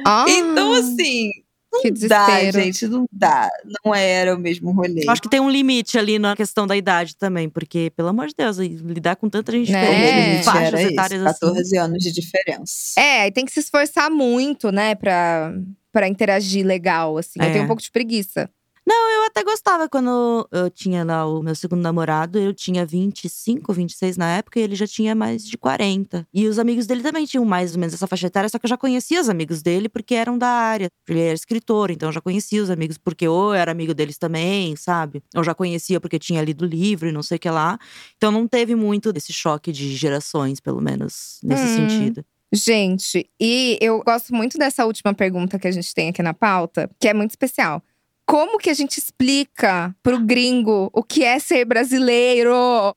Ah, 0.06 0.26
Então, 0.28 0.74
assim, 0.74 1.32
não 1.72 1.82
que 1.82 1.92
dá, 2.08 2.28
desespero. 2.28 2.64
gente, 2.64 2.88
não 2.88 3.06
dá. 3.12 3.50
Não 3.86 3.94
era 3.96 4.36
o 4.36 4.40
mesmo 4.40 4.72
rolê. 4.72 5.06
Acho 5.08 5.22
que 5.22 5.30
tem 5.30 5.40
um 5.40 5.50
limite 5.50 5.98
ali 5.98 6.20
na 6.20 6.36
questão 6.36 6.68
da 6.68 6.76
idade 6.76 7.16
também, 7.16 7.50
porque, 7.50 7.92
pelo 7.96 8.10
amor 8.10 8.28
de 8.28 8.34
Deus, 8.38 8.58
lidar 8.58 9.16
com 9.16 9.30
tanta 9.30 9.52
gente 9.52 9.72
Né? 9.72 9.82
Diferente, 9.86 10.40
É. 10.40 10.44
faixas 10.44 10.80
etárias 10.82 11.22
assim. 11.26 11.40
14 11.40 11.78
anos 11.78 12.04
de 12.04 12.12
diferença. 12.12 13.00
É, 13.00 13.28
e 13.28 13.32
tem 13.32 13.46
que 13.46 13.52
se 13.52 13.60
esforçar 13.62 14.10
muito, 14.12 14.72
né, 14.72 14.96
pra, 14.96 15.54
pra 15.92 16.08
interagir 16.08 16.66
legal, 16.66 17.18
assim. 17.18 17.40
Eu 17.40 17.46
É. 17.46 17.52
tenho 17.52 17.64
um 17.64 17.68
pouco 17.68 17.82
de 17.82 17.92
preguiça. 17.92 18.50
Eu 18.88 19.26
até 19.28 19.44
gostava 19.44 19.88
quando 19.88 20.48
eu 20.52 20.70
tinha 20.70 21.04
lá 21.06 21.26
o 21.26 21.42
meu 21.44 21.54
segundo 21.56 21.82
namorado. 21.82 22.40
Eu 22.40 22.54
tinha 22.54 22.86
25, 22.86 23.72
26 23.72 24.18
na 24.18 24.38
época 24.38 24.60
e 24.60 24.64
ele 24.64 24.76
já 24.76 24.88
tinha 24.88 25.14
mais 25.16 25.46
de 25.46 25.58
40. 25.58 26.28
E 26.34 26.48
os 26.48 26.58
amigos 26.60 26.88
dele 26.88 27.04
também 27.04 27.26
tinham 27.26 27.46
mais 27.46 27.74
ou 27.74 27.80
menos 27.80 27.94
essa 27.94 28.08
faixa 28.08 28.28
etária, 28.28 28.50
só 28.50 28.58
que 28.58 28.66
eu 28.66 28.70
já 28.70 28.78
conhecia 28.78 29.22
os 29.22 29.30
amigos 29.30 29.62
dele 29.62 29.88
porque 29.88 30.16
eram 30.16 30.38
da 30.38 30.48
área. 30.48 30.90
Ele 31.08 31.20
era 31.22 31.34
escritor, 31.34 31.92
então 31.92 32.10
eu 32.10 32.14
já 32.14 32.20
conhecia 32.22 32.62
os 32.62 32.70
amigos 32.70 32.98
porque 32.98 33.28
ou 33.28 33.54
eu 33.54 33.62
era 33.62 33.72
amigo 33.72 33.94
deles 33.94 34.18
também, 34.18 34.76
sabe? 34.76 35.22
Eu 35.34 35.44
já 35.44 35.54
conhecia 35.54 36.00
porque 36.02 36.18
tinha 36.20 36.42
lido 36.42 36.64
o 36.64 36.68
livro 36.68 37.08
e 37.08 37.12
não 37.12 37.24
sei 37.24 37.38
o 37.38 37.40
que 37.40 37.50
lá. 37.50 37.78
Então 38.18 38.32
não 38.32 38.48
teve 38.48 38.76
muito 38.76 39.14
desse 39.14 39.32
choque 39.32 39.72
de 39.72 39.96
gerações, 39.96 40.60
pelo 40.60 40.82
menos 40.82 41.40
nesse 41.44 41.66
Hum. 41.66 41.88
sentido. 41.88 42.26
Gente, 42.54 43.30
e 43.40 43.78
eu 43.80 44.04
gosto 44.04 44.36
muito 44.36 44.58
dessa 44.58 44.86
última 44.86 45.14
pergunta 45.14 45.58
que 45.58 45.68
a 45.68 45.72
gente 45.72 45.94
tem 45.94 46.10
aqui 46.10 46.22
na 46.22 46.34
pauta, 46.34 46.90
que 47.00 47.08
é 47.08 47.14
muito 47.14 47.30
especial. 47.30 47.82
Como 48.26 48.58
que 48.58 48.70
a 48.70 48.74
gente 48.74 48.98
explica 48.98 49.94
pro 50.02 50.20
gringo 50.20 50.90
o 50.94 51.04
que 51.04 51.24
é 51.24 51.38
ser 51.40 51.66
brasileiro? 51.66 52.54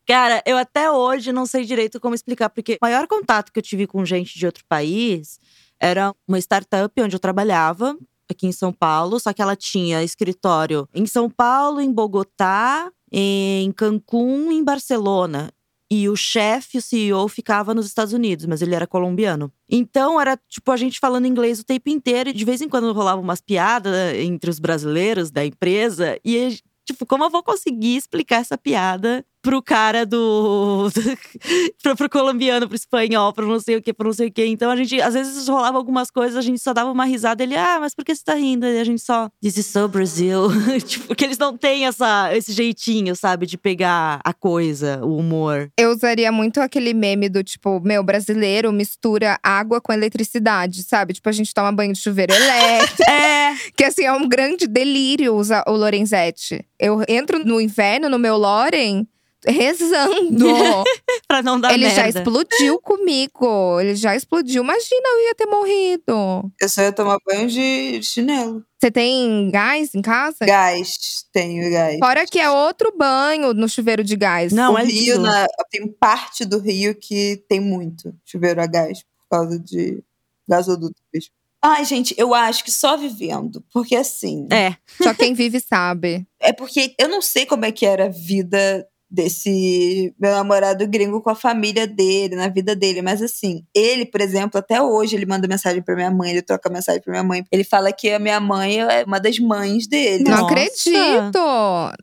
Cara, 0.07 0.43
eu 0.47 0.57
até 0.57 0.91
hoje 0.91 1.33
não 1.33 1.47
sei 1.47 1.65
direito 1.65 2.01
como 2.01 2.15
explicar, 2.15 2.51
porque 2.51 2.75
o 2.75 2.79
maior 2.85 3.07
contato 3.07 3.53
que 3.53 3.59
eu 3.59 3.63
tive 3.63 3.87
com 3.87 4.05
gente 4.05 4.39
de 4.39 4.47
outro 4.47 4.65
país 4.69 5.39
era 5.81 6.15
uma 6.29 6.39
startup 6.39 7.03
onde 7.03 7.17
eu 7.17 7.21
trabalhava, 7.21 7.97
aqui 8.31 8.47
em 8.47 8.53
São 8.53 8.73
Paulo, 8.73 9.19
só 9.21 9.33
que 9.33 9.43
ela 9.43 9.57
tinha 9.57 10.03
escritório 10.03 10.89
em 10.95 11.07
São 11.07 11.29
Paulo, 11.29 11.81
em 11.81 11.93
Bogotá, 11.93 12.91
em 13.13 13.71
Cancún 13.73 14.51
em 14.51 14.63
Barcelona. 14.63 15.51
E 15.97 16.09
o 16.09 16.17
chefe, 16.17 16.79
o 16.79 16.83
CEO, 16.83 17.29
ficava 17.29 17.73
nos 17.73 17.87
Estados 17.87 18.13
Unidos, 18.13 18.47
mas 18.47 18.61
ele 18.61 18.75
era 18.75 18.85
colombiano. 18.85 19.53
Então 19.71 20.21
era 20.21 20.37
tipo 20.49 20.73
a 20.73 20.77
gente 20.77 20.99
falando 20.99 21.29
inglês 21.29 21.61
o 21.61 21.65
tempo 21.65 21.89
inteiro, 21.89 22.31
e 22.31 22.33
de 22.33 22.45
vez 22.45 22.61
em 22.61 22.69
quando 22.69 22.93
rolava 22.93 23.21
umas 23.21 23.41
piadas 23.41 23.95
entre 24.17 24.51
os 24.51 24.59
brasileiros 24.59 25.31
da 25.31 25.47
empresa. 25.47 26.19
E 26.25 26.59
tipo, 26.85 27.07
como 27.07 27.23
eu 27.23 27.31
vou 27.31 27.45
conseguir 27.45 27.95
explicar 27.95 28.41
essa 28.41 28.59
piada 28.59 29.25
pro 29.45 29.63
cara 29.63 30.07
do. 30.07 30.91
pro, 31.83 31.95
pro 31.95 32.09
colombiano, 32.09 32.67
pro 32.67 32.75
espanhol, 32.75 33.31
pro 33.35 33.47
não 33.47 33.61
sei 33.61 33.77
o 33.77 33.83
que, 33.83 33.93
pro 33.93 34.07
não 34.07 34.15
sei 34.15 34.29
o 34.29 34.33
que. 34.33 34.47
Então 34.47 34.71
a 34.71 34.77
gente, 34.77 35.01
às 35.03 35.13
vezes 35.13 35.47
rolava 35.47 35.77
algumas 35.77 36.11
coisas, 36.11 36.37
a 36.37 36.41
gente 36.41 36.61
só 36.61 36.73
dava 36.73 36.91
uma 36.91 37.05
risada. 37.05 37.43
Ele, 37.43 37.55
ah, 37.55 37.79
mas 37.79 37.95
por 37.95 38.05
que 38.05 38.15
você 38.15 38.25
tá 38.25 38.35
rindo? 38.35 38.67
E 38.67 38.81
a 38.81 38.85
gente 38.85 39.03
só, 39.03 39.29
this 39.43 39.59
is 39.59 39.67
so 39.67 39.87
Brazil. 39.87 40.49
tipo, 40.85 41.09
porque 41.09 41.25
eles 41.27 41.37
não 41.37 41.57
têm 41.57 41.87
essa, 41.87 42.35
esse 42.35 42.53
jeitinho, 42.53 43.15
sabe, 43.15 43.45
de 43.45 43.59
pegar 43.59 44.19
a 44.25 44.33
coisa, 44.33 45.05
o 45.05 45.19
humor. 45.19 45.71
Eu 45.79 45.91
usaria 45.91 46.33
muito 46.33 46.61
aquele 46.61 46.95
meme 46.95 47.29
do 47.29 47.45
tipo, 47.45 47.79
meu, 47.81 48.03
brasileiro 48.03 48.73
mistura 48.73 49.39
água 49.43 49.79
com 49.79 49.93
eletricidade, 49.93 50.83
sabe? 50.83 51.13
Tipo, 51.13 51.29
a 51.29 51.33
gente 51.33 51.53
toma 51.53 51.71
banho 51.71 51.93
de 51.93 51.99
chuveiro 51.99 52.33
elétrico. 52.35 53.11
É, 53.11 53.55
que 53.77 53.85
assim, 53.85 54.05
é 54.05 54.13
um 54.13 54.27
grande 54.27 54.67
delírio 54.67 55.35
usar 55.35 55.65
o 55.67 55.73
Lorenzetti. 55.73 56.65
Eu 56.81 57.03
entro 57.07 57.45
no 57.45 57.61
inverno, 57.61 58.09
no 58.09 58.19
meu 58.19 58.39
Loren, 58.39 59.07
rezando. 59.47 60.47
pra 61.29 61.43
não 61.43 61.61
dar 61.61 61.73
Ele 61.73 61.89
já 61.91 62.05
merda. 62.05 62.21
explodiu 62.21 62.81
comigo. 62.81 63.81
Ele 63.81 63.95
já 63.95 64.15
explodiu. 64.17 64.63
Imagina, 64.63 65.09
eu 65.09 65.27
ia 65.27 65.35
ter 65.35 65.47
morrido. 65.47 66.53
Eu 66.61 66.69
só 66.69 66.83
ia 66.83 66.93
tomar 66.93 67.19
banho 67.27 67.49
de 67.49 68.03
chinelo. 68.03 68.65
Você 68.79 68.91
tem 68.91 69.51
gás 69.51 69.95
em 69.95 70.03
casa? 70.03 70.45
Gás, 70.45 71.25
tenho 71.33 71.71
gás. 71.71 71.99
Fora 71.99 72.27
que 72.27 72.39
é 72.39 72.51
outro 72.51 72.93
banho 72.97 73.55
no 73.55 73.69
chuveiro 73.69 74.05
de 74.05 74.17
gás. 74.17 74.53
Não, 74.53 74.75
o 74.75 74.79
é 74.79 74.85
Rio, 74.85 75.19
na, 75.19 75.47
tem 75.71 75.87
parte 75.89 76.45
do 76.45 76.59
Rio 76.59 76.95
que 76.95 77.43
tem 77.49 77.61
muito 77.61 78.15
chuveiro 78.25 78.61
a 78.61 78.67
gás 78.67 79.03
por 79.03 79.39
causa 79.39 79.59
de 79.59 80.03
gasoduto 80.47 81.01
mesmo. 81.13 81.33
Ai, 81.67 81.83
gente, 81.87 82.15
eu 82.19 82.35
acho 82.35 82.63
que 82.63 82.71
só 82.71 82.95
vivendo. 82.95 83.65
Porque 83.73 83.97
assim. 83.97 84.47
É, 84.53 84.77
Só 85.03 85.15
quem 85.15 85.33
vive 85.33 85.59
sabe. 85.61 86.27
É 86.39 86.53
porque 86.53 86.95
eu 86.99 87.09
não 87.09 87.23
sei 87.23 87.47
como 87.47 87.65
é 87.65 87.73
que 87.73 87.87
era 87.87 88.05
a 88.05 88.11
vida 88.11 88.87
desse 89.15 90.13
meu 90.19 90.33
namorado 90.33 90.87
gringo 90.89 91.21
com 91.21 91.31
a 91.31 91.35
família 91.35 91.87
dele, 91.87 92.35
na 92.37 92.49
vida 92.49 92.75
dele, 92.75 93.01
mas 93.01 93.23
assim, 93.23 93.65
ele, 93.75 94.05
por 94.05 94.21
exemplo, 94.21 94.59
até 94.59 94.83
hoje 94.83 95.15
ele 95.17 95.25
manda 95.27 95.47
mensagem 95.49 95.81
pra 95.81 95.95
minha 95.95 96.11
mãe, 96.11 96.31
ele 96.33 96.43
troca 96.43 96.69
mensagem 96.69 97.01
pra 97.01 97.13
minha 97.13 97.23
mãe. 97.23 97.45
Ele 97.53 97.65
fala 97.65 97.93
que 97.93 98.11
a 98.11 98.19
minha 98.19 98.41
mãe 98.41 98.81
é 98.81 99.05
uma 99.05 99.21
das 99.21 99.39
mães 99.39 99.87
dele. 99.87 100.25
Não 100.25 100.33
Nossa. 100.33 100.45
acredito. 100.47 101.39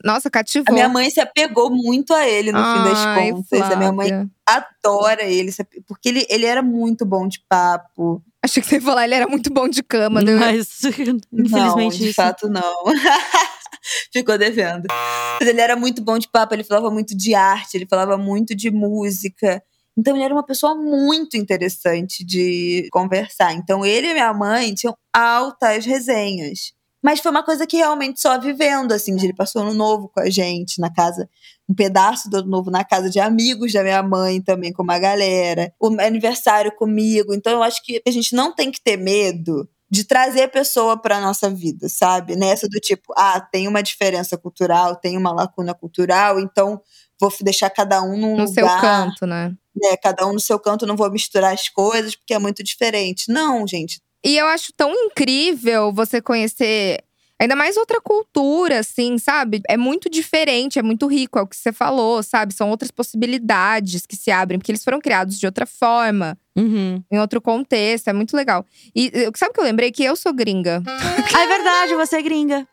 Nossa, 0.04 0.30
cativou. 0.30 0.66
A 0.70 0.74
minha 0.74 0.90
mãe 0.90 1.10
se 1.10 1.20
apegou 1.20 1.70
muito 1.70 2.14
a 2.14 2.28
ele 2.28 2.52
no 2.52 2.58
fim 2.60 2.84
das 2.90 2.98
Ai, 3.00 3.32
contas. 3.32 3.62
A 3.62 3.76
minha 3.76 3.92
mãe 3.92 4.08
Flávia. 4.08 4.30
adora 4.46 5.24
ele, 5.24 5.52
porque 5.88 6.10
ele, 6.10 6.26
ele 6.30 6.46
era 6.46 6.62
muito 6.62 7.06
bom 7.06 7.28
de 7.28 7.42
papo. 7.50 8.22
Achei 8.44 8.62
que 8.64 8.68
você 8.70 8.76
ia 8.76 8.82
falar, 8.82 9.04
ele 9.06 9.14
era 9.16 9.28
muito 9.28 9.52
bom 9.54 9.68
de 9.68 9.84
cama. 9.84 10.24
deu- 10.24 10.40
mas 10.40 10.68
não, 11.32 11.46
infelizmente 11.46 11.98
de 11.98 12.06
isso. 12.06 12.14
fato 12.16 12.50
não. 12.50 12.62
Ficou 14.12 14.38
devendo. 14.38 14.88
Mas 15.40 15.48
ele 15.48 15.62
era 15.62 15.76
muito 15.76 16.02
bom 16.02 16.18
de 16.18 16.30
papo, 16.30 16.54
ele 16.54 16.64
falava 16.64 16.90
muito 16.90 17.16
de 17.16 17.34
arte, 17.34 17.76
ele 17.76 17.88
falava 17.88 18.18
muito 18.18 18.56
de 18.56 18.70
música. 18.72 19.62
Então 19.98 20.16
ele 20.16 20.24
era 20.24 20.34
uma 20.34 20.46
pessoa 20.46 20.76
muito 20.76 21.36
interessante 21.36 22.24
de 22.24 22.88
conversar. 22.92 23.54
Então 23.54 23.86
ele 23.86 24.08
e 24.08 24.14
minha 24.14 24.34
mãe 24.34 24.74
tinham 24.74 24.96
altas 25.14 25.86
resenhas. 25.86 26.74
Mas 27.04 27.20
foi 27.20 27.32
uma 27.32 27.44
coisa 27.44 27.66
que 27.66 27.78
realmente 27.78 28.22
só 28.22 28.40
vivendo, 28.40 28.92
assim, 28.92 29.16
ele 29.16 29.34
passou 29.34 29.64
ano 29.64 29.74
novo 29.74 30.08
com 30.08 30.20
a 30.20 30.30
gente 30.30 30.80
na 30.80 30.94
casa, 30.94 31.28
um 31.68 31.74
pedaço 31.74 32.30
do 32.30 32.38
ano 32.38 32.48
novo 32.48 32.70
na 32.70 32.84
casa 32.84 33.10
de 33.10 33.20
amigos 33.20 33.74
da 33.74 33.82
minha 33.82 34.04
mãe 34.04 34.40
também, 34.40 34.72
com 34.72 34.84
uma 34.84 35.00
galera, 35.00 35.74
o 35.80 35.88
aniversário 36.00 36.72
comigo. 36.72 37.34
Então 37.34 37.54
eu 37.54 37.64
acho 37.64 37.84
que 37.84 38.02
a 38.08 38.12
gente 38.12 38.36
não 38.36 38.54
tem 38.54 38.72
que 38.72 38.80
ter 38.80 38.98
medo 38.98 39.68
de 39.92 40.06
trazer 40.06 40.44
a 40.44 40.48
pessoa 40.48 41.00
para 41.00 41.20
nossa 41.20 41.50
vida, 41.50 41.90
sabe? 41.90 42.38
Nessa 42.38 42.68
do 42.68 42.80
tipo, 42.80 43.14
ah, 43.18 43.42
tem 43.42 43.68
uma 43.68 43.84
diferença 43.84 44.38
cultural, 44.38 44.96
tem 44.96 45.18
uma 45.18 45.34
lacuna 45.34 45.74
cultural, 45.74 46.40
então 46.40 46.82
vou 47.20 47.30
deixar 47.42 47.70
cada 47.70 48.02
um 48.02 48.18
num 48.18 48.38
no 48.38 48.46
lugar 48.46 48.48
seu 48.48 48.68
canto, 48.80 49.26
né? 49.26 49.54
né, 49.76 49.98
cada 49.98 50.26
um 50.28 50.34
no 50.34 50.40
seu 50.40 50.60
canto, 50.60 50.86
não 50.86 50.96
vou 50.96 51.12
misturar 51.12 51.54
as 51.54 51.70
coisas 51.70 52.16
porque 52.16 52.34
é 52.34 52.40
muito 52.40 52.64
diferente. 52.64 53.30
Não, 53.30 53.68
gente. 53.68 54.02
E 54.24 54.38
eu 54.38 54.46
acho 54.48 54.72
tão 54.74 54.94
incrível 54.94 55.92
você 55.92 56.22
conhecer 56.22 57.04
ainda 57.42 57.56
mais 57.56 57.76
outra 57.76 58.00
cultura, 58.00 58.80
assim, 58.80 59.18
sabe? 59.18 59.62
É 59.68 59.76
muito 59.76 60.10
diferente, 60.10 60.78
é 60.80 60.84
muito 60.84 61.08
rico, 61.08 61.40
é 61.40 61.42
o 61.42 61.48
que 61.48 61.56
você 61.56 61.74
falou, 61.74 62.22
sabe? 62.22 62.54
São 62.54 62.70
outras 62.70 62.92
possibilidades 62.92 64.06
que 64.06 64.16
se 64.16 64.30
abrem, 64.32 64.60
porque 64.60 64.72
eles 64.72 64.84
foram 64.84 65.00
criados 65.02 65.40
de 65.40 65.46
outra 65.46 65.66
forma, 65.66 66.38
Uhum. 66.56 67.02
em 67.10 67.18
outro 67.18 67.42
contexto, 67.42 68.10
é 68.10 68.14
muito 68.14 68.36
legal. 68.36 68.66
E 68.94 69.10
eh, 69.14 69.32
sabe 69.38 69.52
o 69.52 69.54
que 69.54 69.60
eu 69.62 69.64
lembrei? 69.64 69.90
Que 69.92 70.04
eu 70.04 70.16
sou 70.18 70.34
gringa. 70.34 70.84
Ah, 70.86 71.44
é 71.44 71.48
verdade, 71.48 71.96
você 71.96 72.18
é 72.18 72.22
gringa. 72.22 72.68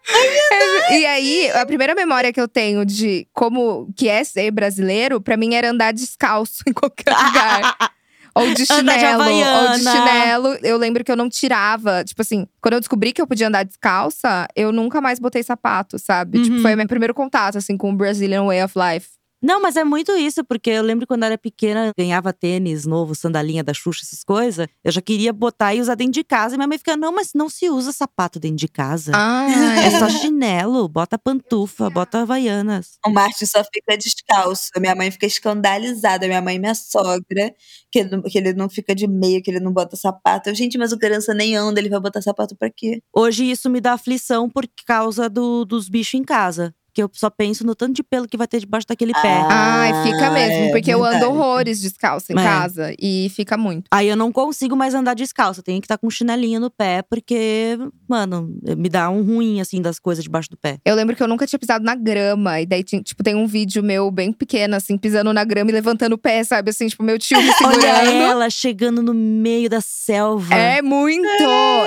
E 0.91 1.07
aí, 1.07 1.51
a 1.53 1.65
primeira 1.65 1.95
memória 1.95 2.33
que 2.33 2.41
eu 2.41 2.49
tenho 2.49 2.85
de 2.85 3.27
como 3.33 3.89
que 3.97 4.09
é 4.09 4.25
ser 4.25 4.51
brasileiro, 4.51 5.21
pra 5.21 5.37
mim 5.37 5.55
era 5.55 5.71
andar 5.71 5.93
descalço 5.93 6.63
em 6.69 6.73
qualquer 6.73 7.11
lugar. 7.11 7.77
Ou 8.41 8.55
de 8.55 8.63
Andar 8.73 8.95
de 8.95 9.01
chinelo, 9.01 9.23
ou 9.63 9.73
de 9.73 9.83
chinelo. 9.83 10.59
Eu 10.63 10.77
lembro 10.79 11.05
que 11.05 11.11
eu 11.13 11.17
não 11.17 11.29
tirava. 11.29 12.05
Tipo 12.05 12.23
assim, 12.23 12.47
quando 12.61 12.75
eu 12.75 12.81
descobri 12.81 13.13
que 13.13 13.21
eu 13.21 13.27
podia 13.27 13.49
andar 13.49 13.65
descalça, 13.65 14.47
eu 14.55 14.73
nunca 14.73 15.01
mais 15.01 15.19
botei 15.19 15.43
sapato, 15.43 15.99
sabe? 15.99 16.43
Tipo, 16.43 16.57
Uhum. 16.57 16.63
foi 16.63 16.75
o 16.75 16.77
meu 16.77 16.87
primeiro 16.87 17.15
contato, 17.15 17.59
assim, 17.59 17.77
com 17.77 17.91
o 17.91 17.97
Brazilian 17.97 18.45
Way 18.47 18.65
of 18.65 18.75
Life. 18.77 19.09
Não, 19.41 19.63
mas 19.63 19.77
é 19.77 19.85
muito 19.85 20.13
isso, 20.17 20.45
porque 20.45 20.69
eu 20.71 20.83
lembro 20.83 21.07
quando 21.07 21.23
eu 21.23 21.27
era 21.27 21.39
pequena, 21.39 21.93
ganhava 21.97 22.33
tênis 22.33 22.85
novo, 22.85 23.15
sandalinha 23.15 23.63
da 23.63 23.73
Xuxa, 23.73 24.01
essas 24.05 24.25
coisas. 24.25 24.67
Eu 24.83 24.91
já 24.91 25.01
queria 25.01 25.33
botar 25.33 25.75
e 25.75 25.81
usar 25.81 25.95
dentro 25.95 26.13
de 26.15 26.25
casa. 26.25 26.55
E 26.55 26.59
minha 26.59 26.67
mãe 26.67 26.77
fica, 26.79 26.97
não, 26.97 27.13
mas 27.13 27.31
não 27.35 27.49
se 27.49 27.71
usa 27.71 27.93
sapato 27.93 28.41
dentro 28.41 28.57
de 28.57 28.69
casa. 28.69 29.13
Ah, 29.15 29.47
É 29.87 29.99
só 29.99 30.09
chinelo, 30.09 30.89
bota 30.89 31.17
pantufa, 31.19 31.89
bota 31.89 32.21
havaianas. 32.23 32.99
O 33.07 33.11
Martin 33.11 33.47
só 33.47 33.63
fica 33.73 33.97
descalço. 33.97 34.71
Minha 34.79 34.95
mãe 34.97 35.11
fica 35.11 35.27
escandalizada. 35.27 36.27
Minha 36.27 36.43
mãe 36.43 36.57
e 36.57 36.59
minha 36.59 36.75
sogra, 36.75 37.55
que 37.93 38.01
ele, 38.01 38.11
não- 38.11 38.23
que 38.23 38.39
ele 38.39 38.53
não 38.55 38.69
fica 38.69 38.95
de 38.95 39.07
meio, 39.07 39.43
que 39.43 39.51
ele 39.51 39.61
não 39.61 39.73
bota 39.73 39.97
sapato. 39.97 40.49
Eu, 40.51 40.55
gente, 40.55 40.77
mas 40.77 40.93
o 40.93 40.99
criança 40.99 41.33
nem 41.33 41.55
anda, 41.57 41.79
ele 41.81 41.89
vai 41.89 42.01
botar 42.01 42.21
sapato 42.23 42.57
pra 42.57 42.71
quê? 42.75 43.01
Hoje 43.15 43.49
isso 43.51 43.71
me 43.71 43.81
dá 43.81 43.93
aflição 43.93 44.49
por 44.51 44.67
causa 44.87 45.29
do- 45.29 45.65
dos 45.65 45.89
bichos 45.89 46.15
em 46.19 46.25
casa. 46.25 46.75
Que 46.99 47.03
eu 47.05 47.11
só 47.13 47.31
penso 47.31 47.65
no 47.65 47.77
tanto 47.77 47.93
de 47.95 48.03
pelo 48.03 48.27
que 48.27 48.37
vai 48.37 48.49
ter 48.49 48.59
debaixo 48.59 48.85
daquele 48.89 49.13
pé. 49.13 49.41
Ai, 49.49 50.03
fica 50.03 50.33
mesmo, 50.33 50.65
é 50.65 50.71
porque 50.73 50.93
eu 50.93 51.05
ando 51.05 51.27
horrores 51.31 51.81
descalço 51.81 52.33
em 52.33 52.35
É. 52.37 52.43
casa 52.43 52.93
e 53.01 53.31
fica 53.37 53.57
muito. 53.57 53.85
Aí 53.89 54.09
eu 54.09 54.17
não 54.17 54.33
consigo 54.33 54.75
mais 54.75 54.95
andar 54.95 55.15
descalço. 55.15 55.61
Eu 55.61 55.65
tenho 55.65 55.81
que 55.81 55.85
estar 55.85 55.97
com 55.97 56.09
um 56.09 56.11
chinelinho 56.11 56.59
no 56.59 56.69
pé, 56.73 57.03
porque, 57.09 57.79
mano, 58.09 58.53
me 58.77 58.89
dá 58.89 59.09
um 59.11 59.23
ruim, 59.23 59.61
assim, 59.61 59.81
das 59.81 60.01
coisas 60.01 60.25
debaixo 60.25 60.51
do 60.51 60.57
pé. 60.57 60.79
Eu 60.85 60.97
lembro 60.97 61.15
que 61.15 61.23
eu 61.23 61.29
nunca 61.29 61.47
tinha 61.47 61.57
pisado 61.61 61.85
na 61.85 61.95
grama. 61.95 62.61
E 62.61 62.67
daí, 62.67 62.83
tinha- 62.83 63.01
tipo, 63.01 63.23
tem 63.23 63.37
um 63.37 63.47
vídeo 63.47 63.81
meu 63.81 64.11
bem 64.11 64.33
pequeno, 64.33 64.75
assim, 64.75 64.99
pisando 64.99 65.33
na 65.33 65.45
grama 65.45 65.71
e 65.71 65.75
levantando 65.75 66.15
o 66.15 66.19
pé, 66.19 66.43
sabe? 66.43 66.71
Assim, 66.71 66.89
tipo, 66.89 67.05
meu 67.05 67.17
tio 67.17 67.39
me 67.41 67.45
Olha 67.65 67.81
segurando. 67.81 68.11
ela 68.23 68.51
chegando 68.51 69.05
no 69.05 69.15
meio 69.15 69.71
da 69.71 69.81
selva. 69.81 70.53
É 70.53 70.83
muito! 70.83 71.23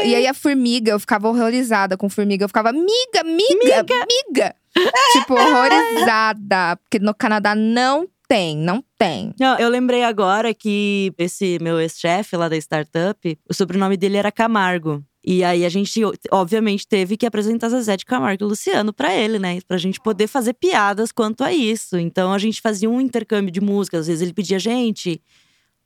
E 0.06 0.16
aí 0.16 0.26
a 0.26 0.34
formiga, 0.34 0.92
eu 0.94 1.00
ficava 1.02 1.28
horrorizada 1.28 1.98
com 1.98 2.08
formiga. 2.08 2.46
Eu 2.46 2.48
ficava, 2.48 2.70
amiga, 2.70 3.20
amiga, 3.20 3.86
amiga! 4.04 4.56
tipo, 5.14 5.34
horrorizada. 5.34 6.78
Porque 6.78 7.00
no 7.00 7.14
Canadá 7.14 7.56
não 7.56 8.08
tem, 8.28 8.56
não 8.56 8.84
tem. 8.98 9.34
Não, 9.40 9.60
eu 9.60 9.70
lembrei 9.70 10.04
agora 10.04 10.54
que 10.54 11.14
esse 11.18 11.58
meu 11.62 11.80
ex-chefe 11.80 12.38
lá 12.38 12.48
da 12.48 12.56
startup, 12.56 13.38
o 13.50 13.54
sobrenome 13.54 13.98
dele 13.98 14.18
era 14.18 14.32
Camargo. 14.32 15.04
E 15.24 15.44
aí 15.44 15.66
a 15.66 15.70
gente, 15.70 16.02
obviamente, 16.32 16.88
teve 16.88 17.16
que 17.16 17.26
apresentar 17.26 17.70
Zezé 17.70 17.96
de 17.96 18.06
Camargo 18.06 18.44
e 18.44 18.48
Luciano 18.48 18.92
pra 18.92 19.14
ele, 19.14 19.38
né? 19.38 19.60
Pra 19.68 19.78
gente 19.78 20.00
poder 20.00 20.28
fazer 20.28 20.54
piadas 20.54 21.12
quanto 21.12 21.44
a 21.44 21.54
isso. 21.54 21.98
Então 21.98 22.34
a 22.34 22.40
gente 22.40 22.60
fazia 22.62 22.90
um 22.90 23.00
intercâmbio 23.00 23.52
de 23.52 23.62
música. 23.62 24.00
Às 24.00 24.08
vezes 24.08 24.22
ele 24.22 24.34
pedia, 24.34 24.58
gente, 24.58 25.22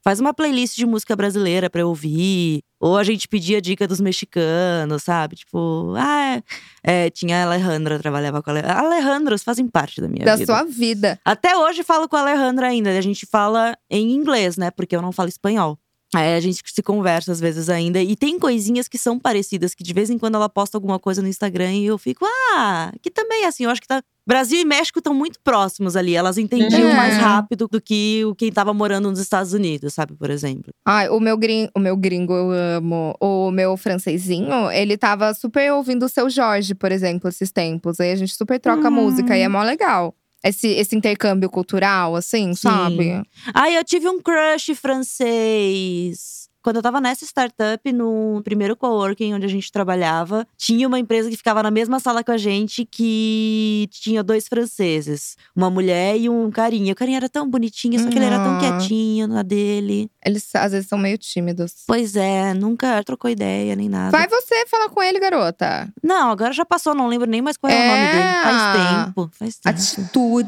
faz 0.06 0.20
uma 0.20 0.36
playlist 0.36 0.76
de 0.76 0.86
música 0.86 1.16
brasileira 1.16 1.68
pra 1.68 1.82
eu 1.82 1.90
ouvir. 1.90 2.62
Ou 2.80 2.96
a 2.96 3.04
gente 3.04 3.28
pedia 3.28 3.60
dica 3.60 3.88
dos 3.88 4.00
mexicanos, 4.00 5.02
sabe? 5.02 5.38
Tipo, 5.38 5.96
ah, 5.98 6.40
é, 6.84 7.10
tinha 7.10 7.40
a 7.40 7.44
Alejandra, 7.46 7.98
trabalhava 7.98 8.44
com 8.44 8.52
a 8.52 8.54
Alejandra. 8.54 8.80
Alejandros 8.80 9.42
fazem 9.44 9.68
parte 9.68 10.00
da 10.00 10.08
minha 10.08 10.24
da 10.24 10.36
vida. 10.36 10.46
sua 10.46 10.64
vida. 10.64 11.20
Até 11.26 11.58
hoje 11.58 11.82
falo 11.84 12.08
com 12.08 12.16
a 12.16 12.20
Alejandra 12.20 12.68
ainda. 12.68 12.96
A 12.96 13.02
gente 13.02 13.26
fala 13.26 13.76
em 13.90 14.12
inglês, 14.12 14.56
né? 14.56 14.70
Porque 14.70 14.96
eu 14.96 15.02
não 15.02 15.12
falo 15.12 15.30
espanhol. 15.30 15.80
Aí 16.20 16.36
a 16.36 16.40
gente 16.40 16.62
se 16.66 16.84
conversa 16.84 17.32
às 17.32 17.40
vezes 17.40 17.70
ainda. 17.70 18.02
E 18.02 18.16
tem 18.16 18.40
coisinhas 18.40 18.88
que 18.88 18.98
são 18.98 19.20
parecidas, 19.20 19.74
que 19.74 19.84
de 19.84 19.94
vez 19.94 20.10
em 20.10 20.18
quando 20.18 20.36
ela 20.36 20.50
posta 20.50 20.78
alguma 20.78 21.00
coisa 21.00 21.22
no 21.22 21.28
Instagram 21.28 21.74
e 21.74 21.86
eu 21.86 21.98
fico, 21.98 22.26
ah, 22.56 22.92
que 23.02 23.10
também 23.12 23.44
é 23.44 23.48
assim. 23.48 23.64
Eu 23.66 23.70
acho 23.70 23.82
que 23.82 23.88
tá. 23.88 24.02
Brasil 24.28 24.60
e 24.60 24.66
México 24.66 24.98
estão 24.98 25.14
muito 25.14 25.40
próximos 25.44 25.96
ali. 25.96 26.16
Elas 26.16 26.40
entendiam 26.40 26.90
É. 26.90 26.96
mais 26.96 27.16
rápido 27.18 27.68
do 27.68 27.80
que 27.80 28.26
o 28.26 28.34
quem 28.34 28.52
tava 28.52 28.74
morando 28.74 29.10
nos 29.12 29.20
Estados 29.20 29.54
Unidos, 29.54 29.94
sabe? 29.94 30.16
Por 30.16 30.32
exemplo. 30.32 30.74
Ai, 30.84 31.08
o 31.10 31.20
meu, 31.20 31.38
gring, 31.38 31.70
o 31.76 31.80
meu 31.80 31.96
gringo 31.96 32.34
eu 32.34 32.50
amo. 32.52 33.16
O 33.22 33.52
meu 33.52 33.78
francesinho, 33.78 34.72
ele 34.72 34.98
tava 34.98 35.32
super 35.36 35.72
ouvindo 35.74 36.06
o 36.06 36.10
seu 36.10 36.28
Jorge, 36.30 36.74
por 36.74 36.92
exemplo, 36.92 37.30
esses 37.30 37.52
tempos. 37.52 38.00
Aí 38.00 38.12
a 38.12 38.16
gente 38.16 38.34
super 38.36 38.60
troca 38.60 38.88
Hum. 38.88 38.92
música 38.92 39.38
e 39.38 39.42
é 39.42 39.48
mó 39.48 39.62
legal. 39.62 40.16
Esse, 40.46 40.68
esse 40.68 40.96
intercâmbio 40.96 41.50
cultural, 41.50 42.16
assim, 42.16 42.54
sabe? 42.54 43.10
Ah, 43.54 43.70
eu 43.72 43.84
tive 43.84 44.08
um 44.08 44.22
crush 44.22 44.76
francês. 44.76 46.45
Quando 46.66 46.78
eu 46.78 46.82
tava 46.82 47.00
nessa 47.00 47.24
startup, 47.24 47.94
no 47.94 48.42
primeiro 48.44 48.76
coworking 48.76 49.36
onde 49.36 49.46
a 49.46 49.48
gente 49.48 49.72
trabalhava, 49.72 50.48
tinha 50.58 50.88
uma 50.88 50.98
empresa 50.98 51.30
que 51.30 51.38
ficava 51.38 51.62
na 51.62 51.70
mesma 51.70 52.00
sala 52.00 52.24
com 52.24 52.32
a 52.32 52.38
gente 52.38 52.86
que 52.90 53.88
tinha 53.92 54.24
dois 54.24 54.48
franceses. 54.48 55.38
Uma 55.56 55.70
mulher 55.70 56.18
e 56.18 56.28
um 56.28 56.50
carinha. 56.50 56.92
O 56.94 56.96
carinha 56.96 57.18
era 57.18 57.30
tão 57.30 57.48
bonitinho, 57.48 58.00
só 58.00 58.10
que 58.10 58.18
ele 58.18 58.26
era 58.26 58.40
tão 58.40 58.56
Ah. 58.56 58.60
quietinho 58.60 59.28
na 59.28 59.44
dele. 59.44 60.10
Eles 60.26 60.56
às 60.56 60.72
vezes 60.72 60.88
são 60.90 60.98
meio 60.98 61.20
tímidos. 61.20 61.84
Pois 61.86 62.16
é, 62.16 62.52
nunca 62.56 63.04
trocou 63.04 63.30
ideia 63.30 63.76
nem 63.76 63.88
nada. 63.88 64.10
Vai 64.10 64.28
você 64.28 64.66
falar 64.66 64.90
com 64.90 65.04
ele, 65.04 65.20
garota. 65.20 65.88
Não, 66.02 66.32
agora 66.32 66.52
já 66.52 66.66
passou, 66.66 66.96
não 66.96 67.06
lembro 67.06 67.30
nem 67.30 67.44
mais 67.44 67.58
qual 67.58 67.72
é, 67.72 67.76
o 67.76 67.80
É. 67.80 67.88
nome 67.88 68.12
dele. 68.12 68.44
Faz 68.44 69.06
tempo, 69.06 69.30
faz 69.34 69.56
tempo. 69.58 69.70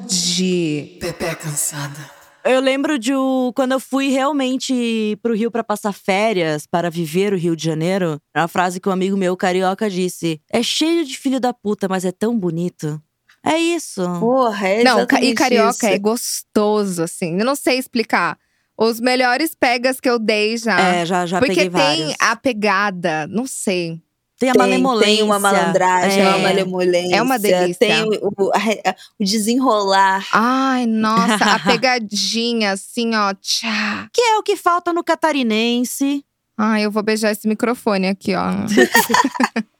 Atitude. 0.02 0.98
Pepe 1.00 1.36
cansada. 1.36 2.17
Eu 2.50 2.60
lembro 2.62 2.98
de 3.00 3.14
o- 3.14 3.52
quando 3.56 3.72
eu 3.74 3.80
fui 3.80 4.10
realmente 4.10 5.18
pro 5.22 5.36
Rio 5.36 5.52
pra 5.52 5.64
passar 5.64 5.92
férias, 5.94 6.66
para 6.66 6.90
viver 6.90 7.34
o 7.34 7.38
Rio 7.38 7.56
de 7.56 7.64
Janeiro. 7.64 8.20
A 8.34 8.48
frase 8.48 8.80
que 8.80 8.88
um 8.90 8.92
amigo 8.92 9.16
meu 9.18 9.36
carioca 9.38 9.90
disse: 9.90 10.42
É 10.52 10.62
cheio 10.64 11.06
de 11.06 11.18
filho 11.18 11.40
da 11.40 11.54
puta, 11.54 11.88
mas 11.88 12.06
é 12.06 12.12
tão 12.12 12.38
bonito. 12.38 13.02
É 13.46 13.58
isso. 13.58 14.02
Porra, 14.20 14.68
é 14.68 14.84
Não, 14.84 15.02
e 15.22 15.34
carioca 15.34 15.70
isso. 15.72 15.86
é 15.86 15.98
gostoso, 16.00 17.04
assim. 17.04 17.38
Eu 17.40 17.46
não 17.46 17.56
sei 17.56 17.78
explicar. 17.78 18.38
Os 18.80 19.00
melhores 19.00 19.56
pegas 19.56 20.00
que 20.00 20.10
eu 20.10 20.20
dei 20.20 20.56
já. 20.58 20.80
É, 20.80 21.06
já, 21.06 21.26
já 21.26 21.40
Porque 21.40 21.54
peguei 21.56 21.70
tem 21.70 22.00
vários. 22.00 22.16
a 22.20 22.36
pegada, 22.36 23.26
não 23.28 23.48
sei. 23.48 24.00
Tem 24.40 24.50
a 24.50 24.54
Tem, 24.54 24.60
malemolência. 24.62 25.16
tem 25.16 25.24
uma 25.24 25.40
malandragem, 25.40 26.22
é. 26.22 26.30
uma 26.30 26.38
malemolência. 26.40 27.16
É 27.16 27.22
uma 27.22 27.40
delícia. 27.40 27.76
Tem 27.80 28.04
o, 28.04 28.34
o- 28.38 28.52
a 28.54 28.96
o 29.20 29.24
desenrolar. 29.24 30.28
Ai, 30.32 30.86
nossa, 30.86 31.44
a 31.56 31.60
pegadinha, 31.66 32.74
assim, 32.74 33.16
ó. 33.16 33.34
Tchá. 33.34 34.08
Que 34.14 34.22
é 34.22 34.38
o 34.38 34.44
que 34.44 34.56
falta 34.56 34.94
no 34.94 35.04
catarinense. 35.04 36.24
Ai, 36.58 36.86
eu 36.86 36.92
vou 36.92 37.02
beijar 37.04 37.32
esse 37.32 37.48
microfone 37.48 38.08
aqui, 38.08 38.34
ó. 38.36 38.46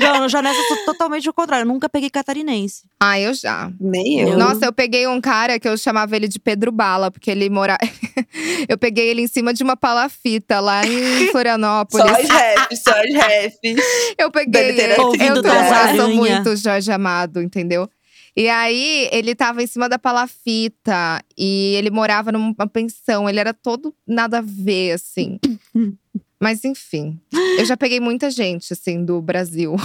Já, 0.00 0.28
já 0.28 0.42
nessa, 0.42 0.58
eu 0.58 0.64
sou 0.64 0.84
totalmente 0.86 1.28
o 1.28 1.34
contrário. 1.34 1.64
Eu 1.64 1.68
nunca 1.68 1.88
peguei 1.88 2.08
catarinense. 2.08 2.84
Ai, 2.98 3.26
eu 3.26 3.34
já. 3.34 3.70
Nem 3.78 4.20
eu. 4.20 4.38
Nossa, 4.38 4.64
eu 4.64 4.72
peguei 4.72 5.06
um 5.06 5.20
cara 5.20 5.60
que 5.60 5.68
eu 5.68 5.76
chamava 5.76 6.16
ele 6.16 6.26
de 6.26 6.38
Pedro 6.38 6.72
Bala, 6.72 7.10
porque 7.10 7.30
ele 7.30 7.50
mora. 7.50 7.76
eu 8.68 8.78
peguei 8.78 9.08
ele 9.08 9.22
em 9.22 9.26
cima 9.26 9.52
de 9.52 9.62
uma 9.62 9.76
palafita 9.76 10.60
lá 10.60 10.84
em 10.86 11.26
Só 11.26 11.32
Florianópolis. 11.32 12.06
as 12.06 12.28
raps, 12.28 12.82
só 12.82 12.90
as 12.92 13.14
raps. 13.14 13.84
Eu 14.18 14.30
peguei 14.30 14.70
ele. 14.70 14.94
Eu, 14.94 15.14
eu 15.14 15.96
sou 15.96 16.08
muito 16.14 16.56
Jorge 16.56 16.90
Amado, 16.90 17.42
entendeu? 17.42 17.88
E 18.36 18.48
aí, 18.48 19.08
ele 19.12 19.34
tava 19.34 19.62
em 19.62 19.66
cima 19.66 19.88
da 19.88 19.98
palafita 19.98 21.22
e 21.36 21.74
ele 21.74 21.90
morava 21.90 22.30
numa 22.30 22.66
pensão. 22.66 23.28
Ele 23.28 23.40
era 23.40 23.52
todo 23.52 23.94
nada 24.06 24.38
a 24.38 24.42
ver, 24.42 24.92
assim. 24.92 25.38
Mas 26.40 26.64
enfim, 26.64 27.20
eu 27.58 27.64
já 27.66 27.76
peguei 27.76 28.00
muita 28.00 28.30
gente, 28.30 28.72
assim, 28.72 29.04
do 29.04 29.20
Brasil. 29.20 29.76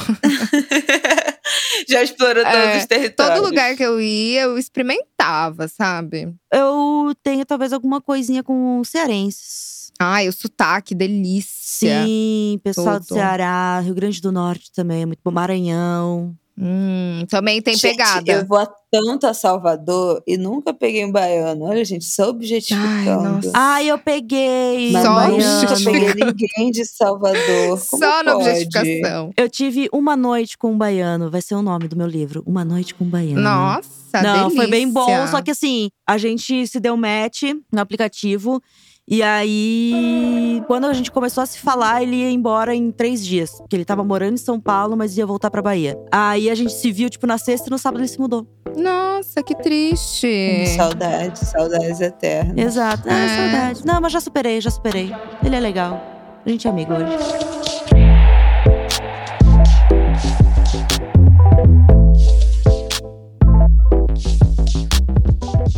Já 1.87 2.01
explorou 2.01 2.43
todos 2.43 2.57
É, 2.57 2.77
os 2.77 2.85
territórios. 2.85 3.35
Todo 3.35 3.45
lugar 3.49 3.75
que 3.75 3.83
eu 3.83 3.99
ia, 3.99 4.43
eu 4.43 4.57
experimentava, 4.57 5.67
sabe? 5.67 6.33
Eu 6.51 7.13
tenho 7.21 7.45
talvez 7.45 7.73
alguma 7.73 8.01
coisinha 8.01 8.41
com 8.41 8.81
cearenses. 8.83 9.91
Ai, 9.99 10.27
o 10.27 10.33
sotaque, 10.33 10.95
delícia. 10.95 12.03
Sim, 12.05 12.59
pessoal 12.63 12.99
do. 12.99 13.05
Ceará, 13.05 13.79
Rio 13.81 13.93
Grande 13.93 14.21
do 14.21 14.31
Norte 14.31 14.71
também, 14.71 15.03
é 15.03 15.05
muito 15.05 15.19
bom. 15.23 15.31
Maranhão. 15.31 16.35
Hum, 16.57 17.25
também 17.29 17.61
tem 17.61 17.73
Gente, 17.75 17.91
pegada. 17.97 18.31
Eu 18.31 18.45
vou 18.45 18.57
a 18.57 18.65
tanto 18.89 19.27
a 19.27 19.33
Salvador 19.33 20.23
e 20.25 20.37
nunca 20.37 20.73
peguei 20.73 21.03
um 21.03 21.11
baiano. 21.11 21.65
Olha, 21.65 21.83
gente, 21.83 22.05
só 22.05 22.29
objetificando. 22.29 23.23
nossa. 23.23 23.51
Ai, 23.53 23.89
eu 23.89 23.97
peguei. 23.97 24.91
Mas 24.93 25.03
Só 25.03 25.27
nunca 25.27 25.75
peguei 25.83 26.13
ninguém 26.13 26.71
de 26.71 26.85
Salvador. 26.85 27.81
Como 27.91 28.01
Só 28.03 28.23
na 28.23 28.33
pode? 28.33 28.49
objetificação. 28.49 29.31
Eu 29.35 29.49
tive 29.49 29.89
uma 29.91 30.15
noite 30.15 30.57
com 30.57 30.71
um 30.71 30.77
baiano, 30.77 31.29
vai 31.29 31.41
ser 31.41 31.55
o 31.55 31.61
nome 31.61 31.89
do 31.89 31.97
meu 31.97 32.07
livro. 32.07 32.41
Uma 32.45 32.63
noite 32.63 32.95
com 32.95 33.03
um 33.03 33.09
baiano. 33.09 33.41
Nossa, 33.41 34.21
Não, 34.21 34.49
foi 34.49 34.67
bem 34.67 34.89
bom, 34.89 35.05
delícia. 35.07 35.27
só 35.27 35.41
que 35.41 35.51
assim, 35.51 35.89
a 36.07 36.17
gente 36.17 36.65
se 36.67 36.79
deu 36.79 36.95
match 36.95 37.43
no 37.71 37.81
aplicativo. 37.81 38.61
E 39.07 39.21
aí, 39.21 40.63
quando 40.65 40.85
a 40.85 40.93
gente 40.93 41.11
começou 41.11 41.43
a 41.43 41.45
se 41.45 41.59
falar, 41.59 42.01
ele 42.01 42.15
ia 42.15 42.31
embora 42.31 42.73
em 42.73 42.91
três 42.91 43.23
dias. 43.23 43.51
Porque 43.51 43.75
ele 43.75 43.85
tava 43.85 44.03
morando 44.03 44.33
em 44.33 44.37
São 44.37 44.59
Paulo, 44.59 44.97
mas 44.97 45.15
ia 45.15 45.27
voltar 45.27 45.51
pra 45.51 45.61
Bahia. 45.61 45.95
Aí 46.11 46.49
a 46.49 46.55
gente 46.55 46.73
se 46.73 46.91
viu, 46.91 47.07
tipo, 47.07 47.27
na 47.27 47.37
sexta 47.37 47.67
e 47.69 47.71
no 47.71 47.77
sábado 47.77 48.01
ele 48.01 48.07
se 48.07 48.19
mudou. 48.19 48.47
Nossa, 48.75 49.43
que 49.43 49.55
triste. 49.55 50.65
Saudades, 50.75 51.47
saudades 51.49 52.01
eternas. 52.01 52.57
Exato. 52.57 53.03
Ah, 53.07 53.13
É. 53.13 53.27
saudade. 53.51 53.85
Não, 53.85 54.01
mas 54.01 54.11
já 54.11 54.19
superei, 54.19 54.59
já 54.59 54.71
superei. 54.71 55.13
Ele 55.43 55.55
é 55.55 55.59
legal. 55.59 56.01
A 56.43 56.49
gente 56.49 56.65
é 56.67 56.71
amigo 56.71 56.91
hoje. 56.93 58.04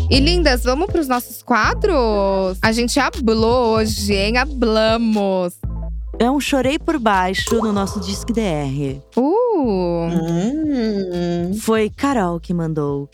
E 0.09 0.21
lindas, 0.21 0.63
vamos 0.63 0.87
pros 0.87 1.07
nossos 1.09 1.43
quadros? 1.43 2.57
A 2.61 2.71
gente 2.71 2.97
hablou 2.97 3.75
hoje, 3.75 4.13
hein? 4.13 4.37
Hablamos. 4.37 5.59
É 6.17 6.31
um 6.31 6.39
chorei 6.39 6.79
por 6.79 6.97
baixo 6.97 7.55
no 7.61 7.73
nosso 7.73 7.99
Disque 7.99 8.31
DR. 8.31 9.01
Uh! 9.17 10.07
Hum. 10.07 11.53
Foi 11.59 11.89
Carol 11.89 12.39
que 12.39 12.53
mandou. 12.53 13.09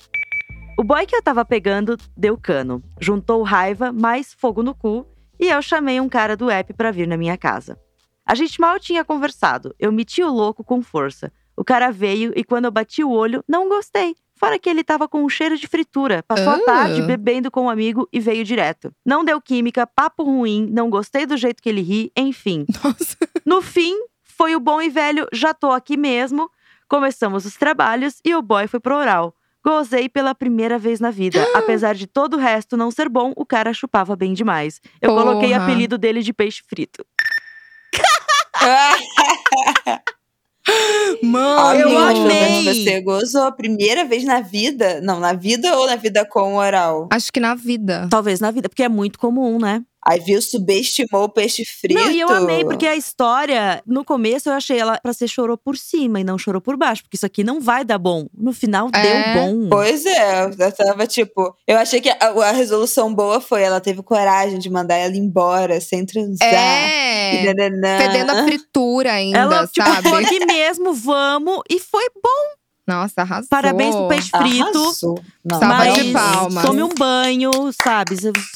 O 0.77 0.83
boy 0.83 1.07
que 1.07 1.15
eu 1.15 1.23
tava 1.23 1.43
pegando 1.43 1.97
deu 2.15 2.37
cano, 2.37 2.83
juntou 2.99 3.41
raiva 3.41 3.91
mais 3.91 4.31
fogo 4.31 4.61
no 4.61 4.75
cu 4.75 5.07
e 5.39 5.49
eu 5.49 5.61
chamei 5.63 5.99
um 5.99 6.07
cara 6.07 6.37
do 6.37 6.49
app 6.49 6.73
pra 6.73 6.91
vir 6.91 7.07
na 7.07 7.17
minha 7.17 7.37
casa. 7.37 7.75
A 8.23 8.35
gente 8.35 8.61
mal 8.61 8.79
tinha 8.79 9.03
conversado, 9.03 9.73
eu 9.79 9.91
meti 9.91 10.23
o 10.23 10.31
louco 10.31 10.63
com 10.63 10.81
força. 10.83 11.31
O 11.57 11.63
cara 11.63 11.91
veio 11.91 12.31
e 12.35 12.43
quando 12.43 12.65
eu 12.65 12.71
bati 12.71 13.03
o 13.03 13.11
olho, 13.11 13.43
não 13.47 13.67
gostei. 13.67 14.15
Fora 14.36 14.57
que 14.59 14.69
ele 14.69 14.84
tava 14.84 15.07
com 15.07 15.23
um 15.23 15.29
cheiro 15.29 15.55
de 15.57 15.67
fritura. 15.67 16.23
Passou 16.27 16.49
a 16.49 16.55
Ah. 16.55 16.65
tarde 16.65 17.01
bebendo 17.03 17.49
com 17.51 17.65
um 17.65 17.69
amigo 17.69 18.07
e 18.11 18.19
veio 18.19 18.43
direto. 18.43 18.91
Não 19.05 19.23
deu 19.23 19.39
química, 19.39 19.86
papo 19.88 20.23
ruim, 20.23 20.67
não 20.71 20.89
gostei 20.89 21.25
do 21.25 21.38
jeito 21.38 21.61
que 21.61 21.69
ele 21.69 21.81
ri, 21.81 22.11
enfim. 22.17 22.65
Nossa. 22.84 23.15
No 23.45 23.61
fim, 23.61 23.95
foi 24.23 24.55
o 24.55 24.59
bom 24.59 24.81
e 24.81 24.89
velho, 24.89 25.27
já 25.31 25.53
tô 25.53 25.71
aqui 25.71 25.95
mesmo. 25.95 26.49
Começamos 26.89 27.45
os 27.45 27.55
trabalhos 27.55 28.19
e 28.25 28.36
o 28.36 28.41
boy 28.41 28.67
foi 28.67 28.79
pro 28.79 28.95
oral. 28.97 29.34
Gozei 29.65 30.09
pela 30.09 30.36
primeira 30.36 30.77
vez 30.77 30.99
na 30.99 31.09
vida. 31.09 31.39
Apesar 31.55 31.95
de 31.95 32.05
todo 32.05 32.34
o 32.34 32.38
resto 32.39 32.75
não 32.75 32.91
ser 32.91 33.07
bom, 33.07 33.31
o 33.38 33.45
cara 33.45 33.71
chupava 33.73 34.13
bem 34.15 34.34
demais. 34.34 34.81
Eu 35.01 35.11
Porra. 35.11 35.23
coloquei 35.25 35.53
apelido 35.53 35.97
dele 35.97 36.21
de 36.21 36.34
peixe 36.34 36.61
frito. 36.67 37.05
Mano, 41.24 41.80
Eu 41.80 41.97
amei. 41.97 42.64
Você 42.64 43.01
gozou 43.01 43.43
a 43.43 43.51
primeira 43.51 44.05
vez 44.05 44.24
na 44.24 44.41
vida? 44.41 44.99
Não, 45.01 45.20
na 45.20 45.34
vida 45.34 45.76
ou 45.78 45.88
na 45.88 45.95
vida 45.95 46.26
com 46.26 46.55
oral? 46.55 47.07
Acho 47.11 47.32
que 47.32 47.39
na 47.39 47.55
vida. 47.55 48.07
Talvez 48.09 48.39
na 48.39 48.51
vida, 48.51 48.70
porque 48.70 48.84
é 48.84 48.89
muito 48.89 49.20
comum, 49.20 49.59
né? 49.59 49.84
Aí 50.06 50.20
viu, 50.20 50.41
subestimou 50.41 51.24
o 51.24 51.30
peixe 51.30 51.64
frito. 51.66 51.99
Não, 51.99 52.12
e 52.12 52.20
eu 52.20 52.30
amei, 52.30 52.64
porque 52.66 52.86
a 52.86 52.95
história, 52.95 53.82
no 53.88 54.04
começo 54.04 54.49
eu 54.49 54.54
achei 54.54 54.78
ela 54.78 54.99
pra 55.01 55.14
ser 55.14 55.28
chorou 55.28 55.58
por 55.58 55.78
cima 55.78 56.20
e 56.20 56.24
não 56.24 56.38
chorou 56.38 56.60
por 56.62 56.76
baixo, 56.76 57.04
porque 57.04 57.16
isso 57.16 57.26
aqui 57.26 57.43
não 57.43 57.62
vai 57.62 57.86
dar 57.86 57.97
bom. 57.97 58.28
No 58.34 58.51
final 58.51 58.89
É. 58.93 59.01
deu 59.01 59.41
bom. 59.41 59.70
Pois 59.70 60.06
é, 60.06 60.43
eu 60.45 60.72
tava 60.72 61.08
tipo. 61.08 61.56
Eu 61.68 61.78
achei 61.78 62.01
que 62.01 62.10
a, 62.10 62.18
a 62.20 62.51
resolução 62.51 63.14
boa 63.14 63.39
foi 63.39 63.64
ela 63.64 63.80
teve 63.80 64.04
coragem 64.04 64.60
de 64.60 64.70
mandar 64.70 64.95
ela 64.95 65.16
embora 65.16 65.80
sem 65.80 66.06
transar. 66.06 66.47
É. 66.54 67.36
E 67.36 67.45
nananã. 67.54 67.97
Fedendo 67.97 68.32
a 68.32 68.43
fritura 68.43 69.14
ainda, 69.14 69.38
Ela, 69.39 69.68
tipo, 69.68 69.88
sabe? 69.88 70.26
aqui 70.26 70.45
mesmo, 70.45 70.93
vamos. 70.93 71.62
E 71.70 71.80
foi 71.80 72.06
bom. 72.16 72.62
Nossa, 72.86 73.21
arrasou. 73.21 73.47
Parabéns 73.49 73.95
pro 73.95 74.07
peixe 74.09 74.29
frito. 74.29 74.77
Arrasou. 74.77 75.19
Não, 75.43 75.59
Salva 75.59 75.75
Mas 75.77 75.93
de 75.95 76.11
palmas. 76.11 76.65
tome 76.65 76.84
um 76.84 76.89
banho, 76.89 77.51
sabe? 77.81 78.15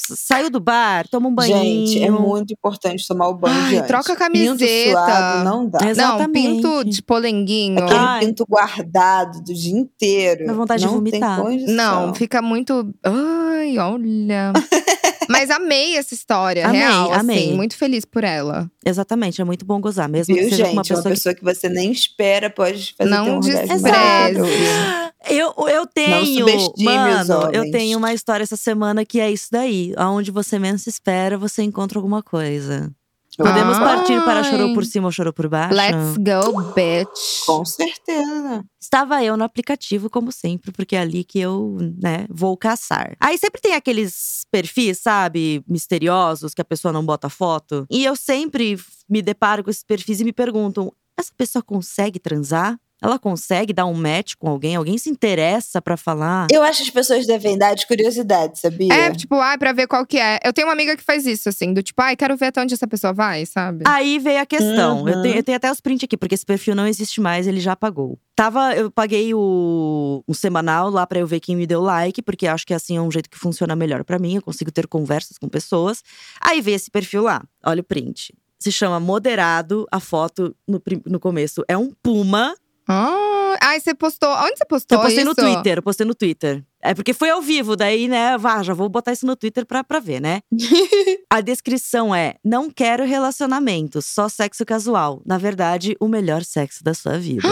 Saiu 0.10 0.50
do 0.50 0.60
bar, 0.60 1.08
toma 1.10 1.30
um 1.30 1.34
banhinho. 1.34 1.88
Gente, 1.88 2.04
é 2.04 2.10
muito 2.12 2.52
importante 2.54 3.08
tomar 3.08 3.30
o 3.30 3.34
banho 3.36 3.56
Ai, 3.58 3.70
de 3.70 3.76
antes. 3.78 3.88
troca 3.88 4.14
a 4.14 4.16
Pinto 4.30 4.58
camiseta. 4.58 4.92
suado 4.92 5.44
não 5.46 5.70
dá. 5.70 5.80
Exato. 5.80 5.86
Não, 5.86 6.16
Exatamente. 6.18 6.62
pinto 6.62 6.84
de 6.84 7.02
polenguinho. 7.02 7.80
Aquele 7.84 8.00
Ai. 8.00 8.20
pinto 8.26 8.46
guardado 8.50 9.42
do 9.42 9.54
dia 9.54 9.78
inteiro. 9.78 10.46
Dá 10.46 10.54
vontade 10.54 10.82
de 10.82 10.88
não 10.88 10.96
vomitar. 10.96 11.36
Tem 11.36 11.44
condição. 11.46 11.76
Não, 12.08 12.14
fica 12.14 12.42
muito. 12.42 12.94
Ai, 13.04 13.78
olha. 13.78 14.52
Mas 15.30 15.50
amei 15.50 15.98
essa 15.98 16.14
história, 16.14 16.66
Amei, 16.68 16.80
real. 16.82 17.14
amei. 17.14 17.38
Assim, 17.48 17.56
muito 17.56 17.76
feliz 17.78 18.06
por 18.06 18.24
ela. 18.24 18.70
Exatamente, 18.86 19.42
é 19.42 19.44
muito 19.44 19.66
bom 19.66 19.80
gozar. 19.80 20.08
Mesmo 20.08 20.34
Viu, 20.34 20.44
que 20.44 20.50
seja 20.50 20.66
gente? 20.66 20.74
uma 20.74 20.82
Uma 20.82 20.84
pessoa, 20.84 21.04
pessoa, 21.04 21.36
que... 21.36 21.44
você 21.44 21.70
nem 21.70 21.92
espera 21.92 22.50
pode 22.50 22.94
fazer 22.98 23.10
Não 23.10 23.38
um 23.38 23.40
despreze. 23.40 23.84
que. 23.84 25.34
Eu, 25.34 25.54
eu 25.68 25.86
tenho. 25.88 26.46
mano, 26.80 27.50
eu 27.52 27.70
tenho 27.72 27.98
uma 27.98 28.14
história 28.14 28.44
essa 28.44 28.56
semana 28.56 29.04
que 29.06 29.20
é 29.20 29.30
isso 29.30 29.48
daí. 29.52 29.94
Aonde 29.98 30.32
você 30.32 30.58
menos 30.58 30.84
se 30.84 30.90
espera, 30.90 31.38
você 31.38 31.64
encontra 31.64 31.98
alguma 31.98 32.24
coisa. 32.24 32.90
Podemos 33.38 33.78
partir 33.78 34.20
para 34.24 34.44
chorou 34.44 34.74
por 34.74 34.84
cima 34.84 35.08
ou 35.08 35.12
chorou 35.12 35.32
por 35.32 35.48
baixo? 35.48 35.76
Let's 35.76 36.18
go, 36.18 36.74
bitch. 36.74 37.46
Com 37.46 37.64
certeza. 37.64 38.66
Estava 38.82 39.24
eu 39.24 39.38
no 39.38 39.44
aplicativo, 39.44 40.10
como 40.10 40.32
sempre, 40.32 40.72
porque 40.72 40.96
é 40.96 41.00
ali 41.00 41.24
que 41.24 41.40
eu, 41.40 41.78
né, 42.02 42.26
vou 42.30 42.58
caçar. 42.58 43.16
Aí 43.20 43.38
sempre 43.38 43.62
tem 43.62 43.76
aqueles 43.76 44.46
perfis, 44.52 45.00
sabe, 45.00 45.64
misteriosos, 45.68 46.54
que 46.54 46.62
a 46.62 46.66
pessoa 46.66 46.92
não 46.92 47.06
bota 47.06 47.30
foto. 47.30 47.86
E 47.92 48.04
eu 48.04 48.16
sempre 48.16 48.80
me 49.08 49.22
deparo 49.22 49.64
com 49.64 49.70
esses 49.70 49.84
perfis 49.84 50.20
e 50.20 50.24
me 50.24 50.34
perguntam: 50.34 50.92
essa 51.18 51.32
pessoa 51.38 51.62
consegue 51.62 52.20
transar? 52.20 52.80
Ela 53.02 53.20
consegue 53.20 53.74
dar 53.74 53.86
um 53.86 53.94
match 53.94 54.34
com 54.40 54.50
alguém? 54.50 54.76
Alguém 54.76 54.98
se 54.98 55.10
interessa 55.10 55.82
pra 55.82 55.96
falar? 55.96 56.48
Eu 56.52 56.64
acho 56.64 56.80
que 56.82 56.84
as 56.88 56.90
pessoas 56.90 57.28
devem 57.28 57.58
dar 57.58 57.76
de 57.76 57.86
curiosidade, 57.86 58.60
sabia? 58.60 58.92
É, 58.94 59.12
tipo, 59.14 59.36
ai, 59.36 59.58
pra 59.58 59.72
ver 59.72 59.88
qual 59.88 60.06
que 60.06 60.18
é. 60.18 60.40
Eu 60.44 60.52
tenho 60.52 60.68
uma 60.68 60.74
amiga 60.74 60.98
que 60.98 61.04
faz 61.04 61.26
isso, 61.28 61.48
assim, 61.50 61.74
do 61.74 61.84
tipo, 61.84 62.02
ai, 62.02 62.16
quero 62.16 62.36
ver 62.36 62.48
até 62.48 62.62
onde 62.62 62.74
essa 62.74 62.88
pessoa 62.88 63.14
vai, 63.14 63.46
sabe? 63.46 63.84
Aí 63.88 64.18
veio 64.18 64.42
a 64.42 64.46
questão. 64.46 65.08
Eu, 65.08 65.16
Uhum. 65.16 65.22
tenho, 65.22 65.36
eu 65.36 65.44
tenho 65.44 65.56
até 65.58 65.72
os 65.72 65.80
prints 65.80 66.04
aqui, 66.06 66.18
porque 66.18 66.34
esse 66.36 66.46
perfil 66.46 66.74
não 66.76 66.88
existe 66.88 67.22
mais, 67.22 67.46
ele 67.48 67.60
já 67.60 67.74
apagou. 67.74 68.18
Tava, 68.36 68.76
eu 68.76 68.90
paguei 68.92 69.34
o, 69.34 70.24
o 70.28 70.34
semanal 70.34 70.90
lá 70.90 71.06
pra 71.06 71.20
eu 71.20 71.28
ver 71.28 71.40
quem 71.40 71.56
me 71.56 71.66
deu 71.68 71.82
like, 71.82 72.22
porque 72.22 72.48
acho 72.48 72.66
que 72.66 72.74
assim 72.74 72.98
é 72.98 73.02
um 73.02 73.12
jeito 73.12 73.30
que 73.30 73.38
funciona 73.38 73.76
melhor 73.76 74.04
pra 74.04 74.18
mim. 74.20 74.36
Eu 74.36 74.42
consigo 74.42 74.72
ter 74.72 74.88
conversas 74.88 75.38
com 75.38 75.48
pessoas. 75.50 76.04
Aí 76.42 76.62
veio 76.62 76.76
esse 76.76 76.90
perfil 76.92 77.24
lá. 77.24 77.44
Olha 77.66 77.82
o 77.82 77.84
print. 77.84 78.34
Se 78.60 78.72
chama 78.72 79.00
Moderado. 79.00 79.86
A 79.92 80.00
foto 80.00 80.56
no, 80.68 80.82
no 81.06 81.20
começo 81.20 81.64
é 81.68 81.78
um 81.78 81.92
puma. 82.04 82.56
Ah, 82.88 83.58
ai, 83.62 83.80
você 83.80 83.94
postou. 83.94 84.30
Onde 84.30 84.58
você 84.58 84.66
postou 84.66 84.98
eu 84.98 85.02
postei 85.04 85.24
no 85.24 85.32
isso? 85.32 85.42
Twitter, 85.42 85.78
eu 85.78 85.84
postei 85.84 86.06
no 86.06 86.16
Twitter. 86.16 86.64
É 86.82 86.94
porque 86.94 87.14
foi 87.14 87.30
ao 87.30 87.42
vivo, 87.42 87.76
daí, 87.76 88.08
né, 88.08 88.38
vá, 88.38 88.64
já 88.64 88.74
vou 88.74 88.88
botar 88.88 89.12
isso 89.12 89.26
no 89.26 89.36
Twitter 89.36 89.66
pra, 89.66 89.84
pra 89.84 90.00
ver, 90.00 90.22
né? 90.22 90.42
a 91.30 91.42
descrição 91.42 92.16
é: 92.16 92.36
não 92.44 92.70
quero 92.70 93.04
relacionamento, 93.04 94.02
só 94.02 94.30
sexo 94.30 94.66
casual. 94.66 95.22
Na 95.26 95.38
verdade, 95.38 95.96
o 96.00 96.08
melhor 96.08 96.44
sexo 96.44 96.84
da 96.84 96.94
sua 96.94 97.18
vida. 97.18 97.48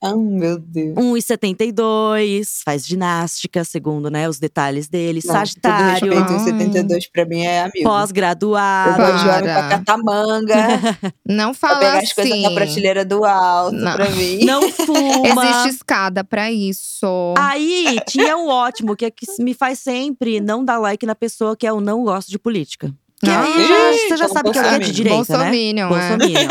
Ah, 0.00 0.14
meu 0.14 0.58
Deus. 0.60 0.94
1,72, 0.96 2.62
faz 2.64 2.86
ginástica, 2.86 3.64
segundo, 3.64 4.08
né, 4.10 4.28
os 4.28 4.38
detalhes 4.38 4.88
dele. 4.88 5.20
Não, 5.24 5.32
Sagitário, 5.34 6.08
Todo 6.12 6.24
respeito, 6.24 6.32
Ah. 6.32 6.36
em 6.36 6.44
72 6.44 7.08
pra 7.10 7.24
mim 7.26 7.40
é 7.40 7.62
amigo. 7.62 7.78
Eu 7.78 7.82
pós-graduado. 7.84 9.02
homem 9.02 9.12
Para. 9.24 9.42
pra 9.42 9.68
catar 9.68 9.98
manga, 9.98 10.54
Não 11.26 11.52
fala 11.52 11.78
pegar 11.80 11.94
assim. 11.98 12.04
as 12.06 12.12
coisas 12.12 12.42
na 12.42 12.50
prateleira 12.52 13.04
do 13.04 13.24
alto 13.24 13.74
Não. 13.74 13.92
pra 13.96 14.08
mim. 14.10 14.38
Não 14.46 14.70
fuma. 14.70 15.44
Existe 15.50 15.68
escada 15.76 16.22
pra 16.22 16.50
isso. 16.52 17.34
Aí 17.36 17.98
tinha 18.08 18.36
o 18.36 18.46
ótimo, 18.48 18.94
que 18.94 19.04
é 19.06 19.10
que 19.10 19.26
me 19.40 19.52
faz 19.52 19.80
sempre 19.80 20.40
não 20.40 20.64
dar 20.64 20.78
like 20.78 21.04
na 21.06 21.14
pessoa 21.14 21.56
que 21.56 21.66
é 21.66 21.72
o 21.72 21.80
não 21.80 22.04
gosto 22.04 22.28
de 22.30 22.38
política. 22.38 22.92
Que 23.24 23.30
Ah, 23.30 23.42
aí 23.42 23.66
já- 23.68 23.92
você 23.92 24.08
já 24.16 24.24
então 24.26 24.28
sabe 24.28 24.50
que 24.52 24.58
é 24.58 24.78
de 24.78 25.02
Bolsominion. 25.04 25.88
direita, 25.88 25.88
né? 25.88 25.88
Bolsominion, 25.88 26.48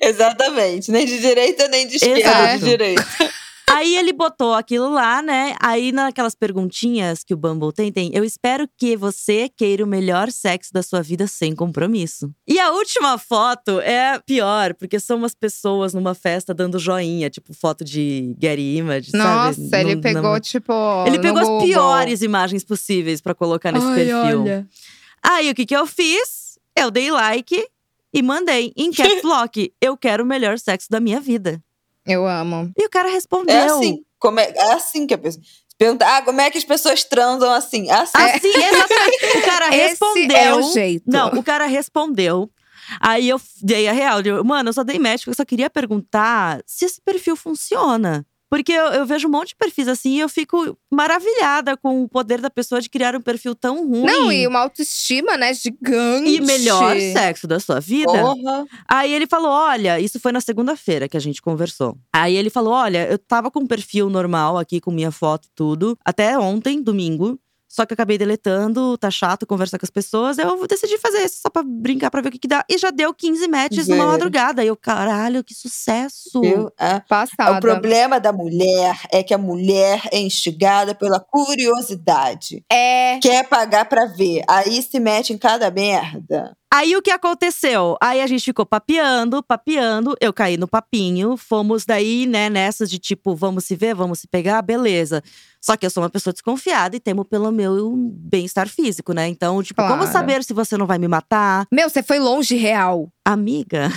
é. 0.00 0.08
Exatamente. 0.08 0.90
Nem 0.90 1.06
de 1.06 1.18
direita, 1.20 1.68
nem 1.68 1.86
de 1.86 1.96
esquerda, 1.96 2.18
Exato. 2.20 2.58
de 2.58 2.64
direita. 2.64 3.06
Aí 3.70 3.96
ele 3.96 4.12
botou 4.12 4.52
aquilo 4.52 4.90
lá, 4.92 5.22
né? 5.22 5.54
Aí 5.58 5.92
naquelas 5.92 6.34
perguntinhas 6.34 7.24
que 7.24 7.32
o 7.32 7.36
Bumble 7.38 7.72
tem, 7.72 7.90
tem. 7.90 8.10
Eu 8.12 8.22
espero 8.22 8.68
que 8.76 8.96
você 8.98 9.48
queira 9.56 9.82
o 9.82 9.86
melhor 9.86 10.30
sexo 10.30 10.70
da 10.74 10.82
sua 10.82 11.00
vida 11.00 11.26
sem 11.26 11.54
compromisso. 11.54 12.30
E 12.46 12.60
a 12.60 12.70
última 12.72 13.16
foto 13.16 13.80
é 13.80 14.18
pior, 14.26 14.74
porque 14.74 15.00
são 15.00 15.16
umas 15.16 15.34
pessoas 15.34 15.94
numa 15.94 16.14
festa 16.14 16.52
dando 16.52 16.78
joinha, 16.78 17.30
tipo 17.30 17.54
foto 17.54 17.82
de 17.82 18.36
Getty 18.42 18.76
Image, 18.76 19.12
Nossa, 19.14 19.54
sabe? 19.70 19.84
ele 19.84 19.94
Não- 19.94 20.02
pegou, 20.02 20.38
tipo. 20.40 20.72
Ele 21.06 21.16
no 21.16 21.22
pegou 21.22 21.40
as 21.40 21.48
Google. 21.48 21.66
piores 21.66 22.20
imagens 22.20 22.64
possíveis 22.64 23.22
pra 23.22 23.34
colocar 23.34 23.72
nesse 23.72 23.86
Ai, 23.86 23.94
perfil. 24.04 24.42
olha. 24.42 24.66
Aí 25.22 25.50
o 25.50 25.54
que 25.54 25.66
que 25.66 25.76
eu 25.76 25.86
fiz? 25.86 26.58
Eu 26.76 26.90
dei 26.90 27.10
like 27.10 27.66
e 28.12 28.22
mandei 28.22 28.72
em 28.76 28.90
caps 28.92 29.22
lock. 29.22 29.72
eu 29.80 29.96
quero 29.96 30.24
o 30.24 30.26
melhor 30.26 30.58
sexo 30.58 30.88
da 30.90 31.00
minha 31.00 31.20
vida. 31.20 31.62
Eu 32.06 32.26
amo. 32.26 32.72
E 32.76 32.84
o 32.84 32.90
cara 32.90 33.08
respondeu. 33.08 33.54
É 33.54 33.64
assim. 33.64 34.04
Como 34.18 34.40
é, 34.40 34.50
é 34.50 34.72
assim 34.72 35.06
que 35.06 35.14
a 35.14 35.18
pessoa. 35.18 35.42
Pergunta, 35.78 36.06
ah, 36.06 36.22
como 36.22 36.40
é 36.40 36.50
que 36.50 36.58
as 36.58 36.64
pessoas 36.64 37.02
transam 37.02 37.50
assim? 37.52 37.90
É 37.90 37.94
assim. 37.94 38.18
Assim, 38.18 38.48
exatamente. 38.48 39.26
O 39.38 39.42
cara 39.42 39.70
respondeu. 39.70 40.36
É 40.36 40.54
o 40.54 40.62
jeito. 40.72 41.04
Não, 41.06 41.28
o 41.30 41.42
cara 41.42 41.66
respondeu. 41.66 42.50
Aí 43.00 43.28
eu 43.28 43.40
dei 43.60 43.88
a 43.88 43.92
real. 43.92 44.20
Eu, 44.20 44.44
Mano, 44.44 44.68
eu 44.68 44.72
só 44.72 44.84
dei 44.84 44.98
match, 44.98 45.20
porque 45.20 45.30
eu 45.30 45.34
só 45.34 45.44
queria 45.44 45.70
perguntar 45.70 46.62
se 46.66 46.84
esse 46.84 47.00
perfil 47.00 47.36
funciona. 47.36 48.24
Porque 48.52 48.70
eu, 48.70 48.84
eu 48.88 49.06
vejo 49.06 49.28
um 49.28 49.30
monte 49.30 49.48
de 49.48 49.56
perfis 49.56 49.88
assim 49.88 50.16
e 50.16 50.20
eu 50.20 50.28
fico 50.28 50.76
maravilhada 50.92 51.74
com 51.74 52.02
o 52.02 52.06
poder 52.06 52.38
da 52.38 52.50
pessoa 52.50 52.82
de 52.82 52.90
criar 52.90 53.16
um 53.16 53.20
perfil 53.22 53.54
tão 53.54 53.88
ruim. 53.88 54.04
Não, 54.04 54.30
e 54.30 54.46
uma 54.46 54.58
autoestima, 54.58 55.38
né, 55.38 55.54
gigante. 55.54 56.28
E 56.28 56.38
melhor 56.38 56.94
sexo 57.00 57.46
da 57.46 57.58
sua 57.58 57.80
vida. 57.80 58.12
Porra. 58.12 58.66
Aí 58.86 59.10
ele 59.10 59.26
falou: 59.26 59.50
olha, 59.50 59.98
isso 59.98 60.20
foi 60.20 60.32
na 60.32 60.40
segunda-feira 60.42 61.08
que 61.08 61.16
a 61.16 61.20
gente 61.20 61.40
conversou. 61.40 61.96
Aí 62.12 62.36
ele 62.36 62.50
falou: 62.50 62.74
olha, 62.74 63.10
eu 63.10 63.16
tava 63.16 63.50
com 63.50 63.60
um 63.60 63.66
perfil 63.66 64.10
normal 64.10 64.58
aqui, 64.58 64.82
com 64.82 64.90
minha 64.90 65.10
foto 65.10 65.46
e 65.46 65.50
tudo, 65.54 65.98
até 66.04 66.38
ontem, 66.38 66.82
domingo. 66.82 67.40
Só 67.72 67.86
que 67.86 67.92
eu 67.92 67.94
acabei 67.94 68.18
deletando, 68.18 68.98
tá 68.98 69.10
chato 69.10 69.46
conversar 69.46 69.78
com 69.78 69.86
as 69.86 69.90
pessoas. 69.90 70.36
Eu 70.36 70.66
decidi 70.66 70.98
fazer 70.98 71.24
isso 71.24 71.40
só 71.40 71.48
pra 71.48 71.62
brincar, 71.62 72.10
pra 72.10 72.20
ver 72.20 72.28
o 72.28 72.32
que, 72.32 72.38
que 72.38 72.46
dá. 72.46 72.62
E 72.68 72.76
já 72.76 72.90
deu 72.90 73.14
15 73.14 73.48
matches 73.48 73.88
numa 73.88 74.04
madrugada. 74.04 74.62
E 74.62 74.66
eu, 74.66 74.76
caralho, 74.76 75.42
que 75.42 75.54
sucesso! 75.54 76.42
Viu? 76.42 76.70
Ah, 76.78 77.00
Passada. 77.08 77.56
O 77.56 77.60
problema 77.62 78.20
da 78.20 78.30
mulher 78.30 79.00
é 79.10 79.22
que 79.22 79.32
a 79.32 79.38
mulher 79.38 80.02
é 80.12 80.20
instigada 80.20 80.94
pela 80.94 81.18
curiosidade. 81.18 82.62
É. 82.70 83.18
Quer 83.22 83.48
pagar 83.48 83.86
pra 83.86 84.04
ver. 84.04 84.42
Aí 84.46 84.82
se 84.82 85.00
mete 85.00 85.32
em 85.32 85.38
cada 85.38 85.70
merda. 85.70 86.54
Aí 86.74 86.96
o 86.96 87.02
que 87.02 87.10
aconteceu? 87.10 87.98
Aí 88.00 88.22
a 88.22 88.26
gente 88.26 88.42
ficou 88.44 88.64
papeando, 88.64 89.42
papeando. 89.42 90.16
Eu 90.20 90.32
caí 90.32 90.56
no 90.56 90.66
papinho. 90.66 91.36
Fomos 91.36 91.84
daí, 91.84 92.26
né, 92.26 92.48
nessas 92.48 92.88
de 92.88 92.98
tipo, 92.98 93.34
vamos 93.36 93.64
se 93.66 93.76
ver, 93.76 93.94
vamos 93.94 94.20
se 94.20 94.26
pegar, 94.26 94.62
beleza. 94.62 95.22
Só 95.60 95.76
que 95.76 95.84
eu 95.84 95.90
sou 95.90 96.02
uma 96.02 96.08
pessoa 96.08 96.32
desconfiada 96.32 96.96
e 96.96 97.00
temo 97.00 97.26
pelo 97.26 97.52
meu 97.52 97.94
bem-estar 97.94 98.68
físico, 98.68 99.12
né? 99.12 99.28
Então, 99.28 99.62
tipo, 99.62 99.82
como 99.82 99.96
Claro. 99.98 100.12
saber 100.12 100.42
se 100.42 100.54
você 100.54 100.76
não 100.78 100.86
vai 100.86 100.96
me 100.98 101.06
matar? 101.06 101.66
Meu, 101.70 101.90
você 101.90 102.02
foi 102.02 102.18
longe 102.18 102.56
real. 102.56 103.08
Amiga, 103.22 103.90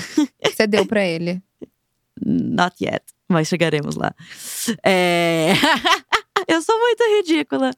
Você 0.44 0.68
deu 0.68 0.86
pra 0.86 1.04
ele. 1.06 1.42
not 2.26 2.76
yet. 2.84 3.04
Mas 3.30 3.48
chegaremos 3.48 3.96
lá. 3.96 4.14
É. 4.86 5.54
eu 6.48 6.62
sou 6.62 6.78
muito 6.78 7.04
ridícula. 7.18 7.72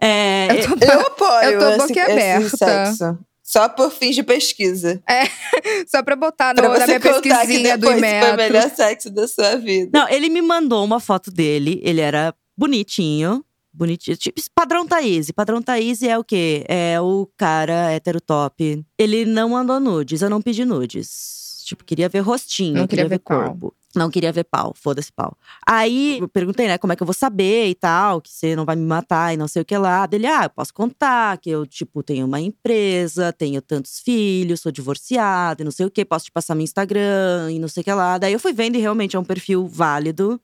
É, 0.00 0.48
Eu 0.52 0.76
tô- 0.78 0.84
Eu 0.86 1.00
apoio 1.02 1.50
Eu 1.52 1.60
tô 1.60 1.68
esse, 1.68 1.78
boquiaberta. 1.88 2.46
esse 2.46 2.56
sexo. 2.56 3.18
Só 3.48 3.68
por 3.68 3.92
fins 3.92 4.16
de 4.16 4.24
pesquisa. 4.24 5.00
Só 5.86 6.02
pra 6.02 6.16
botar 6.16 6.52
Pra 6.52 6.68
na 6.68 6.74
você 6.74 6.86
minha 6.86 7.00
pesquisinha 7.00 7.78
do 7.78 7.82
depois 7.86 8.00
foi 8.00 8.08
o 8.08 8.10
Imetro. 8.10 8.36
melhor 8.36 8.70
sexo 8.70 9.08
da 9.08 9.28
sua 9.28 9.54
vida. 9.56 9.96
Não, 9.96 10.08
ele 10.08 10.28
me 10.28 10.42
mandou 10.42 10.84
uma 10.84 10.98
foto 10.98 11.30
dele. 11.30 11.80
Ele 11.84 12.00
era 12.00 12.34
bonitinho. 12.58 13.44
Bonitinho. 13.72 14.16
Tipo, 14.16 14.40
padrão 14.52 14.84
Thaís. 14.84 15.30
Padrão 15.30 15.62
Thaís 15.62 16.02
é 16.02 16.18
o 16.18 16.24
quê? 16.24 16.64
É 16.66 17.00
o 17.00 17.28
cara 17.36 17.92
hétero 17.92 18.20
top. 18.20 18.84
Ele 18.98 19.24
não 19.24 19.50
mandou 19.50 19.78
nudes. 19.78 20.22
Eu 20.22 20.30
não 20.30 20.42
pedi 20.42 20.64
nudes. 20.64 21.62
Tipo, 21.64 21.84
queria 21.84 22.08
ver 22.08 22.20
rostinho. 22.20 22.78
Não 22.78 22.86
queria, 22.88 23.04
queria 23.04 23.08
ver 23.08 23.14
ver 23.16 23.18
corpo. 23.20 23.75
Não 23.98 24.10
queria 24.10 24.30
ver 24.32 24.44
pau. 24.44 24.74
Foda-se 24.76 25.12
pau. 25.12 25.36
Aí 25.66 26.18
eu 26.20 26.28
perguntei, 26.28 26.66
né, 26.68 26.76
como 26.78 26.92
é 26.92 26.96
que 26.96 27.02
eu 27.02 27.06
vou 27.06 27.14
saber 27.14 27.68
e 27.68 27.74
tal, 27.74 28.20
que 28.20 28.30
você 28.30 28.54
não 28.54 28.64
vai 28.64 28.76
me 28.76 28.84
matar 28.84 29.32
e 29.32 29.36
não 29.36 29.48
sei 29.48 29.62
o 29.62 29.64
que 29.64 29.76
lá. 29.76 30.06
Dele, 30.06 30.26
ah, 30.26 30.44
eu 30.44 30.50
posso 30.50 30.74
contar 30.74 31.38
que 31.38 31.48
eu, 31.50 31.66
tipo, 31.66 32.02
tenho 32.02 32.26
uma 32.26 32.40
empresa, 32.40 33.32
tenho 33.32 33.60
tantos 33.62 34.00
filhos, 34.00 34.60
sou 34.60 34.70
divorciada 34.70 35.62
e 35.62 35.64
não 35.64 35.70
sei 35.72 35.86
o 35.86 35.90
que, 35.90 36.04
posso 36.04 36.26
te 36.26 36.32
passar 36.32 36.54
meu 36.54 36.64
Instagram 36.64 37.50
e 37.50 37.58
não 37.58 37.68
sei 37.68 37.80
o 37.80 37.84
que 37.84 37.92
lá. 37.92 38.18
Daí 38.18 38.32
eu 38.32 38.40
fui 38.40 38.52
vendo 38.52 38.76
e 38.76 38.80
realmente 38.80 39.16
é 39.16 39.18
um 39.18 39.24
perfil 39.24 39.66
válido, 39.66 40.40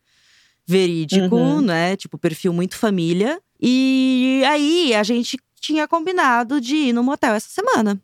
verídico, 0.67 1.35
Uhum. 1.37 1.61
né? 1.61 1.97
Tipo, 1.97 2.17
perfil 2.19 2.53
muito 2.53 2.77
família. 2.77 3.41
E 3.61 4.43
aí 4.47 4.95
a 4.95 5.03
gente 5.03 5.37
tinha 5.61 5.87
combinado 5.87 6.61
de 6.61 6.75
ir 6.75 6.93
no 6.93 7.03
motel 7.03 7.35
essa 7.35 7.49
semana. 7.49 8.01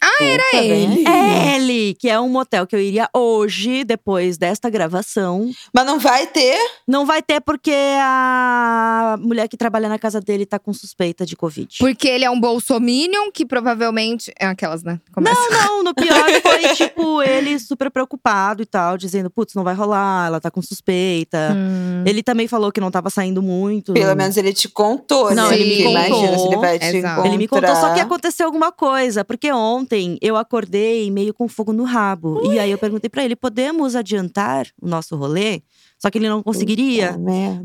Ah, 0.00 0.24
era 0.24 0.42
ele. 0.54 1.04
É 1.06 1.56
ele, 1.56 1.94
que 1.94 2.08
é 2.08 2.18
um 2.20 2.28
motel 2.28 2.66
que 2.66 2.74
eu 2.76 2.80
iria 2.80 3.08
hoje, 3.14 3.84
depois 3.84 4.36
desta 4.38 4.68
gravação. 4.70 5.50
Mas 5.72 5.86
não 5.86 5.98
vai 5.98 6.26
ter? 6.26 6.58
Não 6.86 7.04
vai 7.06 7.22
ter 7.22 7.40
porque 7.40 7.72
a 7.72 9.16
mulher 9.20 9.48
que 9.48 9.56
trabalha 9.56 9.88
na 9.88 9.98
casa 9.98 10.20
dele 10.20 10.46
tá 10.46 10.58
com 10.58 10.72
suspeita 10.72 11.24
de 11.26 11.36
Covid. 11.36 11.76
Porque 11.78 12.08
ele 12.08 12.24
é 12.24 12.30
um 12.30 12.40
bolsominion 12.40 13.30
que 13.32 13.44
provavelmente. 13.44 14.32
É 14.38 14.46
aquelas, 14.46 14.82
né? 14.82 15.00
Começa. 15.12 15.38
Não, 15.50 15.50
não, 15.50 15.84
no 15.84 15.94
pior 15.94 16.30
foi, 16.42 16.74
tipo, 16.74 17.22
ele 17.22 17.58
super 17.58 17.90
preocupado 17.90 18.62
e 18.62 18.66
tal, 18.66 18.96
dizendo, 18.96 19.30
putz, 19.30 19.54
não 19.54 19.64
vai 19.64 19.74
rolar, 19.74 20.26
ela 20.28 20.40
tá 20.40 20.50
com 20.50 20.62
suspeita. 20.62 21.54
Hum. 21.56 22.04
Ele 22.06 22.22
também 22.22 22.46
falou 22.48 22.70
que 22.72 22.80
não 22.80 22.90
tava 22.90 23.10
saindo 23.10 23.42
muito. 23.42 23.92
Pelo 23.92 24.14
menos 24.16 24.36
ele 24.36 24.52
te 24.52 24.68
contou, 24.68 25.34
Não, 25.34 25.48
né? 25.48 25.54
ele 25.58 25.64
me 25.64 25.76
Porque 25.76 25.90
Imagina 25.90 26.28
contou. 26.28 26.38
se 26.38 26.46
ele 26.46 26.56
vai 26.56 26.78
te 26.78 26.84
Exato. 26.84 26.96
encontrar. 26.98 27.26
Ele 27.26 27.38
me 27.38 27.48
contou, 27.48 27.76
só 27.76 27.94
que 27.94 28.00
aconteceu 28.00 28.46
alguma 28.46 28.72
coisa. 28.72 29.24
Porque 29.24 29.52
ontem 29.52 29.75
eu 30.22 30.36
acordei 30.36 31.10
meio 31.10 31.34
com 31.34 31.48
fogo 31.48 31.72
no 31.72 31.84
rabo. 31.84 32.52
E 32.52 32.58
aí 32.58 32.70
eu 32.70 32.78
perguntei 32.78 33.10
pra 33.10 33.24
ele: 33.24 33.34
podemos 33.36 33.96
adiantar 33.96 34.66
o 34.80 34.88
nosso 34.88 35.16
rolê? 35.16 35.62
Só 35.98 36.10
que 36.10 36.18
ele 36.18 36.28
não 36.28 36.42
conseguiria. 36.42 37.16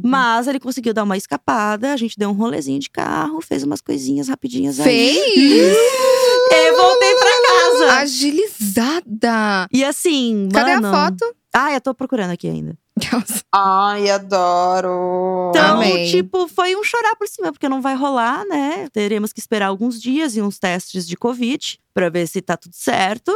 Mas 0.04 0.48
ele 0.48 0.60
conseguiu 0.60 0.94
dar 0.94 1.04
uma 1.04 1.18
escapada, 1.18 1.94
a 1.94 1.98
gente 1.98 2.18
deu 2.18 2.30
um 2.30 2.34
rolezinho 2.34 2.80
de 2.80 2.90
carro, 2.90 3.42
fez 3.42 3.64
umas 3.64 3.82
coisinhas 3.82 4.28
rapidinhas 4.28 4.80
aí. 4.80 4.84
Fez! 4.86 5.38
E 5.38 6.72
voltei 6.76 7.16
pra 7.16 7.30
casa. 7.48 8.00
Agilizada! 8.00 9.68
E 9.72 9.84
assim, 9.84 10.50
Cadê 10.52 10.76
mano. 10.76 10.88
a 10.88 10.92
foto? 10.92 11.36
Ah, 11.54 11.74
eu 11.74 11.82
tô 11.82 11.94
procurando 11.94 12.32
aqui 12.32 12.48
ainda. 12.48 12.78
Ai, 13.52 14.10
adoro. 14.10 15.50
Então, 15.50 15.78
Amei. 15.78 16.10
tipo, 16.12 16.48
foi 16.48 16.76
um 16.76 16.84
chorar 16.84 17.16
por 17.16 17.28
cima, 17.28 17.52
porque 17.52 17.68
não 17.70 17.82
vai 17.82 17.96
rolar, 17.96 18.46
né? 18.46 18.88
Teremos 18.92 19.34
que 19.34 19.40
esperar 19.40 19.68
alguns 19.68 20.02
dias 20.02 20.36
e 20.36 20.42
uns 20.42 20.60
testes 20.60 21.08
de 21.08 21.16
Covid 21.16 21.80
pra 21.94 22.10
ver 22.10 22.28
se 22.28 22.42
tá 22.42 22.56
tudo 22.56 22.74
certo. 22.76 23.32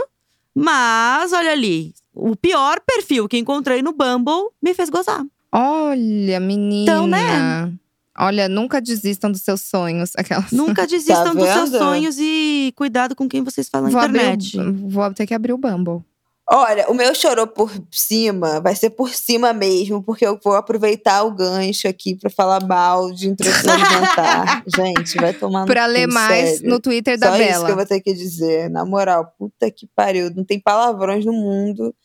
Mas, 0.53 1.33
olha 1.33 1.51
ali, 1.51 1.93
o 2.13 2.35
pior 2.35 2.79
perfil 2.85 3.27
que 3.27 3.37
encontrei 3.37 3.81
no 3.81 3.91
Bumble 3.91 4.49
me 4.61 4.73
fez 4.73 4.89
gozar. 4.89 5.25
Olha, 5.51 6.39
menina. 6.39 6.83
Então, 6.83 7.07
né? 7.07 7.73
Olha, 8.17 8.47
nunca 8.47 8.81
desistam 8.81 9.29
dos 9.29 9.41
seus 9.41 9.61
sonhos. 9.61 10.13
Aquelas. 10.15 10.51
Nunca 10.51 10.87
desistam 10.87 11.35
dos 11.35 11.49
seus 11.49 11.69
sonhos 11.71 12.17
e 12.17 12.71
cuidado 12.75 13.15
com 13.15 13.27
quem 13.27 13.43
vocês 13.43 13.67
falam 13.67 13.87
na 13.87 13.91
Vou, 13.91 14.01
abrir 14.01 14.19
internet. 14.19 14.57
o, 14.57 14.89
vou 14.89 15.13
ter 15.13 15.27
que 15.27 15.33
abrir 15.33 15.51
o 15.51 15.57
Bumble. 15.57 16.01
Olha, 16.47 16.87
o 16.91 16.93
meu 16.93 17.15
chorou 17.15 17.47
por 17.47 17.71
cima, 17.89 18.59
vai 18.61 18.75
ser 18.75 18.91
por 18.91 19.09
cima 19.09 19.51
mesmo, 19.51 20.03
porque 20.03 20.25
eu 20.25 20.39
vou 20.43 20.53
aproveitar 20.53 21.23
o 21.23 21.31
gancho 21.33 21.87
aqui 21.87 22.15
pra 22.15 22.29
falar 22.29 22.63
mal 22.63 23.11
de 23.11 23.27
introdução 23.29 23.73
alimentar. 23.73 24.63
Gente, 24.75 25.15
vai 25.17 25.33
tomar 25.33 25.61
no 25.61 25.65
Pra 25.65 25.87
ler 25.87 26.05
mais 26.07 26.57
sério. 26.57 26.69
no 26.69 26.79
Twitter 26.79 27.17
da 27.17 27.29
Só 27.29 27.35
isso 27.37 27.43
que 27.47 27.51
eu 27.53 27.61
Bela. 27.63 27.75
vou 27.75 27.85
ter 27.87 27.99
que 27.99 28.13
dizer. 28.13 28.69
Na 28.69 28.85
moral, 28.85 29.33
puta 29.39 29.71
que 29.71 29.87
pariu. 29.95 30.29
Não 30.35 30.43
tem 30.45 30.59
palavrões 30.59 31.25
no 31.25 31.33
mundo 31.33 31.95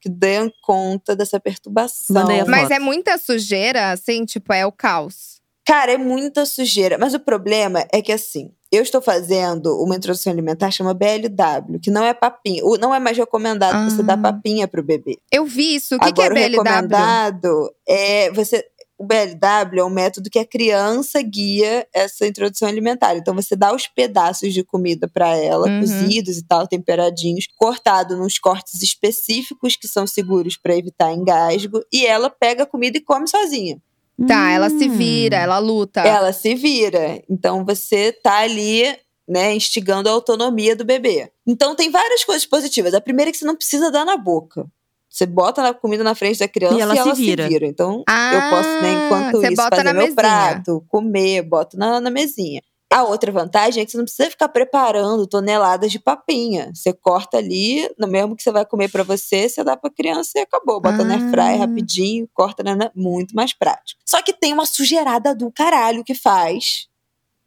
que 0.00 0.08
deem 0.08 0.50
conta 0.62 1.14
dessa 1.14 1.38
perturbação. 1.38 2.24
Mas 2.48 2.70
é 2.70 2.78
muita 2.78 3.18
sujeira, 3.18 3.92
assim, 3.92 4.24
tipo, 4.24 4.50
é 4.50 4.64
o 4.64 4.72
caos. 4.72 5.29
Cara, 5.70 5.92
é 5.92 5.96
muita 5.96 6.44
sujeira. 6.44 6.98
Mas 6.98 7.14
o 7.14 7.20
problema 7.20 7.86
é 7.92 8.02
que, 8.02 8.10
assim, 8.10 8.50
eu 8.72 8.82
estou 8.82 9.00
fazendo 9.00 9.80
uma 9.80 9.94
introdução 9.94 10.32
alimentar 10.32 10.68
chama 10.72 10.92
BLW, 10.92 11.78
que 11.80 11.92
não 11.92 12.04
é 12.04 12.12
papinha. 12.12 12.64
O- 12.64 12.76
Não 12.76 12.92
é 12.92 12.98
mais 12.98 13.16
recomendado 13.16 13.88
você 13.88 14.00
Ah. 14.00 14.04
dar 14.04 14.16
papinha 14.20 14.66
pro 14.66 14.82
bebê. 14.82 15.16
Eu 15.30 15.44
vi 15.46 15.76
isso. 15.76 15.94
O 15.94 15.98
que, 16.00 16.06
Agora, 16.08 16.34
que 16.34 16.40
é 16.40 16.46
o 16.46 16.50
BLW? 16.50 16.64
recomendado 16.64 17.70
é 17.88 18.32
você. 18.32 18.64
O 18.98 19.06
BLW 19.06 19.78
é 19.80 19.84
um 19.84 19.90
método 19.90 20.28
que 20.28 20.40
a 20.40 20.44
criança 20.44 21.22
guia 21.22 21.86
essa 21.94 22.26
introdução 22.26 22.66
alimentar. 22.68 23.14
Então, 23.16 23.32
você 23.32 23.54
dá 23.54 23.72
os 23.72 23.86
pedaços 23.86 24.52
de 24.52 24.64
comida 24.64 25.06
para 25.08 25.36
ela, 25.36 25.68
Uhum. 25.68 25.80
cozidos 25.80 26.36
e 26.36 26.42
tal, 26.44 26.66
temperadinhos, 26.66 27.46
cortado 27.56 28.16
nos 28.16 28.38
cortes 28.40 28.82
específicos 28.82 29.76
que 29.76 29.86
são 29.86 30.04
seguros 30.04 30.56
para 30.56 30.76
evitar 30.76 31.12
engasgo, 31.14 31.80
e 31.92 32.04
ela 32.04 32.28
pega 32.28 32.64
a 32.64 32.66
comida 32.66 32.98
e 32.98 33.00
come 33.00 33.26
sozinha. 33.28 33.80
Tá, 34.26 34.50
ela 34.50 34.68
se 34.70 34.88
Hum. 34.88 34.96
vira, 34.96 35.36
ela 35.36 35.58
luta. 35.58 36.00
Ela 36.00 36.32
se 36.32 36.54
vira. 36.54 37.22
Então, 37.28 37.64
você 37.64 38.12
tá 38.12 38.38
ali. 38.38 38.84
Né, 39.28 39.54
instigando 39.54 40.08
a 40.08 40.12
autonomia 40.12 40.74
do 40.74 40.84
bebê. 40.84 41.30
Então 41.46 41.76
tem 41.76 41.88
várias 41.88 42.24
coisas 42.24 42.44
positivas. 42.44 42.94
A 42.94 43.00
primeira 43.00 43.28
é 43.28 43.32
que 43.32 43.38
você 43.38 43.44
não 43.44 43.54
precisa 43.54 43.88
dar 43.88 44.04
na 44.04 44.16
boca. 44.16 44.66
Você 45.08 45.24
bota 45.24 45.68
a 45.68 45.72
comida 45.72 46.02
na 46.02 46.16
frente 46.16 46.40
da 46.40 46.48
criança 46.48 46.76
E 46.76 46.80
ela 46.80 46.96
se 46.96 47.12
vira. 47.12 47.64
Então, 47.64 48.02
Ah, 48.08 48.32
eu 48.34 48.40
posso, 48.50 48.82
né, 48.82 48.92
enquanto 49.06 49.36
você 49.40 49.46
isso, 49.46 49.56
bota 49.56 49.76
fazer 49.76 49.84
na 49.84 49.92
meu 49.92 50.02
mesinha. 50.02 50.16
prato, 50.16 50.84
comer, 50.88 51.42
boto 51.42 51.76
na, 51.78 52.00
na 52.00 52.10
mesinha. 52.10 52.60
A 52.92 53.04
outra 53.04 53.30
vantagem 53.30 53.82
é 53.82 53.86
que 53.86 53.92
você 53.92 53.98
não 53.98 54.04
precisa 54.04 54.28
ficar 54.30 54.48
preparando 54.48 55.24
toneladas 55.26 55.92
de 55.92 55.98
papinha. 56.00 56.72
Você 56.74 56.92
corta 56.92 57.38
ali, 57.38 57.88
no 57.96 58.08
mesmo 58.08 58.34
que 58.34 58.42
você 58.42 58.50
vai 58.50 58.66
comer 58.66 58.90
pra 58.90 59.04
você, 59.04 59.48
você 59.48 59.62
dá 59.62 59.76
pra 59.76 59.88
criança 59.90 60.32
e 60.36 60.40
acabou. 60.40 60.80
Bota 60.80 61.04
na 61.04 61.14
Ah. 61.14 61.18
airfryer 61.18 61.58
rapidinho, 61.60 62.28
corta 62.34 62.64
na, 62.64 62.74
na- 62.74 62.90
muito 62.94 63.32
mais 63.34 63.52
prático. 63.52 64.00
Só 64.04 64.20
que 64.22 64.32
tem 64.32 64.52
uma 64.52 64.66
sujeirada 64.66 65.32
do 65.36 65.52
caralho 65.52 66.02
que 66.02 66.14
faz, 66.16 66.88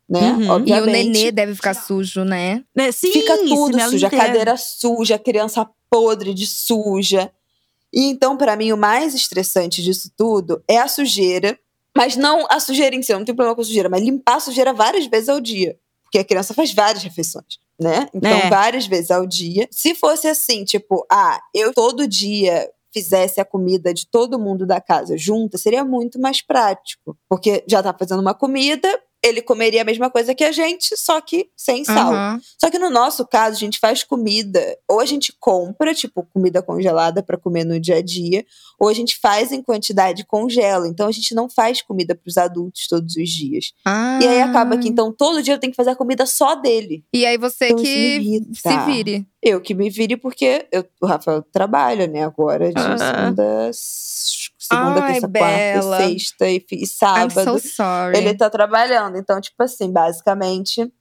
né? 0.07 0.31
Uhum. 0.31 0.63
E 0.65 0.71
o 0.79 0.85
nenê 0.85 1.29
deve 1.29 1.53
ficar 1.55 1.73
sujo, 1.73 2.23
né? 2.23 2.63
Né, 2.73 2.93
Sim, 2.93 3.11
Fica 3.11 3.37
tudo 3.39 3.77
sujo, 3.81 4.05
a 4.05 4.07
inteiro. 4.07 4.17
cadeira 4.25 4.55
suja, 4.55 5.15
a 5.15 5.19
criança 5.19 5.69
podre 5.89 6.33
de 6.33 6.47
suja. 6.47 7.29
E 7.91 8.05
então, 8.05 8.37
pra 8.37 8.55
mim, 8.55 8.71
o 8.71 8.77
mais 8.77 9.13
estressante 9.13 9.83
disso 9.83 10.09
tudo 10.15 10.63
é 10.69 10.77
a 10.77 10.87
sujeira, 10.87 11.59
mas 11.95 12.15
não 12.15 12.45
a 12.49 12.59
sujeira 12.59 12.95
em 12.95 13.01
si, 13.01 13.11
eu 13.11 13.17
não 13.19 13.25
tenho 13.25 13.35
problema 13.35 13.55
com 13.55 13.61
a 13.61 13.65
sujeira, 13.65 13.89
mas 13.89 14.01
limpar 14.01 14.35
a 14.35 14.39
sujeira 14.39 14.73
várias 14.73 15.05
vezes 15.05 15.29
ao 15.29 15.39
dia. 15.39 15.77
Porque 16.03 16.19
a 16.19 16.23
criança 16.23 16.53
faz 16.53 16.73
várias 16.73 17.03
refeições, 17.03 17.57
né? 17.79 18.07
Então, 18.13 18.29
É. 18.31 18.49
várias 18.49 18.85
vezes 18.85 19.09
ao 19.11 19.25
dia. 19.25 19.67
Se 19.71 19.95
fosse 19.95 20.27
assim, 20.27 20.63
tipo, 20.63 21.05
ah, 21.11 21.41
eu 21.53 21.73
todo 21.73 22.07
dia 22.07 22.69
fizesse 22.93 23.41
a 23.41 23.45
comida 23.45 23.91
de 23.91 24.05
todo 24.05 24.37
mundo 24.39 24.67
da 24.67 24.79
casa 24.79 25.17
junta, 25.17 25.57
seria 25.57 25.83
muito 25.83 26.19
mais 26.19 26.41
prático. 26.43 27.17
Porque 27.27 27.63
já 27.67 27.81
tá 27.81 27.91
fazendo 27.97 28.19
uma 28.21 28.35
comida, 28.35 28.87
ele 29.23 29.41
comeria 29.41 29.81
a 29.81 29.85
mesma 29.85 30.09
coisa 30.09 30.35
que 30.35 30.43
a 30.43 30.51
gente, 30.51 30.97
só 30.97 31.21
que 31.21 31.49
sem 31.55 31.85
sal. 31.85 32.11
Aham. 32.13 32.41
Só 32.59 32.69
que 32.69 32.77
no 32.77 32.89
nosso 32.89 33.25
caso, 33.25 33.55
a 33.55 33.59
gente 33.59 33.79
faz 33.79 34.03
comida, 34.03 34.61
ou 34.87 34.99
a 34.99 35.05
gente 35.05 35.33
compra, 35.39 35.93
tipo, 35.93 36.27
comida 36.33 36.61
congelada 36.61 37.23
para 37.23 37.37
comer 37.37 37.63
no 37.63 37.79
dia 37.79 37.97
a 37.97 38.01
dia, 38.01 38.45
ou 38.79 38.89
a 38.89 38.93
gente 38.93 39.17
faz 39.19 39.51
em 39.51 39.61
quantidade 39.61 40.21
e 40.21 40.25
congela. 40.25 40.87
Então 40.87 41.07
a 41.07 41.11
gente 41.11 41.33
não 41.33 41.49
faz 41.49 41.81
comida 41.81 42.13
para 42.13 42.27
os 42.29 42.37
adultos 42.37 42.87
todos 42.87 43.15
os 43.15 43.29
dias. 43.29 43.71
Ah. 43.85 44.19
E 44.21 44.27
aí 44.27 44.41
acaba 44.41 44.77
que 44.77 44.89
então 44.89 45.11
todo 45.11 45.41
dia 45.41 45.53
eu 45.53 45.59
tenho 45.59 45.71
que 45.71 45.77
fazer 45.77 45.91
a 45.91 45.95
comida 45.95 46.25
só 46.25 46.55
dele. 46.55 47.03
E 47.13 47.25
aí 47.25 47.37
você 47.37 47.67
Então, 47.67 47.77
que 47.77 48.41
se 48.53 48.77
vire. 48.85 49.25
Eu 49.41 49.59
que 49.59 49.73
me 49.73 49.89
vire 49.89 50.15
porque 50.17 50.65
eu- 50.71 50.85
o 51.01 51.05
Rafael 51.05 51.41
trabalha, 51.51 52.07
né, 52.07 52.23
agora 52.23 52.69
de 52.73 52.79
Ah. 52.81 52.97
segunda, 52.97 53.71
segunda, 54.65 55.03
Ai, 55.03 55.13
terça, 55.13 55.27
Bela. 55.27 55.97
quarta, 55.97 56.07
sexta 56.07 56.49
e, 56.49 56.65
e 56.71 56.83
I'm 56.83 56.85
sábado. 56.85 57.59
so 57.59 57.59
sorry. 57.59 58.17
Ele 58.17 58.35
tá 58.35 58.49
trabalhando. 58.49 59.17
Então, 59.17 59.39
tipo 59.39 59.61
assim, 59.63 59.91
basicamente, 59.91 60.91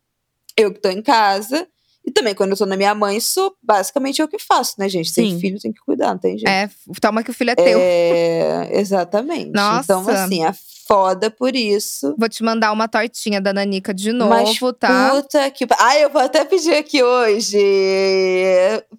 eu 0.56 0.72
que 0.72 0.80
tô 0.80 0.88
em 0.88 1.02
casa. 1.02 1.66
E 2.04 2.10
também, 2.10 2.34
quando 2.34 2.50
eu 2.50 2.56
tô 2.56 2.66
na 2.66 2.76
minha 2.76 2.94
mãe, 2.94 3.16
isso 3.16 3.54
basicamente 3.62 4.20
é 4.20 4.24
o 4.24 4.28
que 4.28 4.38
faço, 4.38 4.74
né, 4.78 4.88
gente? 4.88 5.12
Tem 5.14 5.30
Sim. 5.30 5.40
filho, 5.40 5.60
tem 5.60 5.72
que 5.72 5.80
cuidar, 5.80 6.08
não 6.08 6.18
tem 6.18 6.36
jeito. 6.36 6.48
É, 6.48 6.68
toma 7.00 7.22
que 7.22 7.30
o 7.30 7.34
filho 7.34 7.50
é 7.50 7.54
teu. 7.54 7.78
É, 7.80 8.70
exatamente. 8.80 9.50
Nossa. 9.52 9.84
Então, 9.84 10.08
assim, 10.08 10.44
é 10.44 10.52
foda 10.86 11.30
por 11.30 11.54
isso. 11.54 12.14
Vou 12.18 12.28
te 12.28 12.42
mandar 12.42 12.72
uma 12.72 12.88
tortinha 12.88 13.40
da 13.40 13.52
Nanica 13.52 13.94
de 13.94 14.12
novo, 14.12 14.30
Mas 14.30 14.58
tá? 14.78 15.10
puta 15.10 15.50
que. 15.50 15.64
Ah, 15.78 15.96
eu 15.98 16.10
vou 16.10 16.20
até 16.20 16.44
pedir 16.44 16.74
aqui 16.74 17.02
hoje 17.02 17.56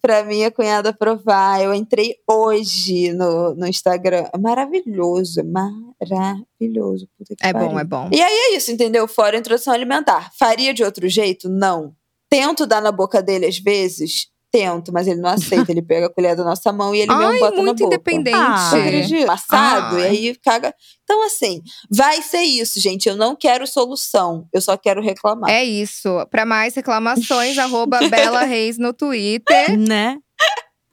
pra 0.02 0.24
minha 0.24 0.50
cunhada 0.50 0.94
provar. 0.94 1.62
Eu 1.62 1.74
entrei 1.74 2.16
hoje 2.28 3.12
no, 3.14 3.54
no 3.54 3.68
Instagram. 3.68 4.26
É 4.34 4.38
maravilhoso, 4.38 5.40
é 5.40 5.44
maravilhoso. 5.44 7.08
Puta 7.18 7.36
que 7.36 7.46
É 7.46 7.54
bom, 7.54 7.60
pariu. 7.60 7.80
é 7.80 7.84
bom. 7.84 8.10
E 8.12 8.22
aí 8.22 8.34
é 8.34 8.56
isso, 8.56 8.72
entendeu? 8.72 9.08
Fora 9.08 9.36
a 9.36 9.40
introdução 9.40 9.74
alimentar. 9.74 10.32
Faria 10.38 10.74
de 10.74 10.84
outro 10.84 11.08
jeito? 11.10 11.50
Não. 11.50 11.94
Tento 12.34 12.66
dar 12.66 12.82
na 12.82 12.92
boca 12.92 13.22
dele 13.22 13.46
às 13.46 13.60
vezes? 13.60 14.28
Tento, 14.52 14.92
mas 14.92 15.08
ele 15.08 15.20
não 15.22 15.30
aceita. 15.34 15.72
ele 15.72 15.82
pega 15.84 16.08
a 16.08 16.10
colher 16.10 16.36
da 16.36 16.44
nossa 16.44 16.72
mão 16.74 16.94
e 16.96 17.02
ele 17.02 17.12
mesmo 17.14 17.32
Ai, 17.32 17.40
bota 17.40 17.58
na 17.58 17.64
muito 17.64 17.80
boca. 17.84 17.96
independente. 17.96 18.36
Ah? 18.36 19.26
Passado, 19.28 20.00
e 20.00 20.02
Ai. 20.04 20.08
aí 20.10 20.36
caga. 20.44 20.74
Então, 21.04 21.24
assim, 21.26 21.62
vai 21.92 22.22
ser 22.24 22.42
isso, 22.42 22.80
gente. 22.80 23.08
Eu 23.08 23.16
não 23.16 23.36
quero 23.36 23.68
solução, 23.68 24.48
eu 24.52 24.62
só 24.62 24.76
quero 24.76 25.00
reclamar. 25.02 25.50
É 25.50 25.64
isso. 25.64 26.10
Pra 26.32 26.44
mais 26.46 26.74
reclamações, 26.74 27.56
arroba 27.60 28.00
Bela 28.10 28.44
Reis 28.44 28.78
no 28.80 28.94
Twitter. 28.94 29.78
Né? 29.78 30.18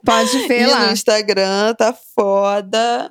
Pode 0.04 0.46
ver 0.46 0.62
e 0.62 0.66
lá. 0.66 0.86
no 0.86 0.92
Instagram, 0.92 1.74
tá 1.74 1.94
foda. 2.14 3.10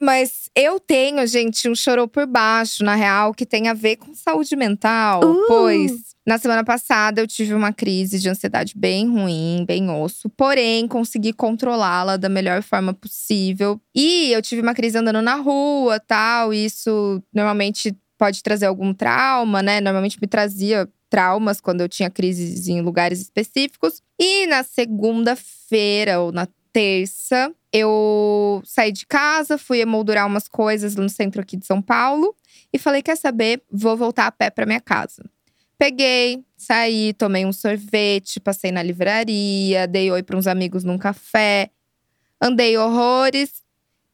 Mas 0.00 0.50
eu 0.54 0.78
tenho, 0.78 1.26
gente, 1.26 1.68
um 1.68 1.74
chorou 1.74 2.06
por 2.06 2.26
baixo, 2.26 2.84
na 2.84 2.94
real, 2.94 3.32
que 3.32 3.46
tem 3.46 3.68
a 3.68 3.74
ver 3.74 3.96
com 3.96 4.14
saúde 4.14 4.54
mental. 4.54 5.20
Uh! 5.24 5.46
Pois 5.46 6.16
na 6.26 6.38
semana 6.38 6.64
passada 6.64 7.20
eu 7.20 7.26
tive 7.26 7.54
uma 7.54 7.72
crise 7.72 8.18
de 8.18 8.28
ansiedade 8.28 8.74
bem 8.76 9.08
ruim, 9.08 9.64
bem 9.64 9.88
osso. 9.88 10.28
Porém, 10.30 10.88
consegui 10.88 11.32
controlá-la 11.32 12.16
da 12.16 12.28
melhor 12.28 12.62
forma 12.62 12.92
possível. 12.92 13.80
E 13.94 14.32
eu 14.32 14.42
tive 14.42 14.60
uma 14.60 14.74
crise 14.74 14.98
andando 14.98 15.22
na 15.22 15.36
rua, 15.36 16.00
tal. 16.00 16.52
E 16.52 16.64
isso 16.64 17.22
normalmente 17.32 17.96
pode 18.18 18.42
trazer 18.42 18.66
algum 18.66 18.92
trauma, 18.92 19.62
né? 19.62 19.80
Normalmente 19.80 20.18
me 20.20 20.26
trazia 20.26 20.88
traumas 21.08 21.60
quando 21.60 21.82
eu 21.82 21.88
tinha 21.88 22.10
crises 22.10 22.66
em 22.66 22.80
lugares 22.80 23.20
específicos. 23.20 24.02
E 24.18 24.48
na 24.48 24.64
segunda-feira 24.64 26.18
ou 26.18 26.32
na 26.32 26.48
terça, 26.76 27.50
eu 27.72 28.60
saí 28.62 28.92
de 28.92 29.06
casa, 29.06 29.56
fui 29.56 29.80
emoldurar 29.80 30.26
umas 30.26 30.46
coisas 30.46 30.94
no 30.94 31.08
centro 31.08 31.40
aqui 31.40 31.56
de 31.56 31.64
São 31.64 31.80
Paulo 31.80 32.36
e 32.70 32.78
falei: 32.78 33.00
quer 33.00 33.16
saber? 33.16 33.62
Vou 33.72 33.96
voltar 33.96 34.26
a 34.26 34.30
pé 34.30 34.50
para 34.50 34.66
minha 34.66 34.80
casa. 34.80 35.24
Peguei, 35.78 36.44
saí, 36.54 37.14
tomei 37.14 37.46
um 37.46 37.52
sorvete, 37.52 38.38
passei 38.40 38.70
na 38.70 38.82
livraria, 38.82 39.86
dei 39.86 40.10
oi 40.10 40.22
para 40.22 40.36
uns 40.36 40.46
amigos 40.46 40.84
num 40.84 40.98
café, 40.98 41.70
andei 42.38 42.76
horrores 42.76 43.62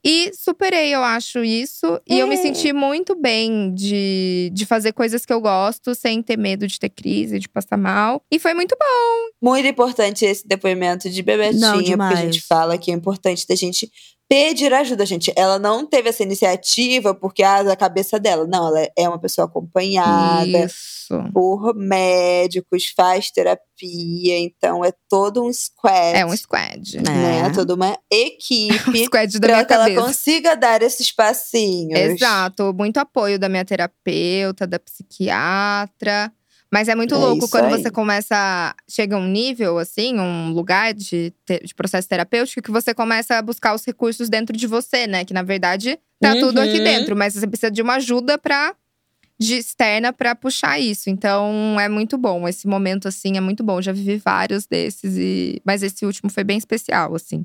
e 0.04 0.32
superei, 0.34 0.92
eu 0.94 1.02
acho, 1.02 1.44
isso. 1.44 2.00
E 2.08 2.18
eu 2.18 2.26
me 2.26 2.36
senti 2.36 2.72
muito 2.72 3.14
bem 3.14 3.72
de, 3.72 4.50
de 4.52 4.66
fazer 4.66 4.92
coisas 4.92 5.24
que 5.24 5.32
eu 5.32 5.40
gosto, 5.40 5.94
sem 5.94 6.20
ter 6.20 6.36
medo 6.36 6.66
de 6.66 6.78
ter 6.78 6.88
crise, 6.88 7.38
de 7.38 7.48
passar 7.48 7.76
mal. 7.76 8.20
E 8.30 8.38
foi 8.38 8.52
muito 8.52 8.76
bom. 8.78 9.50
Muito 9.50 9.66
importante 9.68 10.24
esse 10.24 10.46
depoimento 10.46 11.08
de 11.08 11.22
Bebetinha, 11.22 11.60
Não, 11.60 11.78
porque 11.78 12.14
a 12.14 12.16
gente 12.16 12.40
fala 12.40 12.76
que 12.76 12.90
é 12.90 12.94
importante 12.94 13.46
da 13.46 13.54
gente 13.54 13.90
pedir 14.32 14.72
ajuda, 14.72 15.04
gente. 15.04 15.30
Ela 15.36 15.58
não 15.58 15.84
teve 15.84 16.08
essa 16.08 16.22
iniciativa 16.22 17.14
porque 17.14 17.42
ah, 17.42 17.62
da 17.62 17.76
cabeça 17.76 18.18
dela. 18.18 18.46
Não, 18.46 18.68
ela 18.68 18.88
é 18.96 19.06
uma 19.06 19.18
pessoa 19.18 19.46
acompanhada 19.46 20.64
Isso. 20.64 21.22
por 21.34 21.74
médicos, 21.74 22.90
faz 22.96 23.30
terapia, 23.30 24.38
então 24.38 24.82
é 24.82 24.90
todo 25.06 25.44
um 25.44 25.52
squad. 25.52 26.16
É 26.16 26.24
um 26.24 26.34
squad. 26.34 26.96
né? 27.02 27.46
É. 27.46 27.50
Toda 27.50 27.74
uma 27.74 27.90
Um 27.92 27.96
equipe 28.10 29.04
squad 29.04 29.38
da 29.38 29.46
para 29.46 29.56
minha 29.56 29.66
que 29.66 29.72
ela 29.74 29.84
cabeça. 29.84 30.06
consiga 30.06 30.54
dar 30.54 30.80
esses 30.80 31.12
passinhos. 31.12 32.00
Exato, 32.00 32.72
muito 32.72 32.96
apoio 32.96 33.38
da 33.38 33.50
minha 33.50 33.66
terapeuta, 33.66 34.66
da 34.66 34.78
psiquiatra. 34.78 36.32
Mas 36.72 36.88
é 36.88 36.94
muito 36.94 37.14
É 37.14 37.18
louco 37.18 37.48
quando 37.50 37.66
aí. 37.66 37.70
você 37.82 37.90
começa. 37.90 38.74
Chega 38.88 39.14
a 39.14 39.18
um 39.18 39.26
nível, 39.28 39.78
assim, 39.78 40.18
um 40.18 40.50
lugar 40.52 40.94
de, 40.94 41.32
te- 41.44 41.60
de 41.62 41.74
processo 41.74 42.08
terapêutico, 42.08 42.62
que 42.62 42.70
você 42.70 42.94
começa 42.94 43.36
a 43.36 43.42
buscar 43.42 43.74
os 43.74 43.84
recursos 43.84 44.30
dentro 44.30 44.56
de 44.56 44.66
você, 44.66 45.06
né? 45.06 45.22
Que 45.24 45.34
na 45.34 45.42
verdade 45.42 45.98
tá 46.18 46.34
tudo 46.36 46.60
aqui 46.60 46.78
Uhum. 46.78 46.84
dentro, 46.84 47.14
mas 47.14 47.34
você 47.34 47.46
precisa 47.46 47.70
de 47.70 47.82
uma 47.82 47.96
ajuda 47.96 48.38
pra, 48.38 48.74
de 49.38 49.56
externa 49.56 50.14
pra 50.14 50.34
puxar 50.34 50.78
isso. 50.80 51.10
Então 51.10 51.78
é 51.78 51.90
muito 51.90 52.16
bom. 52.16 52.48
Esse 52.48 52.66
momento, 52.66 53.06
assim, 53.06 53.36
é 53.36 53.40
muito 53.40 53.62
bom. 53.62 53.82
Já 53.82 53.92
vivi 53.92 54.16
vários 54.16 54.66
desses, 54.66 55.14
e... 55.18 55.60
mas 55.66 55.82
esse 55.82 56.06
último 56.06 56.30
foi 56.30 56.42
bem 56.42 56.56
especial, 56.56 57.14
assim. 57.14 57.44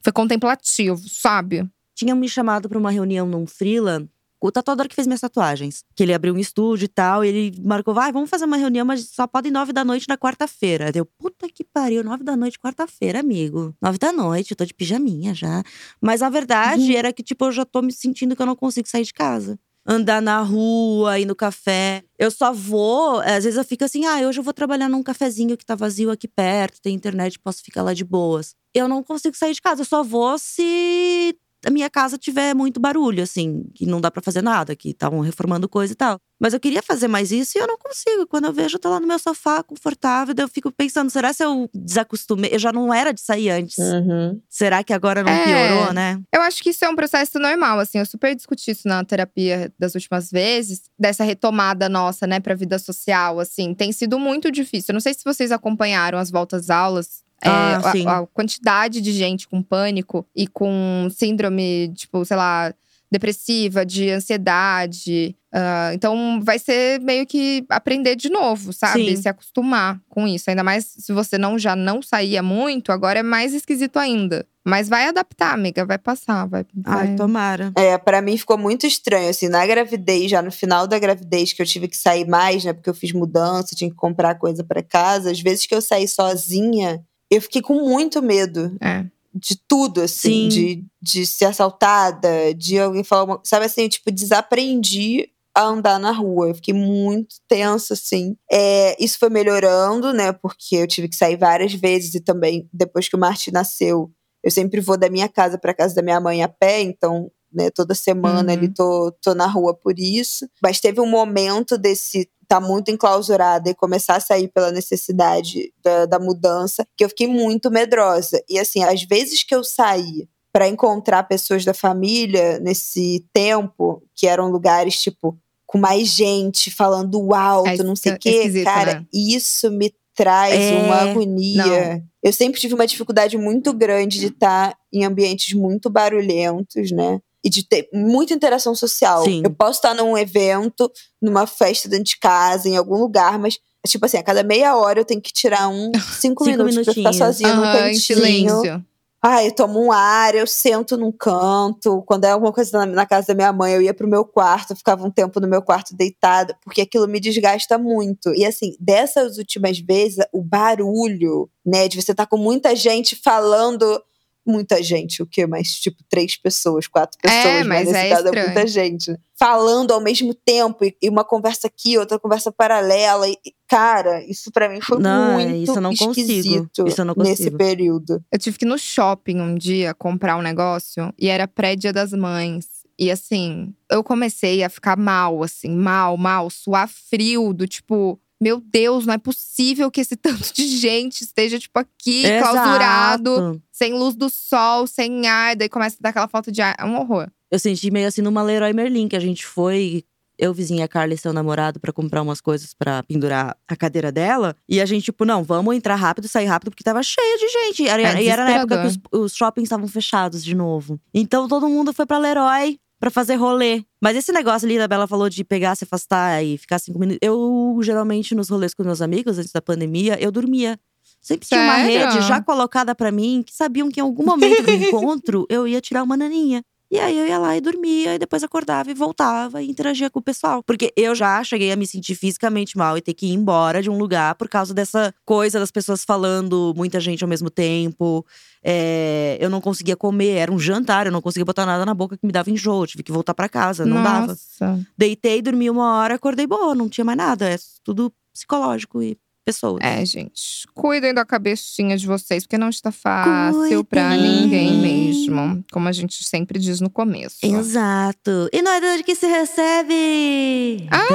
Foi 0.00 0.12
contemplativo, 0.12 1.02
sabe? 1.08 1.68
Tinham 1.94 2.16
me 2.16 2.28
chamado 2.30 2.66
pra 2.68 2.78
uma 2.78 2.90
reunião 2.90 3.26
num 3.26 3.46
freela. 3.46 4.06
O 4.46 4.52
tatuador 4.52 4.86
que 4.88 4.94
fez 4.94 5.06
minhas 5.06 5.22
tatuagens. 5.22 5.84
Que 5.96 6.02
ele 6.02 6.12
abriu 6.12 6.34
um 6.34 6.38
estúdio 6.38 6.84
e 6.84 6.88
tal. 6.88 7.24
E 7.24 7.28
ele 7.28 7.62
marcou, 7.64 7.94
vai, 7.94 8.12
vamos 8.12 8.28
fazer 8.28 8.44
uma 8.44 8.58
reunião, 8.58 8.84
mas 8.84 9.08
só 9.08 9.26
podem 9.26 9.50
nove 9.50 9.72
da 9.72 9.82
noite 9.82 10.06
na 10.06 10.18
quarta-feira. 10.18 10.92
Deu, 10.92 11.06
puta 11.06 11.48
que 11.48 11.64
pariu, 11.64 12.04
nove 12.04 12.22
da 12.22 12.36
noite, 12.36 12.58
quarta-feira, 12.58 13.20
amigo. 13.20 13.74
Nove 13.80 13.96
da 13.96 14.12
noite, 14.12 14.50
eu 14.50 14.56
tô 14.56 14.66
de 14.66 14.74
pijaminha 14.74 15.32
já. 15.34 15.62
Mas 15.98 16.20
a 16.20 16.28
verdade 16.28 16.92
Uhum. 16.92 16.98
era 16.98 17.10
que, 17.10 17.22
tipo, 17.22 17.42
eu 17.46 17.52
já 17.52 17.64
tô 17.64 17.80
me 17.80 17.90
sentindo 17.90 18.36
que 18.36 18.42
eu 18.42 18.44
não 18.44 18.54
consigo 18.54 18.86
sair 18.86 19.04
de 19.04 19.14
casa. 19.14 19.58
Andar 19.86 20.20
na 20.20 20.40
rua, 20.42 21.18
ir 21.18 21.24
no 21.24 21.34
café. 21.34 22.02
Eu 22.18 22.30
só 22.30 22.52
vou, 22.52 23.20
às 23.20 23.44
vezes 23.44 23.56
eu 23.56 23.64
fico 23.64 23.84
assim, 23.84 24.04
ah, 24.04 24.26
hoje 24.28 24.40
eu 24.40 24.44
vou 24.44 24.52
trabalhar 24.52 24.88
num 24.90 25.02
cafezinho 25.02 25.56
que 25.56 25.64
tá 25.64 25.74
vazio 25.74 26.10
aqui 26.10 26.28
perto, 26.28 26.80
tem 26.82 26.94
internet, 26.94 27.38
posso 27.38 27.62
ficar 27.62 27.82
lá 27.82 27.94
de 27.94 28.04
boas. 28.04 28.54
Eu 28.74 28.88
não 28.88 29.02
consigo 29.02 29.36
sair 29.36 29.52
de 29.54 29.60
casa, 29.62 29.82
eu 29.82 29.86
só 29.86 30.02
vou 30.02 30.38
se 30.38 31.34
a 31.66 31.70
minha 31.70 31.88
casa 31.90 32.16
tiver 32.18 32.54
muito 32.54 32.78
barulho, 32.80 33.22
assim, 33.22 33.64
que 33.74 33.86
não 33.86 34.00
dá 34.00 34.10
pra 34.10 34.22
fazer 34.22 34.42
nada, 34.42 34.74
que 34.76 34.90
estavam 34.90 35.20
reformando 35.20 35.68
coisa 35.68 35.92
e 35.92 35.96
tal. 35.96 36.18
Mas 36.40 36.52
eu 36.52 36.60
queria 36.60 36.82
fazer 36.82 37.08
mais 37.08 37.30
isso 37.32 37.56
e 37.56 37.60
eu 37.60 37.66
não 37.66 37.78
consigo. 37.78 38.26
Quando 38.26 38.44
eu 38.46 38.52
vejo, 38.52 38.76
eu 38.76 38.80
tô 38.80 38.90
lá 38.90 38.98
no 39.00 39.06
meu 39.06 39.18
sofá, 39.18 39.62
confortável, 39.62 40.34
daí 40.34 40.44
eu 40.44 40.48
fico 40.48 40.70
pensando, 40.70 41.08
será 41.10 41.32
se 41.32 41.44
eu 41.44 41.70
desacostumei? 41.74 42.50
Eu 42.52 42.58
já 42.58 42.72
não 42.72 42.92
era 42.92 43.12
de 43.12 43.20
sair 43.20 43.50
antes. 43.50 43.78
Uhum. 43.78 44.40
Será 44.48 44.82
que 44.82 44.92
agora 44.92 45.22
não 45.22 45.30
É. 45.32 45.44
piorou, 45.44 45.92
né? 45.94 46.20
Eu 46.34 46.42
acho 46.42 46.62
que 46.62 46.70
isso 46.70 46.84
é 46.84 46.88
um 46.88 46.96
processo 46.96 47.38
normal, 47.38 47.78
assim. 47.78 47.98
Eu 47.98 48.06
super 48.06 48.34
discuti 48.34 48.70
isso 48.72 48.86
na 48.88 49.04
terapia 49.04 49.72
das 49.78 49.94
últimas 49.94 50.30
vezes, 50.30 50.82
dessa 50.98 51.24
retomada 51.24 51.88
nossa, 51.88 52.26
né, 52.26 52.40
pra 52.40 52.54
vida 52.54 52.78
social, 52.78 53.38
assim. 53.40 53.72
Tem 53.72 53.92
sido 53.92 54.18
muito 54.18 54.50
difícil. 54.50 54.86
Eu 54.92 54.94
não 54.94 55.00
sei 55.00 55.14
se 55.14 55.20
vocês 55.24 55.52
acompanharam 55.52 56.18
as 56.18 56.30
voltas 56.30 56.68
àulas. 56.68 57.22
é, 57.33 57.33
Ah, 57.44 57.76
a- 57.76 57.92
sim. 57.92 58.06
a, 58.06 58.26
quantidade 58.26 59.00
de 59.00 59.12
gente 59.12 59.48
com 59.48 59.62
pânico 59.62 60.26
e 60.34 60.46
com 60.46 61.08
síndrome, 61.10 61.92
tipo, 61.94 62.24
sei 62.24 62.36
lá, 62.36 62.74
depressiva, 63.10 63.84
de 63.86 64.10
ansiedade. 64.10 65.36
Ah, 65.52 65.92
então 65.94 66.40
vai 66.42 66.58
ser 66.58 67.00
meio 67.00 67.24
que 67.24 67.64
aprender 67.68 68.16
de 68.16 68.28
novo, 68.28 68.72
sabe? 68.72 69.10
Sim. 69.10 69.22
Se 69.22 69.28
acostumar 69.28 70.00
com 70.08 70.26
isso. 70.26 70.50
Ainda 70.50 70.64
mais 70.64 70.84
se 70.84 71.12
você 71.12 71.38
não 71.38 71.56
já 71.56 71.76
não 71.76 72.02
saía 72.02 72.42
muito, 72.42 72.90
agora 72.90 73.20
é 73.20 73.22
mais 73.22 73.54
esquisito 73.54 73.98
ainda. 73.98 74.44
Mas 74.66 74.88
vai 74.88 75.06
adaptar, 75.06 75.52
amiga, 75.52 75.84
vai 75.84 75.98
passar, 75.98 76.46
vai. 76.46 76.64
vai... 76.74 77.08
Ai, 77.08 77.14
tomara. 77.16 77.70
É, 77.76 77.98
pra 77.98 78.22
mim 78.22 78.36
ficou 78.36 78.56
muito 78.56 78.86
estranho, 78.86 79.28
assim, 79.28 79.46
na 79.46 79.64
gravidez, 79.66 80.30
já 80.30 80.40
no 80.40 80.50
final 80.50 80.86
da 80.86 80.98
gravidez, 80.98 81.52
que 81.52 81.60
eu 81.60 81.66
tive 81.66 81.86
que 81.86 81.96
sair 81.96 82.26
mais, 82.26 82.64
né, 82.64 82.72
porque 82.72 82.88
eu 82.88 82.94
fiz 82.94 83.12
mudança, 83.12 83.76
tinha 83.76 83.90
que 83.90 83.96
comprar 83.96 84.34
coisa 84.36 84.64
pra 84.64 84.82
casa. 84.82 85.30
Às 85.30 85.40
vezes 85.40 85.66
que 85.66 85.74
eu 85.74 85.82
saí 85.82 86.08
sozinha, 86.08 87.00
eu 87.30 87.40
fiquei 87.40 87.62
com 87.62 87.74
muito 87.88 88.22
medo 88.22 88.76
É. 88.80 89.04
de 89.34 89.56
tudo, 89.68 90.00
assim, 90.02 90.48
Sim. 90.48 90.48
de, 90.48 90.84
de 91.02 91.26
ser 91.26 91.46
assaltada, 91.46 92.54
de 92.54 92.78
alguém 92.78 93.02
falar 93.04 93.24
uma. 93.24 93.40
Sabe 93.44 93.66
assim, 93.66 93.82
eu, 93.82 93.88
tipo, 93.88 94.10
desaprendi 94.10 95.28
a 95.56 95.62
andar 95.64 95.98
na 96.00 96.10
rua. 96.12 96.48
Eu 96.48 96.54
fiquei 96.54 96.74
muito 96.74 97.36
tensa, 97.48 97.94
assim. 97.94 98.36
É, 98.50 98.96
isso 99.02 99.18
foi 99.18 99.30
melhorando, 99.30 100.12
né? 100.12 100.32
Porque 100.32 100.76
eu 100.76 100.86
tive 100.86 101.08
que 101.08 101.16
sair 101.16 101.36
várias 101.36 101.72
vezes 101.72 102.14
e 102.14 102.20
também, 102.20 102.68
depois 102.72 103.08
que 103.08 103.16
o 103.16 103.18
Martin 103.18 103.50
nasceu, 103.52 104.10
eu 104.42 104.50
sempre 104.50 104.80
vou 104.80 104.96
da 104.96 105.08
minha 105.08 105.28
casa 105.28 105.56
pra 105.58 105.72
casa 105.74 105.94
da 105.94 106.02
minha 106.02 106.20
mãe 106.20 106.42
a 106.42 106.48
pé, 106.48 106.80
então. 106.82 107.30
Né, 107.54 107.70
toda 107.70 107.94
semana 107.94 108.52
Uhum. 108.52 108.58
ali 108.58 108.68
tô, 108.74 109.12
tô 109.22 109.32
na 109.34 109.46
rua 109.46 109.72
por 109.74 109.98
isso. 109.98 110.48
Mas 110.62 110.80
teve 110.80 111.00
um 111.00 111.06
momento 111.06 111.78
desse 111.78 112.28
tá 112.48 112.60
muito 112.60 112.90
enclausurada 112.90 113.70
e 113.70 113.74
começar 113.74 114.16
a 114.16 114.20
sair 114.20 114.48
pela 114.48 114.70
necessidade 114.70 115.72
da, 115.82 116.04
da 116.04 116.18
mudança, 116.18 116.86
que 116.96 117.02
eu 117.04 117.08
fiquei 117.08 117.26
muito 117.26 117.70
medrosa. 117.70 118.42
E 118.48 118.58
assim, 118.58 118.82
às 118.84 119.02
vezes 119.04 119.42
que 119.42 119.54
eu 119.54 119.64
saí 119.64 120.28
para 120.52 120.68
encontrar 120.68 121.22
pessoas 121.24 121.64
da 121.64 121.72
família 121.72 122.58
nesse 122.60 123.24
tempo, 123.32 124.02
que 124.14 124.26
eram 124.26 124.50
lugares 124.50 125.00
tipo 125.00 125.36
com 125.66 125.78
mais 125.78 126.06
gente 126.08 126.70
falando 126.70 127.34
alto, 127.34 127.68
É 127.80 127.82
não 127.82 127.96
sei 127.96 128.12
o 128.12 128.14
esqui- 128.14 128.52
quê, 128.52 128.62
cara, 128.64 128.94
né? 129.00 129.06
isso 129.12 129.70
me 129.70 129.92
traz 130.14 130.54
É, 130.70 130.76
uma 130.76 130.96
agonia. 131.10 132.04
Eu 132.22 132.32
sempre 132.32 132.60
tive 132.60 132.74
uma 132.74 132.86
dificuldade 132.86 133.36
muito 133.36 133.72
grande 133.72 134.20
de 134.20 134.26
estar 134.26 134.76
em 134.92 135.04
ambientes 135.04 135.52
muito 135.54 135.90
barulhentos, 135.90 136.92
né? 136.92 137.18
E 137.44 137.50
de 137.50 137.62
ter 137.62 137.88
muita 137.92 138.32
interação 138.32 138.74
social. 138.74 139.22
Sim. 139.24 139.42
Eu 139.44 139.50
posso 139.50 139.78
estar 139.78 139.94
num 139.94 140.16
evento, 140.16 140.90
numa 141.20 141.46
festa 141.46 141.88
dentro 141.88 142.06
de 142.06 142.18
casa, 142.18 142.68
em 142.68 142.76
algum 142.76 142.96
lugar, 142.96 143.38
mas 143.38 143.58
Tipo 143.86 144.06
assim, 144.06 144.16
a 144.16 144.22
cada 144.22 144.42
meia 144.42 144.76
hora 144.76 145.00
eu 145.00 145.04
tenho 145.04 145.20
que 145.20 145.32
tirar 145.32 145.68
um 145.68 145.92
cinco, 146.18 146.44
Cinco 146.44 146.64
minutos 146.64 146.84
pra 146.84 146.94
ficar 146.94 147.12
sozinha 147.12 147.54
no 147.54 147.64
Aham, 147.64 147.76
em 147.76 147.82
cantinho. 147.82 148.00
silêncio. 148.00 148.84
Ai, 149.26 149.46
eu 149.46 149.52
tomo 149.52 149.82
um 149.82 149.90
ar, 149.90 150.34
eu 150.34 150.46
sento 150.46 150.98
num 150.98 151.10
canto. 151.10 152.02
Quando 152.02 152.26
é 152.26 152.30
alguma 152.30 152.52
coisa 152.52 152.78
na, 152.78 152.86
na 152.86 153.06
casa 153.06 153.28
da 153.28 153.34
minha 153.34 153.52
mãe, 153.54 153.72
eu 153.72 153.80
ia 153.80 153.94
pro 153.94 154.06
meu 154.06 154.22
quarto, 154.22 154.76
ficava 154.76 155.02
um 155.06 155.10
tempo 155.10 155.40
no 155.40 155.48
meu 155.48 155.62
quarto 155.62 155.96
deitada, 155.96 156.54
porque 156.62 156.82
aquilo 156.82 157.08
me 157.08 157.18
desgasta 157.18 157.78
muito. 157.78 158.34
E 158.34 158.44
assim, 158.44 158.76
dessas 158.78 159.38
últimas 159.38 159.78
vezes, 159.78 160.22
o 160.30 160.42
barulho, 160.42 161.48
né, 161.64 161.88
de 161.88 162.00
você 162.00 162.10
estar 162.10 162.26
com 162.26 162.36
muita 162.36 162.76
gente 162.76 163.16
falando. 163.16 164.02
Muita 164.46 164.82
gente, 164.82 165.22
o 165.22 165.26
quê? 165.26 165.46
Mas, 165.46 165.74
tipo, 165.74 165.96
três 166.08 166.36
pessoas, 166.36 166.86
quatro 166.86 167.18
pessoas, 167.20 167.44
É, 167.44 167.64
mas 167.64 167.86
nesse 167.88 167.98
é 167.98 168.08
caso 168.10 168.24
estranho. 168.26 168.42
é 168.42 168.46
muita 168.46 168.66
gente. 168.66 169.10
né? 169.10 169.16
Falando 169.38 169.92
ao 169.92 170.00
mesmo 170.00 170.32
tempo, 170.34 170.84
e, 170.84 170.96
e 171.02 171.08
uma 171.08 171.24
conversa 171.24 171.66
aqui, 171.66 171.96
outra 171.98 172.18
conversa 172.18 172.52
paralela. 172.52 173.28
E, 173.28 173.36
cara, 173.68 174.22
isso 174.24 174.50
pra 174.52 174.68
mim 174.68 174.80
foi 174.80 174.98
Não, 175.00 175.32
muito 175.34 175.54
isso 175.56 175.72
eu 175.78 175.80
não 175.80 175.90
consigo. 175.90 176.10
esquisito 176.12 176.86
Isso 176.86 177.00
eu 177.00 177.04
não 177.04 177.14
nesse 177.16 177.36
consigo. 177.44 177.56
período. 177.58 178.24
Eu 178.30 178.38
tive 178.38 178.58
que 178.58 178.64
ir 178.64 178.68
no 178.68 178.78
shopping 178.78 179.40
um 179.40 179.54
dia 179.54 179.92
comprar 179.94 180.36
um 180.36 180.42
negócio 180.42 181.12
e 181.18 181.28
era 181.28 181.48
pré-dia 181.48 181.92
das 181.92 182.12
mães. 182.12 182.66
E 182.96 183.10
assim, 183.10 183.74
eu 183.90 184.04
comecei 184.04 184.62
a 184.62 184.68
ficar 184.68 184.96
mal, 184.96 185.42
assim, 185.42 185.70
mal, 185.70 186.16
mal, 186.16 186.48
suar 186.48 186.88
frio, 186.88 187.52
do 187.52 187.66
tipo, 187.66 188.20
meu 188.44 188.60
Deus, 188.60 189.06
não 189.06 189.14
é 189.14 189.18
possível 189.18 189.90
que 189.90 190.02
esse 190.02 190.16
tanto 190.20 190.52
de 190.52 190.66
gente 190.66 191.22
esteja, 191.22 191.58
tipo, 191.58 191.78
aqui, 191.78 192.24
clausurado, 192.38 193.30
Exato. 193.30 193.62
sem 193.72 193.94
luz 193.94 194.14
do 194.14 194.28
sol, 194.28 194.86
sem 194.86 195.26
ar, 195.26 195.56
daí 195.56 195.70
começa 195.70 195.96
a 195.98 196.02
dar 196.02 196.10
aquela 196.10 196.28
falta 196.28 196.52
de 196.52 196.60
ar. 196.60 196.76
É 196.78 196.84
um 196.84 197.00
horror. 197.00 197.30
Eu 197.50 197.58
senti 197.58 197.90
meio 197.90 198.06
assim 198.06 198.20
numa 198.20 198.42
Leroy 198.42 198.74
Merlin, 198.74 199.08
que 199.08 199.16
a 199.16 199.20
gente 199.20 199.46
foi. 199.46 200.04
Eu, 200.36 200.52
vizinha, 200.52 200.84
a 200.84 200.88
Carla 200.88 201.14
e 201.14 201.16
seu 201.16 201.32
namorado 201.32 201.78
pra 201.78 201.92
comprar 201.92 202.20
umas 202.20 202.40
coisas 202.40 202.74
pra 202.74 203.04
pendurar 203.04 203.56
a 203.68 203.76
cadeira 203.76 204.10
dela. 204.10 204.56
E 204.68 204.80
a 204.80 204.84
gente, 204.84 205.04
tipo, 205.04 205.24
não, 205.24 205.44
vamos 205.44 205.76
entrar 205.76 205.94
rápido, 205.94 206.26
sair 206.26 206.46
rápido, 206.46 206.70
porque 206.70 206.82
tava 206.82 207.04
cheio 207.04 207.38
de 207.38 207.48
gente. 207.48 207.82
E 207.84 207.88
era, 207.88 208.02
É 208.02 208.22
e 208.22 208.28
era 208.28 208.44
na 208.44 208.50
época 208.50 208.80
que 208.80 208.86
os, 208.88 208.98
os 209.12 209.34
shoppings 209.34 209.66
estavam 209.66 209.86
fechados 209.86 210.44
de 210.44 210.54
novo. 210.54 211.00
Então 211.14 211.46
todo 211.46 211.68
mundo 211.68 211.92
foi 211.92 212.04
pra 212.04 212.18
Leroy 212.18 212.78
pra 213.04 213.10
fazer 213.10 213.34
rolê. 213.34 213.84
Mas 214.00 214.16
esse 214.16 214.32
negócio 214.32 214.64
ali, 214.64 214.80
a 214.80 214.88
Bela 214.88 215.06
falou 215.06 215.28
de 215.28 215.44
pegar, 215.44 215.74
se 215.74 215.84
afastar 215.84 216.42
e 216.42 216.56
ficar 216.56 216.78
cinco 216.78 216.98
minutos. 216.98 217.18
Eu, 217.20 217.78
geralmente, 217.82 218.34
nos 218.34 218.48
rolês 218.48 218.72
com 218.72 218.82
meus 218.82 219.02
amigos, 219.02 219.38
antes 219.38 219.52
da 219.52 219.60
pandemia, 219.60 220.18
eu 220.18 220.32
dormia. 220.32 220.78
Sempre 221.20 221.46
tinha 221.46 221.60
uma 221.60 221.76
Sério? 221.76 222.12
rede 222.12 222.26
já 222.26 222.42
colocada 222.42 222.94
pra 222.94 223.12
mim, 223.12 223.42
que 223.46 223.54
sabiam 223.54 223.90
que 223.90 224.00
em 224.00 224.02
algum 224.02 224.24
momento 224.24 224.62
do 224.62 224.70
encontro 224.72 225.46
eu 225.50 225.68
ia 225.68 225.82
tirar 225.82 226.02
uma 226.02 226.16
naninha. 226.16 226.64
E 226.94 227.00
aí 227.00 227.18
eu 227.18 227.26
ia 227.26 227.40
lá 227.40 227.56
e 227.56 227.60
dormia, 227.60 228.14
e 228.14 228.18
depois 228.20 228.44
acordava 228.44 228.88
e 228.88 228.94
voltava 228.94 229.60
e 229.60 229.68
interagia 229.68 230.08
com 230.08 230.20
o 230.20 230.22
pessoal. 230.22 230.62
Porque 230.62 230.92
eu 230.96 231.12
já 231.12 231.42
cheguei 231.42 231.72
a 231.72 231.76
me 231.76 231.88
sentir 231.88 232.14
fisicamente 232.14 232.78
mal 232.78 232.96
e 232.96 233.00
ter 233.00 233.14
que 233.14 233.26
ir 233.26 233.32
embora 233.32 233.82
de 233.82 233.90
um 233.90 233.98
lugar 233.98 234.36
por 234.36 234.48
causa 234.48 234.72
dessa 234.72 235.12
coisa 235.24 235.58
das 235.58 235.72
pessoas 235.72 236.04
falando, 236.04 236.72
muita 236.76 237.00
gente 237.00 237.24
ao 237.24 237.28
mesmo 237.28 237.50
tempo. 237.50 238.24
É, 238.62 239.36
eu 239.40 239.50
não 239.50 239.60
conseguia 239.60 239.96
comer, 239.96 240.36
era 240.36 240.52
um 240.52 240.58
jantar, 240.58 241.06
eu 241.06 241.12
não 241.12 241.20
conseguia 241.20 241.44
botar 241.44 241.66
nada 241.66 241.84
na 241.84 241.94
boca 241.94 242.16
que 242.16 242.24
me 242.24 242.32
dava 242.32 242.48
enjoo, 242.48 242.86
tive 242.86 243.02
que 243.02 243.10
voltar 243.10 243.34
pra 243.34 243.48
casa, 243.48 243.84
não 243.84 244.00
dava. 244.00 244.28
Nossa. 244.28 244.86
Deitei, 244.96 245.42
dormi 245.42 245.68
uma 245.68 245.96
hora, 245.96 246.14
acordei 246.14 246.46
boa, 246.46 246.76
não 246.76 246.88
tinha 246.88 247.04
mais 247.04 247.18
nada. 247.18 247.50
É 247.50 247.56
tudo 247.82 248.12
psicológico 248.32 249.02
e 249.02 249.18
pessoas. 249.44 249.80
É, 249.82 250.04
gente. 250.04 250.66
Cuidem 250.74 251.12
da 251.12 251.24
cabecinha 251.24 251.96
de 251.96 252.06
vocês, 252.06 252.44
porque 252.44 252.58
não 252.58 252.68
está 252.68 252.90
fácil 252.90 253.84
pra 253.84 254.08
Cuidem. 254.10 254.42
ninguém 254.42 254.76
mesmo. 254.80 255.64
Como 255.70 255.86
a 255.88 255.92
gente 255.92 256.24
sempre 256.24 256.58
diz 256.58 256.80
no 256.80 256.90
começo. 256.90 257.38
Exato. 257.42 258.48
E 258.52 258.62
não 258.62 258.72
é 258.72 258.80
dando 258.80 259.04
que 259.04 259.14
se 259.14 259.26
recebe. 259.26 260.88
Ah! 260.90 261.06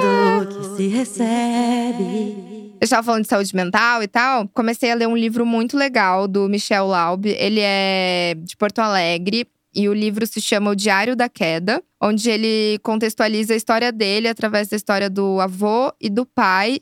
Dando 0.00 0.58
que 0.58 0.76
se 0.76 0.88
recebe. 0.88 2.50
Eu 2.80 2.84
estava 2.84 3.02
falando 3.02 3.22
de 3.22 3.28
saúde 3.28 3.54
mental 3.54 4.02
e 4.02 4.08
tal. 4.08 4.48
Comecei 4.48 4.90
a 4.90 4.94
ler 4.94 5.06
um 5.06 5.16
livro 5.16 5.44
muito 5.44 5.76
legal 5.76 6.26
do 6.26 6.48
Michel 6.48 6.86
Laub. 6.86 7.26
Ele 7.26 7.60
é 7.62 8.34
de 8.38 8.56
Porto 8.56 8.78
Alegre. 8.78 9.46
E 9.72 9.88
o 9.88 9.92
livro 9.94 10.26
se 10.26 10.40
chama 10.40 10.70
O 10.70 10.74
Diário 10.74 11.14
da 11.14 11.28
Queda, 11.28 11.80
onde 12.02 12.28
ele 12.28 12.80
contextualiza 12.82 13.54
a 13.54 13.56
história 13.56 13.92
dele 13.92 14.26
através 14.26 14.66
da 14.66 14.76
história 14.76 15.08
do 15.08 15.40
avô 15.40 15.92
e 16.00 16.10
do 16.10 16.26
pai 16.26 16.80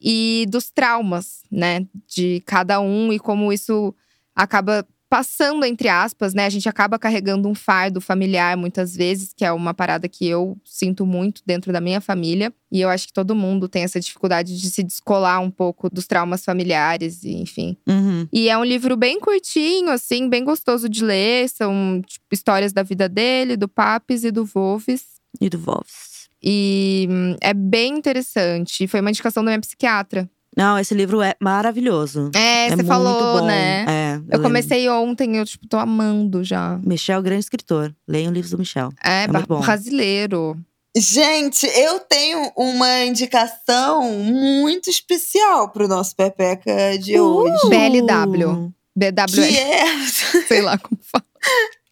e 0.00 0.46
dos 0.48 0.70
traumas, 0.70 1.42
né, 1.50 1.86
de 2.06 2.42
cada 2.46 2.80
um 2.80 3.12
e 3.12 3.18
como 3.18 3.52
isso 3.52 3.94
acaba 4.34 4.86
passando 5.08 5.64
entre 5.64 5.88
aspas, 5.88 6.34
né? 6.34 6.46
A 6.46 6.50
gente 6.50 6.68
acaba 6.68 6.98
carregando 6.98 7.48
um 7.48 7.54
fardo 7.54 8.00
familiar 8.00 8.56
muitas 8.56 8.94
vezes, 8.94 9.32
que 9.32 9.44
é 9.44 9.52
uma 9.52 9.72
parada 9.72 10.08
que 10.08 10.26
eu 10.26 10.58
sinto 10.64 11.06
muito 11.06 11.42
dentro 11.46 11.72
da 11.72 11.80
minha 11.80 12.00
família, 12.00 12.52
e 12.70 12.80
eu 12.80 12.88
acho 12.88 13.06
que 13.06 13.12
todo 13.12 13.34
mundo 13.34 13.68
tem 13.68 13.84
essa 13.84 14.00
dificuldade 14.00 14.60
de 14.60 14.70
se 14.70 14.82
descolar 14.82 15.40
um 15.40 15.50
pouco 15.50 15.88
dos 15.88 16.06
traumas 16.06 16.44
familiares 16.44 17.22
e 17.22 17.34
enfim. 17.34 17.76
Uhum. 17.88 18.26
E 18.32 18.48
é 18.48 18.58
um 18.58 18.64
livro 18.64 18.96
bem 18.96 19.20
curtinho, 19.20 19.90
assim, 19.90 20.28
bem 20.28 20.44
gostoso 20.44 20.88
de 20.88 21.04
ler. 21.04 21.48
São 21.48 22.02
tipo, 22.04 22.26
histórias 22.32 22.72
da 22.72 22.82
vida 22.82 23.08
dele, 23.08 23.56
do 23.56 23.68
Papis 23.68 24.24
e 24.24 24.30
do 24.32 24.44
Wolves. 24.44 25.04
E 25.40 25.48
do 25.48 25.58
Wolves. 25.58 26.15
E 26.42 27.06
hum, 27.10 27.36
é 27.40 27.52
bem 27.54 27.96
interessante. 27.98 28.86
Foi 28.86 29.00
uma 29.00 29.10
indicação 29.10 29.44
da 29.44 29.50
minha 29.50 29.60
psiquiatra. 29.60 30.28
Não, 30.56 30.78
esse 30.78 30.94
livro 30.94 31.20
é 31.20 31.34
maravilhoso. 31.40 32.30
É, 32.34 32.66
é 32.66 32.68
você 32.70 32.76
muito 32.76 32.88
falou, 32.88 33.40
bom. 33.40 33.46
né? 33.46 33.84
É, 33.86 34.14
Eu 34.14 34.20
lembro. 34.20 34.42
comecei 34.42 34.88
ontem, 34.88 35.36
eu, 35.36 35.44
tipo, 35.44 35.68
tô 35.68 35.76
amando 35.76 36.42
já. 36.42 36.78
Michel, 36.82 37.20
grande 37.20 37.40
escritor. 37.40 37.94
Leiam 38.08 38.32
livros 38.32 38.52
do 38.52 38.58
Michel. 38.58 38.90
É, 39.04 39.24
É 39.24 39.28
bom. 39.28 39.60
brasileiro. 39.60 40.56
Gente, 40.96 41.66
eu 41.66 42.00
tenho 42.00 42.50
uma 42.56 43.04
indicação 43.04 44.10
muito 44.18 44.88
especial 44.88 45.68
pro 45.70 45.86
nosso 45.86 46.16
Pepeca 46.16 46.98
de 46.98 47.20
hoje. 47.20 47.68
BLW. 47.68 48.72
Que 48.98 49.12
BWS, 49.12 49.58
é, 49.58 50.40
sei 50.48 50.62
lá 50.62 50.78
como 50.78 50.98
fala. 51.02 51.24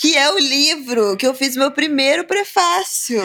que 0.00 0.16
é 0.16 0.30
o 0.32 0.38
livro 0.38 1.16
que 1.16 1.26
eu 1.26 1.34
fiz 1.34 1.54
meu 1.56 1.70
primeiro 1.70 2.24
prefácio. 2.24 3.20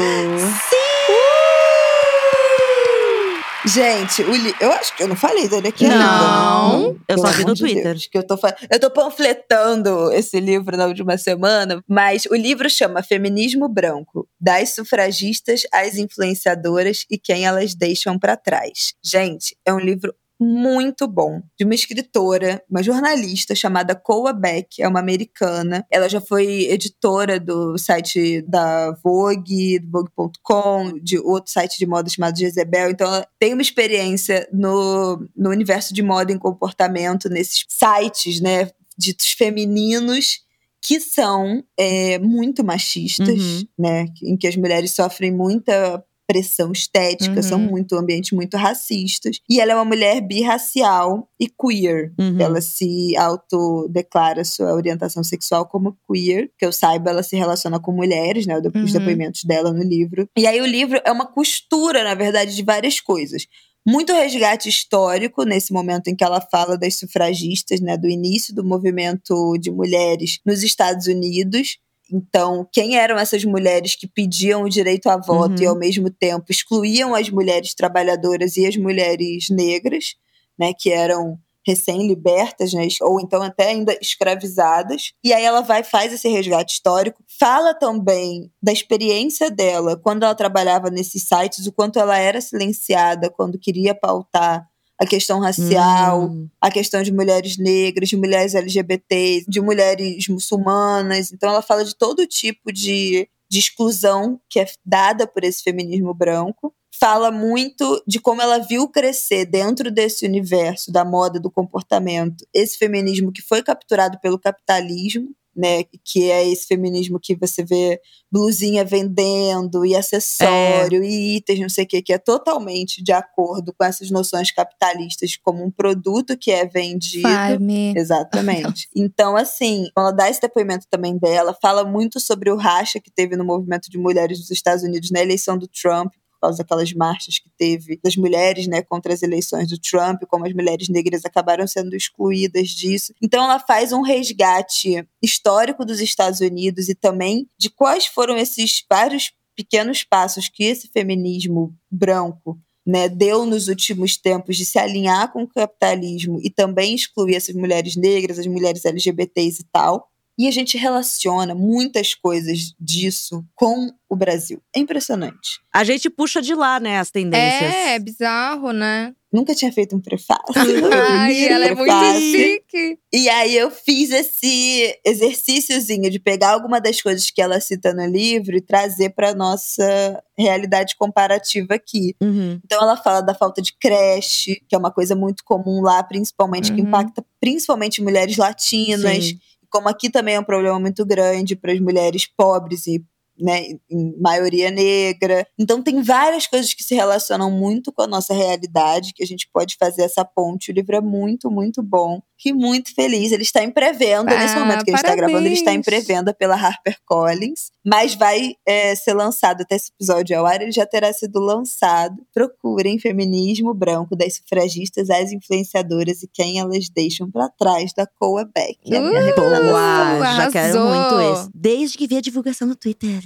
Gente, 3.68 4.22
o 4.22 4.32
li... 4.36 4.54
eu 4.60 4.72
acho 4.74 4.96
que 4.96 5.02
eu 5.02 5.08
não 5.08 5.16
falei 5.16 5.48
dele 5.48 5.70
aqui 5.70 5.86
ainda. 5.86 5.98
Não. 5.98 6.96
Eu 7.08 7.18
só 7.18 7.28
vi 7.32 7.44
no 7.46 7.56
de 7.56 7.62
Twitter. 7.62 7.84
Deus, 7.94 8.06
que 8.08 8.16
eu, 8.18 8.22
tô 8.26 8.38
fa- 8.38 8.56
eu 8.70 8.80
tô 8.80 8.92
panfletando 8.92 10.12
esse 10.14 10.40
livro 10.40 10.78
na 10.78 10.86
última 10.86 11.18
semana, 11.18 11.84
mas 11.88 12.26
o 12.28 12.36
livro 12.36 12.70
chama 12.70 13.02
Feminismo 13.02 13.68
Branco: 13.68 14.28
Das 14.40 14.76
sufragistas 14.76 15.64
às 15.74 15.96
influenciadoras 15.98 17.06
e 17.10 17.18
quem 17.18 17.46
elas 17.46 17.74
deixam 17.74 18.20
pra 18.20 18.38
trás. 18.38 18.94
Gente, 19.04 19.58
é 19.66 19.74
um 19.74 19.80
livro 19.80 20.14
muito 20.40 21.08
bom, 21.08 21.42
de 21.58 21.64
uma 21.66 21.74
escritora, 21.76 22.62
uma 22.70 22.84
jornalista 22.84 23.56
chamada 23.56 23.96
Koa 23.96 24.34
Beck, 24.34 24.82
é 24.82 24.88
uma 24.88 25.00
americana. 25.00 25.86
Ela 25.90 26.10
já 26.10 26.20
foi 26.20 26.66
editora 26.70 27.40
do 27.40 27.78
site 27.78 28.42
da 28.42 28.92
Vogue, 29.04 29.80
do 29.80 29.90
Vogue.com, 29.92 31.00
de 31.02 31.18
outro 31.20 31.52
site 31.52 31.78
de 31.78 31.86
moda 31.86 32.10
chamado 32.10 32.38
Jezebel. 32.38 32.90
Então, 32.92 33.08
ela 33.08 33.28
tem 33.40 33.54
uma 33.54 33.62
experiência 33.62 34.48
no, 34.52 35.26
no 35.36 35.50
universo 35.50 35.94
de 35.94 36.02
moda 36.02 36.32
e 36.32 36.40
comportamento, 36.40 37.30
nesses 37.30 37.66
sites, 37.70 38.42
né, 38.42 38.70
ditos 38.98 39.32
femininos, 39.32 40.40
que 40.82 41.00
são 41.00 41.64
é, 41.80 42.20
muito 42.20 42.64
machistas, 42.64 43.28
Uhum. 43.42 43.68
né, 43.80 44.06
em 44.24 44.38
que 44.38 44.48
as 44.48 44.56
mulheres 44.56 44.92
sofrem 44.92 45.32
muita 45.32 46.04
pressão 46.28 46.72
estética, 46.72 47.36
Uhum. 47.38 47.44
são 47.44 47.60
muito 47.60 47.96
ambientes 47.96 48.32
muito 48.32 48.58
racistas. 48.58 49.40
E 49.50 49.60
ela 49.60 49.72
é 49.74 49.76
uma 49.76 49.86
mulher 49.86 50.22
birracial 50.22 51.28
e 51.40 51.48
queer. 51.48 52.14
Uhum. 52.20 52.38
Ela 52.40 52.62
se 52.62 53.16
autodeclara 53.18 54.44
sua 54.44 54.74
orientação 54.74 55.24
sexual 55.24 55.66
como 55.66 55.98
queer. 56.08 56.50
Que 56.58 56.66
eu 56.66 56.72
saiba, 56.72 57.10
ela 57.12 57.24
se 57.24 57.36
relaciona 57.36 57.80
com 57.80 57.92
mulheres, 57.92 58.46
né? 58.46 58.58
Os 58.58 58.66
Uhum. 58.66 59.00
depoimentos 59.00 59.44
dela 59.44 59.72
no 59.72 59.84
livro. 59.84 60.28
E 60.38 60.46
aí 60.48 60.60
o 60.62 60.66
livro 60.66 61.00
é 61.06 61.12
uma 61.12 61.26
costura, 61.26 62.04
na 62.04 62.16
verdade, 62.16 62.56
de 62.56 62.64
várias 62.64 63.00
coisas. 63.00 63.46
Muito 63.88 64.12
resgate 64.14 64.68
histórico 64.68 65.44
nesse 65.44 65.72
momento 65.72 66.08
em 66.08 66.16
que 66.16 66.24
ela 66.24 66.42
fala 66.42 66.76
das 66.76 66.96
sufragistas, 66.96 67.80
né, 67.80 67.96
do 67.96 68.10
início 68.10 68.54
do 68.54 68.64
movimento 68.64 69.56
de 69.60 69.70
mulheres 69.70 70.40
nos 70.44 70.64
Estados 70.64 71.06
Unidos. 71.06 71.78
Então, 72.12 72.68
quem 72.72 72.98
eram 72.98 73.18
essas 73.18 73.44
mulheres 73.44 73.96
que 73.96 74.08
pediam 74.08 74.64
o 74.64 74.70
direito 74.70 75.08
a 75.10 75.18
voto 75.18 75.60
Uhum. 75.60 75.64
e, 75.64 75.66
ao 75.66 75.76
mesmo 75.76 76.10
tempo, 76.10 76.46
excluíam 76.50 77.16
as 77.16 77.30
mulheres 77.30 77.74
trabalhadoras 77.74 78.58
e 78.58 78.66
as 78.66 78.78
mulheres 78.78 79.50
negras, 79.50 80.16
né, 80.58 80.72
que 80.78 80.92
eram 80.92 81.38
recém-libertas, 81.68 82.74
né, 82.74 82.88
ou 83.02 83.20
então 83.20 83.42
até 83.42 83.70
ainda 83.70 83.98
escravizadas. 84.00 85.14
E 85.24 85.34
aí 85.34 85.44
ela 85.44 85.62
vai 85.62 85.84
faz 85.84 86.14
esse 86.14 86.28
resgate 86.30 86.74
histórico, 86.74 87.24
fala 87.40 87.74
também 87.74 88.52
da 88.62 88.72
experiência 88.72 89.50
dela 89.50 89.98
quando 89.98 90.24
ela 90.24 90.36
trabalhava 90.36 90.92
nesses 90.92 91.24
sites, 91.28 91.66
o 91.66 91.72
quanto 91.72 91.98
ela 91.98 92.18
era 92.20 92.40
silenciada 92.40 93.32
quando 93.32 93.58
queria 93.58 93.96
pautar 93.96 94.68
a 95.00 95.06
questão 95.06 95.40
racial, 95.40 96.26
Hum. 96.30 96.48
a 96.62 96.72
questão 96.72 97.04
de 97.04 97.12
mulheres 97.12 97.58
negras, 97.58 98.10
de 98.10 98.16
mulheres 98.18 98.56
LGBT, 98.56 99.44
de 99.48 99.60
mulheres 99.62 100.28
muçulmanas. 100.30 101.32
Então 101.32 101.50
ela 101.50 101.62
fala 101.62 101.84
de 101.84 101.96
todo 101.96 102.26
tipo 102.26 102.72
de, 102.72 103.28
de 103.50 103.60
exclusão 103.60 104.40
que 104.50 104.60
é 104.60 104.66
dada 104.86 105.28
por 105.28 105.44
esse 105.44 105.62
feminismo 105.64 106.14
branco. 106.14 106.74
fala 106.98 107.30
muito 107.30 108.02
de 108.08 108.22
como 108.22 108.42
ela 108.42 108.58
viu 108.58 108.88
crescer 108.88 109.46
dentro 109.46 109.92
desse 109.92 110.26
universo 110.26 110.94
da 110.94 111.04
moda, 111.04 111.38
do 111.42 111.52
comportamento, 111.52 112.48
esse 112.54 112.78
feminismo 112.78 113.34
que 113.34 113.42
foi 113.42 113.62
capturado 113.62 114.18
pelo 114.22 114.40
capitalismo, 114.40 115.30
né, 115.56 115.84
que 116.04 116.30
é 116.30 116.48
esse 116.48 116.68
feminismo 116.68 117.20
que 117.20 117.36
você 117.36 117.64
vê 117.64 118.00
blusinha 118.30 118.84
vendendo 118.84 119.86
e 119.86 119.96
acessório 119.96 121.02
é. 121.02 121.08
e 121.08 121.38
itens, 121.38 121.60
não 121.60 121.70
sei 121.70 121.86
o 121.86 121.88
que, 121.88 122.02
que 122.02 122.14
é 122.14 122.18
totalmente 122.18 123.02
de 123.02 123.14
acordo 123.14 123.74
com 123.74 123.86
essas 123.86 124.12
noções 124.12 124.52
capitalistas 124.52 125.38
como 125.38 125.64
um 125.64 125.72
produto 125.72 126.38
que 126.38 126.52
é 126.52 126.66
vendido. 126.66 127.30
Farme. 127.30 127.94
Exatamente. 127.96 128.90
então, 128.96 129.38
assim, 129.38 129.88
ela 129.98 130.12
dá 130.12 130.30
esse 130.30 130.42
depoimento 130.42 130.86
também 130.90 131.18
dela, 131.18 131.58
fala 131.62 131.86
muito 131.86 132.20
sobre 132.20 132.52
o 132.52 132.58
racha 132.58 133.00
que 133.00 133.12
teve 133.12 133.38
no 133.38 133.46
movimento 133.46 133.90
de 133.90 133.98
mulheres 133.98 134.40
dos 134.40 134.52
Estados 134.52 134.84
Unidos 134.84 135.12
na 135.12 135.22
eleição 135.22 135.58
do 135.58 135.68
Trump, 135.68 136.14
causa 136.40 136.60
daquelas 136.60 136.92
marchas 136.94 137.40
que 137.40 137.50
teve 137.58 138.00
das 138.04 138.16
mulheres, 138.16 138.68
né, 138.68 138.82
contra 138.82 139.14
as 139.14 139.22
eleições 139.22 139.70
do 139.70 139.78
Trump, 139.78 140.24
como 140.28 140.46
as 140.46 140.54
mulheres 140.54 140.90
negras 140.90 141.26
acabaram 141.26 141.68
sendo 141.68 141.96
excluídas 141.96 142.70
disso. 142.70 143.14
Então 143.22 143.44
ela 143.44 143.60
faz 143.60 143.92
um 143.92 144.02
resgate 144.02 145.08
histórico 145.22 145.86
dos 145.86 146.00
Estados 146.00 146.40
Unidos 146.40 146.90
e 146.90 146.96
também 146.96 147.48
de 147.58 147.70
quais 147.70 148.06
foram 148.06 148.38
esses 148.38 148.84
vários 148.90 149.32
pequenos 149.56 150.04
passos 150.04 150.50
que 150.50 150.64
esse 150.64 150.90
feminismo 150.90 151.74
branco 151.90 152.60
né, 152.86 153.10
deu 153.10 153.46
nos 153.46 153.68
últimos 153.68 154.16
tempos 154.16 154.58
de 154.58 154.66
se 154.66 154.78
alinhar 154.78 155.32
com 155.32 155.44
o 155.44 155.48
capitalismo 155.48 156.40
e 156.44 156.50
também 156.50 156.94
excluir 156.94 157.36
essas 157.36 157.56
mulheres 157.56 157.96
negras, 157.96 158.38
as 158.38 158.46
mulheres 158.46 158.86
LGBTs 158.86 159.62
e 159.62 159.66
tal. 159.72 160.08
E 160.38 160.48
a 160.48 160.52
gente 160.52 160.78
relaciona 160.78 161.56
muitas 161.56 162.14
coisas 162.14 162.74
disso 162.80 163.44
com 163.56 163.92
o 164.10 164.16
Brasil. 164.16 164.62
É 164.76 164.80
impressionante. 164.80 165.60
A 165.74 165.84
gente 165.84 166.10
puxa 166.10 166.42
de 166.42 166.54
lá, 166.54 166.80
né, 166.80 167.00
as 167.00 167.10
tendências. 167.10 167.74
É, 167.74 167.96
é 167.96 168.00
bizarro, 168.00 168.72
né? 168.72 169.14
Nunca 169.32 169.54
tinha 169.54 169.72
feito 169.72 169.94
um 169.96 170.00
prefácio. 170.00 170.46
Ai, 170.94 171.46
ela 171.48 171.66
é 171.66 171.76
muito 171.76 171.92
chique. 172.20 172.98
E 173.12 173.28
aí 173.28 173.58
eu 173.58 173.70
fiz 173.70 174.10
esse 174.10 174.98
exercíciozinho 175.06 176.10
de 176.10 176.20
pegar 176.20 176.52
alguma 176.52 176.80
das 176.80 177.02
coisas 177.02 177.30
que 177.30 177.42
ela 177.42 177.60
cita 177.60 177.94
no 177.94 178.06
livro 178.06 178.56
e 178.56 178.62
trazer 178.62 179.10
para 179.10 179.36
nossa 179.36 180.24
realidade 180.38 180.96
comparativa 180.96 181.76
aqui. 181.76 182.16
Uhum. 182.22 182.60
Então 182.64 182.82
ela 182.82 182.96
fala 182.96 183.20
da 183.20 183.34
falta 183.34 183.62
de 183.62 183.74
creche, 183.78 184.62
que 184.70 184.76
é 184.76 184.78
uma 184.78 184.92
coisa 184.92 185.16
muito 185.16 185.44
comum 185.44 185.82
lá, 185.82 186.02
principalmente 186.02 186.70
uhum. 186.70 186.76
que 186.78 186.82
impacta 186.84 187.26
principalmente 187.42 188.02
mulheres 188.02 188.38
latinas. 188.38 189.26
Sim 189.26 189.40
como 189.76 189.90
aqui 189.90 190.10
também 190.10 190.36
é 190.36 190.40
um 190.40 190.44
problema 190.44 190.80
muito 190.80 191.06
grande 191.06 191.54
para 191.54 191.74
as 191.74 191.82
mulheres 191.82 192.26
pobres 192.26 192.88
e 192.88 193.04
né, 193.38 193.62
em 193.92 194.18
maioria 194.18 194.72
negra. 194.72 195.46
Então 195.60 195.84
tem 195.84 196.02
várias 196.02 196.48
coisas 196.48 196.74
que 196.74 196.82
se 196.82 196.96
relacionam 196.96 197.52
muito 197.52 197.92
com 197.92 198.04
a 198.04 198.08
nossa 198.08 198.34
realidade, 198.34 199.12
que 199.14 199.22
a 199.22 199.28
gente 199.28 199.50
pode 199.54 199.76
fazer 199.78 200.04
essa 200.04 200.24
ponte. 200.24 200.72
O 200.72 200.74
livro 200.74 200.96
é 200.96 201.02
muito, 201.02 201.52
muito 201.52 201.84
bom. 201.84 202.22
Que 202.38 202.54
muito 202.54 202.94
feliz. 202.94 203.32
Ele 203.32 203.44
está 203.44 203.64
em 203.64 203.72
pré-venda. 203.72 204.32
Ah, 204.32 204.40
nesse 204.40 204.56
momento 204.56 204.84
que 204.84 204.92
gente 204.92 205.00
está 205.00 205.16
gravando, 205.16 205.46
ele 205.46 205.54
está 205.54 205.74
em 205.74 205.82
pré-venda 205.82 206.34
pela 206.34 206.56
HarperCollins. 206.56 207.72
Mas 207.86 208.16
vai 208.16 208.56
é, 208.66 208.96
ser 208.96 209.14
lançado 209.14 209.62
até 209.62 209.76
esse 209.76 209.92
episódio 209.92 210.38
ao 210.38 210.46
ar, 210.46 210.62
ele 210.62 210.72
já 210.72 210.86
terá 210.86 211.12
sido 211.14 211.40
lançado. 211.40 212.16
Procurem 212.34 213.00
Feminismo 213.00 213.74
Branco 213.74 214.16
das 214.16 214.36
Sufragistas, 214.36 215.10
as 215.10 215.32
influenciadoras 215.32 216.24
e 216.24 216.28
quem 216.28 216.60
elas 216.60 216.90
deixam 216.90 217.30
para 217.30 217.50
trás 217.50 217.94
da 217.94 218.06
Coa 218.06 218.44
Beck. 218.44 218.78
É 218.92 219.00
uh, 219.00 219.36
boa, 219.36 220.36
já 220.36 220.52
quero 220.52 220.80
muito 220.82 221.22
esse. 221.22 221.50
Desde 221.54 221.98
que 221.98 222.08
vi 222.08 222.18
a 222.18 222.22
divulgação 222.22 222.68
no 222.68 222.76
Twitter. 222.76 223.22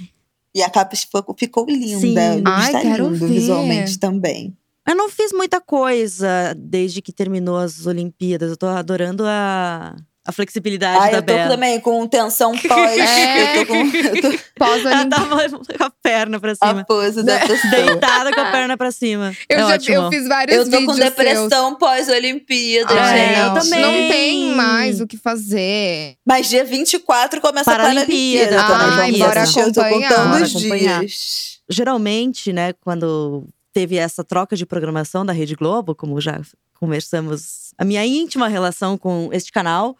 E 0.54 0.62
a 0.62 0.70
capa 0.70 0.96
ficou, 0.96 1.34
ficou 1.38 1.66
linda. 1.66 1.98
Sim. 2.00 2.42
Ai, 2.44 2.66
está 2.66 2.80
quero 2.80 3.08
lindo 3.08 3.26
ver. 3.26 3.34
visualmente 3.34 3.98
também. 3.98 4.56
Eu 4.90 4.96
não 4.96 5.08
fiz 5.08 5.32
muita 5.32 5.60
coisa 5.60 6.52
desde 6.56 7.00
que 7.00 7.12
terminou 7.12 7.56
as 7.56 7.86
Olimpíadas. 7.86 8.50
Eu 8.50 8.56
tô 8.56 8.66
adorando 8.66 9.24
a, 9.24 9.94
a 10.26 10.32
flexibilidade 10.32 10.98
Ai, 11.00 11.10
da 11.12 11.18
eu 11.18 11.22
tô 11.22 11.32
Bela. 11.32 11.48
também 11.50 11.78
com 11.78 12.04
tensão 12.08 12.50
pós. 12.58 12.98
é. 12.98 13.58
Eu 13.58 13.66
tô 13.66 13.72
com. 13.72 13.76
Eu 13.86 14.20
tô... 14.22 14.38
Pós 14.58 14.82
Ela 14.86 15.06
tava 15.08 15.48
com 15.48 15.84
a 15.84 15.90
perna 16.02 16.40
pra 16.40 16.54
cima. 16.56 16.80
A 16.80 16.84
pose 16.84 17.22
da 17.22 17.38
pessoa. 17.46 17.70
Deitada 17.70 18.32
com 18.32 18.40
a 18.40 18.50
perna 18.50 18.76
pra 18.76 18.90
cima. 18.90 19.32
Eu, 19.48 19.58
é 19.58 19.60
já, 19.60 19.74
ótimo. 19.74 19.94
eu 19.96 20.10
fiz 20.10 20.26
vários 20.26 20.56
Eu 20.56 20.64
tô 20.64 20.70
vídeos 20.78 20.86
com 20.86 20.98
depressão 20.98 21.74
pós-Olimpíada, 21.76 22.92
Ai, 22.92 23.18
gente. 23.18 23.38
eu 23.38 23.54
também. 23.54 23.80
Não 23.80 23.92
tem 24.10 24.54
mais 24.56 25.00
o 25.00 25.06
que 25.06 25.16
fazer. 25.16 26.16
Mas 26.26 26.48
dia 26.48 26.64
24 26.64 27.40
começa 27.40 27.70
a 27.70 27.76
Paralimpíada. 27.76 28.56
Paralimpíada. 28.56 28.66
também. 28.66 28.98
Ai, 29.04 29.12
Vamos 29.12 29.26
bora 29.26 29.40
assistir, 29.42 29.60
Eu 29.60 29.72
tô 29.72 29.80
acompanhar. 29.82 30.08
contando 30.10 30.30
Bora 30.32 30.42
os 30.44 30.56
acompanhar. 30.56 31.00
dias. 31.00 31.60
Geralmente, 31.68 32.52
né, 32.52 32.72
quando 32.80 33.46
teve 33.72 33.96
essa 33.96 34.24
troca 34.24 34.56
de 34.56 34.66
programação 34.66 35.24
da 35.24 35.32
Rede 35.32 35.54
Globo, 35.54 35.94
como 35.94 36.20
já 36.20 36.40
conversamos, 36.74 37.72
a 37.76 37.84
minha 37.84 38.04
íntima 38.06 38.48
relação 38.48 38.96
com 38.96 39.28
este 39.32 39.52
canal. 39.52 39.96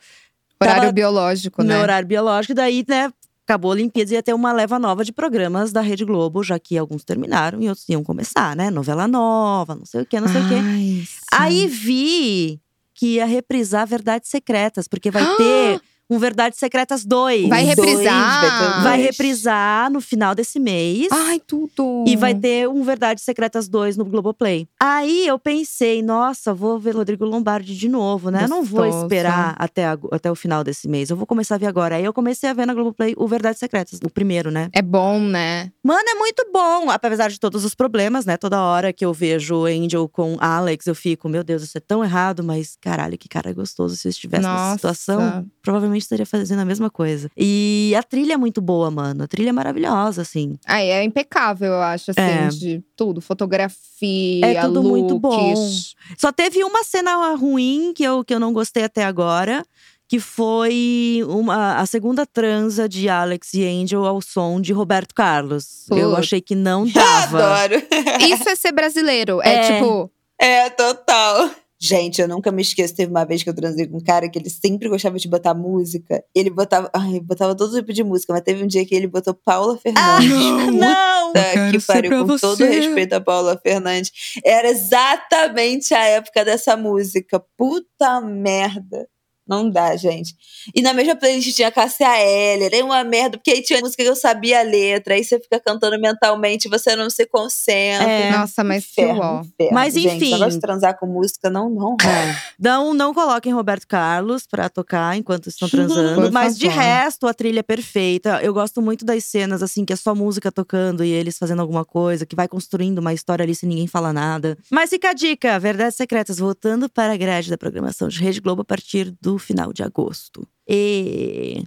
Horário 0.61 0.81
tava 0.83 0.93
biológico, 0.93 1.63
né? 1.63 1.79
horário 1.81 2.09
biológico, 2.09 2.55
daí, 2.55 2.85
né, 2.87 3.13
acabou 3.45 3.71
a 3.71 3.75
Olimpíadas, 3.75 4.13
ia 4.13 4.23
ter 4.23 4.33
uma 4.33 4.53
leva 4.53 4.79
nova 4.79 5.05
de 5.05 5.13
programas 5.13 5.73
da 5.73 5.81
Rede 5.81 6.05
Globo, 6.05 6.43
já 6.43 6.59
que 6.59 6.79
alguns 6.79 7.03
terminaram 7.03 7.61
e 7.61 7.69
outros 7.69 7.89
iam 7.89 8.05
começar, 8.05 8.55
né? 8.55 8.71
Novela 8.71 9.09
nova, 9.09 9.75
não 9.75 9.85
sei 9.85 10.03
o 10.03 10.07
quê, 10.07 10.21
não 10.21 10.29
sei 10.29 10.41
o 10.41 10.49
quê. 10.49 10.55
Ai, 10.55 11.05
sim. 11.07 11.07
Aí 11.33 11.67
vi 11.67 12.61
que 12.95 13.15
ia 13.15 13.27
reprisar 13.27 13.87
Verdades 13.87 14.31
Secretas, 14.31 14.87
porque 14.87 15.11
vai 15.11 15.25
ter 15.37 15.81
um 16.11 16.19
Verdades 16.19 16.59
Secretas 16.59 17.05
2. 17.05 17.49
Vai 17.49 17.65
Dois, 17.65 17.77
reprisar? 17.79 18.41
vai 18.41 18.51
ter 18.51 18.83
Vai 18.83 18.97
dois. 18.97 19.07
reprisar 19.07 19.91
no 19.91 20.01
final 20.01 20.35
desse 20.35 20.59
mês. 20.59 21.09
Ai, 21.13 21.41
tudo. 21.41 22.05
E 22.07 22.17
vai 22.17 22.35
ter 22.35 22.69
um 22.69 22.83
Verdades 22.83 23.23
Secretas 23.25 23.69
2 23.69 23.97
no 23.97 24.05
Globoplay. 24.05 24.67
Aí 24.81 25.27
eu 25.27 25.39
pensei, 25.39 26.03
nossa, 26.03 26.53
vou 26.53 26.79
ver 26.79 26.97
Rodrigo 26.97 27.25
Lombardi 27.25 27.77
de 27.77 27.89
novo, 27.89 28.31
né? 28.31 28.45
Eu 28.45 28.49
não 28.49 28.65
vou 28.65 28.85
Gostoso. 28.85 29.05
esperar 29.05 29.55
até, 29.59 29.87
ag- 29.87 30.09
até 30.11 30.31
o 30.31 30.35
final 30.35 30.65
desse 30.65 30.89
mês. 30.89 31.11
Eu 31.11 31.17
vou 31.17 31.27
começar 31.27 31.55
a 31.55 31.59
ver 31.59 31.67
agora. 31.67 31.97
Aí 31.97 32.05
eu 32.05 32.13
comecei 32.13 32.49
a 32.51 32.53
ver 32.53 32.67
na 32.67 32.75
Globoplay 32.75 33.15
o 33.17 33.29
Verdades 33.29 33.59
Secretas, 33.61 34.01
o 34.05 34.11
primeiro, 34.11 34.51
né? 34.51 34.69
É 34.73 34.83
bom, 34.83 35.21
né? 35.21 35.71
Mano, 35.83 36.03
é 36.09 36.15
muito 36.15 36.45
bom, 36.53 36.91
apesar 36.91 37.29
de 37.31 37.39
todos 37.39 37.65
os 37.65 37.75
problemas, 37.75 38.25
né? 38.27 38.37
Toda 38.37 38.61
hora 38.61 38.93
que 38.93 39.05
eu 39.05 39.13
vejo 39.13 39.65
Angel 39.65 40.09
com 40.09 40.37
Alex, 40.41 40.87
eu 40.87 40.95
fico, 40.95 41.29
meu 41.29 41.45
Deus, 41.45 41.63
isso 41.63 41.79
é 41.79 41.81
tão 41.81 42.03
errado, 42.03 42.43
mas 42.43 42.77
caralho, 42.81 43.17
que 43.17 43.29
cara 43.29 43.53
gostoso. 43.53 43.97
Se 43.97 44.09
eu 44.09 44.11
estivesse 44.11 44.43
nessa 44.43 44.55
Nossa. 44.57 44.75
situação, 44.77 45.47
provavelmente 45.63 46.00
estaria 46.03 46.27
fazendo 46.27 46.61
a 46.61 46.65
mesma 46.65 46.91
coisa. 46.91 47.31
E 47.37 47.95
a 47.97 48.03
trilha 48.03 48.35
é 48.35 48.37
muito 48.37 48.61
boa, 48.61 48.91
mano. 48.91 49.25
A 49.25 49.27
trilha 49.29 49.51
é 49.51 49.53
maravilhosa, 49.53 50.23
assim. 50.23 50.59
Ai, 50.67 50.91
é 50.91 51.03
impecável, 51.05 51.73
eu 51.73 51.81
acho, 51.83 52.11
assim, 52.11 52.21
É. 52.21 52.49
de 52.49 52.83
tudo. 52.97 53.21
Fotografia, 53.21 54.47
É 54.47 54.61
tudo 54.63 54.83
muito 54.83 55.19
bom. 55.19 55.53
looks. 55.55 55.95
Só 56.19 56.33
teve 56.33 56.63
uma 56.65 56.83
cena 56.85 57.35
ruim 57.35 57.93
que 57.95 58.03
eu, 58.05 58.25
que 58.25 58.35
eu 58.35 58.41
não 58.41 58.53
gostei 58.53 58.85
até 58.85 59.05
agora. 59.05 59.65
Que 60.09 60.19
foi 60.19 61.21
uma, 61.29 61.77
a 61.77 61.87
segunda 61.87 62.27
transa 62.27 62.89
de 62.89 63.09
Alex 63.09 63.55
e 63.55 63.65
Angel 63.65 64.05
ao 64.05 64.21
som 64.21 64.61
de 64.61 64.73
Roberto 64.73 65.15
Carlos. 65.15 65.87
Eu 65.89 66.09
Putz. 66.11 66.19
achei 66.19 66.41
que 66.41 66.57
não 66.57 66.85
dava. 66.91 67.45
Adoro. 67.65 67.81
Isso 68.21 68.49
é 68.49 68.57
ser 68.57 68.73
brasileiro. 68.73 69.41
É, 69.41 69.55
É. 69.55 69.73
tipo, 69.79 70.11
É, 70.37 70.69
total. 70.71 71.49
Gente, 71.83 72.21
eu 72.21 72.29
nunca 72.29 72.53
me 72.53 72.61
esqueço. 72.61 72.95
Teve 72.95 73.11
uma 73.11 73.25
vez 73.25 73.43
que 73.43 73.49
eu 73.49 73.55
transei 73.55 73.87
com 73.87 73.97
um 73.97 74.05
cara 74.05 74.29
que 74.29 74.39
ele 74.39 74.51
sempre 74.51 74.87
gostava 74.87 75.19
de 75.19 75.27
botar 75.27 75.55
música. 75.55 76.23
Ele 76.35 76.51
botava. 76.51 76.91
Ai, 76.93 77.19
botava 77.21 77.55
todo 77.55 77.75
tipo 77.75 77.91
de 77.91 78.05
música, 78.05 78.35
mas 78.35 78.43
teve 78.43 78.63
um 78.63 78.67
dia 78.67 78.85
que 78.85 78.95
ele 78.95 79.07
botou 79.07 79.33
Paula 79.33 79.79
Fernandes. 79.79 80.29
Não! 80.75 81.29
Puta 81.29 81.43
quero 81.53 81.79
que 81.79 81.87
pariu, 81.87 82.27
com 82.27 82.37
todo 82.37 82.57
você. 82.59 82.69
respeito 82.69 83.15
a 83.15 83.21
Paula 83.21 83.59
Fernandes. 83.63 84.13
Era 84.45 84.69
exatamente 84.69 85.95
a 85.95 86.05
época 86.05 86.45
dessa 86.45 86.77
música. 86.77 87.43
Puta 87.57 88.21
merda. 88.21 89.09
Não 89.51 89.69
dá, 89.69 89.97
gente. 89.97 90.37
E 90.73 90.81
na 90.81 90.95
mesma 90.95 91.17
playlist 91.17 91.57
tinha 91.57 91.73
Cássia 91.73 92.07
Eller, 92.23 92.73
era 92.73 92.85
uma 92.85 93.03
merda, 93.03 93.37
porque 93.37 93.51
aí 93.51 93.63
tinha 93.63 93.81
música 93.81 94.01
que 94.01 94.09
eu 94.09 94.15
sabia 94.15 94.61
a 94.61 94.63
letra, 94.63 95.15
aí 95.15 95.25
você 95.25 95.41
fica 95.41 95.59
cantando 95.59 95.99
mentalmente, 96.01 96.69
você 96.69 96.95
não 96.95 97.11
se 97.11 97.27
concentra. 97.27 98.09
É. 98.09 98.31
nossa, 98.31 98.63
mas 98.63 98.85
Inferno, 98.85 99.41
inferno. 99.45 99.75
Mas, 99.75 99.95
Gente, 99.95 100.17
enfim. 100.17 100.33
negócio 100.35 100.53
de 100.53 100.61
transar 100.61 100.97
com 100.97 101.07
música 101.07 101.51
não, 101.51 101.69
não 101.69 101.97
rola. 102.01 102.31
É. 102.31 102.37
Não, 102.59 102.95
não 102.95 103.13
coloquem 103.13 103.53
Roberto 103.53 103.89
Carlos 103.89 104.47
pra 104.47 104.69
tocar 104.69 105.17
enquanto 105.17 105.49
estão 105.49 105.69
transando. 105.69 106.31
Mas 106.31 106.57
de 106.57 106.69
resto, 106.69 107.27
a 107.27 107.35
trilha 107.35 107.61
é 107.61 107.65
perfeita. 107.65 108.41
Eu 108.43 108.55
gosto 108.55 108.81
muito 108.81 109.05
das 109.05 109.25
cenas, 109.25 109.65
assim, 109.65 109.85
que 109.85 109.93
é 109.93 109.97
só 109.97 110.15
música 110.15 110.53
tocando 110.53 111.03
e 111.03 111.11
eles 111.11 111.37
fazendo 111.37 111.61
alguma 111.61 111.85
coisa, 111.85 112.25
que 112.25 112.37
vai 112.37 112.47
construindo 112.47 112.99
uma 112.99 113.13
história 113.13 113.43
ali 113.43 113.55
sem 113.55 113.69
ninguém 113.69 113.89
falar 113.89 114.13
nada. 114.13 114.57
Mas 114.71 114.91
fica 114.91 115.11
a 115.11 115.13
dica: 115.13 115.59
Verdades 115.59 115.97
Secretas, 115.97 116.39
voltando 116.39 116.89
para 116.89 117.15
a 117.15 117.17
grade 117.17 117.51
da 117.51 117.59
programação 117.59 118.07
de 118.07 118.21
Rede 118.21 118.41
Globo 118.41 118.63
a 118.63 118.65
partir 118.65 119.13
do 119.21 119.40
final 119.41 119.73
de 119.73 119.83
agosto. 119.83 120.47
E. 120.69 121.63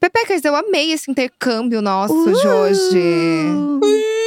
Pepecas, 0.00 0.42
eu 0.44 0.56
amei 0.56 0.92
esse 0.92 1.10
intercâmbio 1.10 1.82
nosso 1.82 2.14
Uh! 2.14 2.32
de 2.40 2.48
hoje. 2.48 3.02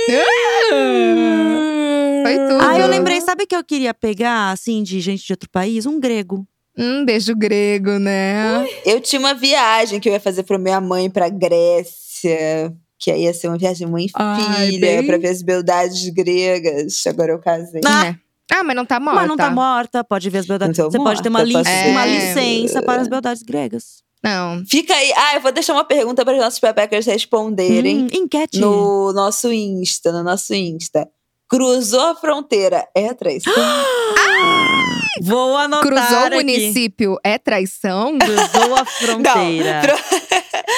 Foi 2.23 2.37
tudo. 2.47 2.61
Ah, 2.61 2.79
eu 2.79 2.87
lembrei, 2.87 3.19
sabe 3.21 3.43
o 3.43 3.47
que 3.47 3.55
eu 3.55 3.63
queria 3.63 3.93
pegar, 3.93 4.51
assim, 4.51 4.83
de 4.83 4.99
gente 5.01 5.25
de 5.25 5.33
outro 5.33 5.49
país? 5.49 5.85
Um 5.85 5.99
grego. 5.99 6.45
Um 6.77 7.05
beijo 7.05 7.35
grego, 7.35 7.99
né? 7.99 8.65
Eu 8.85 8.99
tinha 8.99 9.19
uma 9.19 9.33
viagem 9.33 9.99
que 9.99 10.09
eu 10.09 10.13
ia 10.13 10.19
fazer 10.19 10.43
pra 10.43 10.57
minha 10.57 10.81
mãe 10.81 11.09
pra 11.09 11.29
Grécia. 11.29 12.73
Que 12.97 13.11
aí 13.11 13.23
ia 13.23 13.33
ser 13.33 13.49
uma 13.49 13.57
viagem 13.57 13.85
mãe 13.85 14.05
e 14.05 14.09
Ai, 14.15 14.67
filha, 14.71 14.79
bem- 14.79 15.05
pra 15.05 15.17
ver 15.17 15.27
as 15.29 15.41
beldades 15.41 16.07
gregas. 16.09 17.05
Agora 17.05 17.33
eu 17.33 17.39
casei. 17.39 17.81
Ah, 17.85 18.07
É. 18.07 18.15
Ah, 18.53 18.63
mas 18.63 18.75
não 18.75 18.85
tá 18.85 18.99
morta. 18.99 19.19
Mas 19.19 19.27
não 19.29 19.37
tá 19.37 19.49
morta, 19.49 20.03
pode 20.03 20.29
ver 20.29 20.39
as 20.39 20.45
beldades. 20.45 20.77
Não 20.77 20.85
tô 20.85 20.91
Você 20.91 20.97
pode 21.03 21.21
ter 21.23 21.29
uma, 21.29 21.39
morta, 21.39 21.47
li- 21.47 21.53
posso 21.65 21.87
uma 21.89 22.05
licença 22.05 22.81
para 22.83 23.01
as 23.01 23.07
beldades 23.07 23.41
gregas. 23.43 24.03
Não. 24.23 24.63
Fica 24.69 24.93
aí. 24.93 25.11
Ah, 25.17 25.35
eu 25.35 25.41
vou 25.41 25.51
deixar 25.51 25.73
uma 25.73 25.83
pergunta 25.83 26.23
para 26.23 26.33
os 26.35 26.39
nossos 26.39 26.59
pepecas 26.59 27.05
responderem 27.05 28.03
Hum, 28.03 28.07
enquete. 28.13 28.59
no 28.59 29.11
nosso 29.11 29.51
Insta, 29.51 30.11
no 30.11 30.23
nosso 30.23 30.53
Insta. 30.53 31.07
Cruzou 31.49 31.99
a 32.01 32.15
fronteira, 32.15 32.87
é 32.95 33.13
traição? 33.13 33.53
Vou 35.21 35.55
anotar 35.57 35.87
Cruzou 35.87 36.19
o 36.23 36.25
aqui. 36.25 36.35
município 36.37 37.17
é 37.23 37.37
traição? 37.37 38.17
Cruzou 38.17 38.75
a 38.75 38.83
fronteira. 38.97 39.81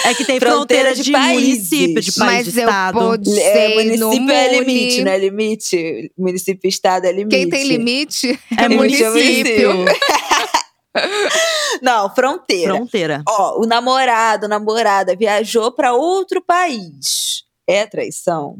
É 0.06 0.14
que 0.14 0.26
tem 0.26 0.40
Fronteira 0.40 0.94
fronteira 0.94 0.96
de 0.96 1.04
de, 1.04 1.12
países. 1.12 1.70
município, 1.70 2.02
de 2.02 2.12
país, 2.14 2.46
Mas 2.46 2.54
de 2.54 2.60
eu 2.60 2.68
estado. 2.68 3.00
pude 3.00 3.40
É, 3.40 3.54
sei 3.54 3.98
no 3.98 4.08
município 4.08 4.32
é 4.32 4.60
limite, 4.60 5.04
não 5.04 5.12
é 5.12 5.18
limite? 5.18 6.12
Município 6.18 6.68
e 6.68 6.70
estado 6.70 7.06
é 7.06 7.12
limite. 7.12 7.36
Quem 7.36 7.50
tem 7.50 7.64
limite 7.68 8.40
É 8.58 8.68
Limite 8.68 9.04
é 9.04 9.10
município. 9.10 9.86
Não, 11.82 12.14
fronteira. 12.14 12.74
Fronteira. 12.74 13.22
Ó, 13.28 13.62
o 13.62 13.66
namorado, 13.66 14.48
namorada 14.48 15.16
viajou 15.16 15.72
para 15.72 15.94
outro 15.94 16.42
país. 16.42 17.44
É 17.68 17.86
traição? 17.86 18.58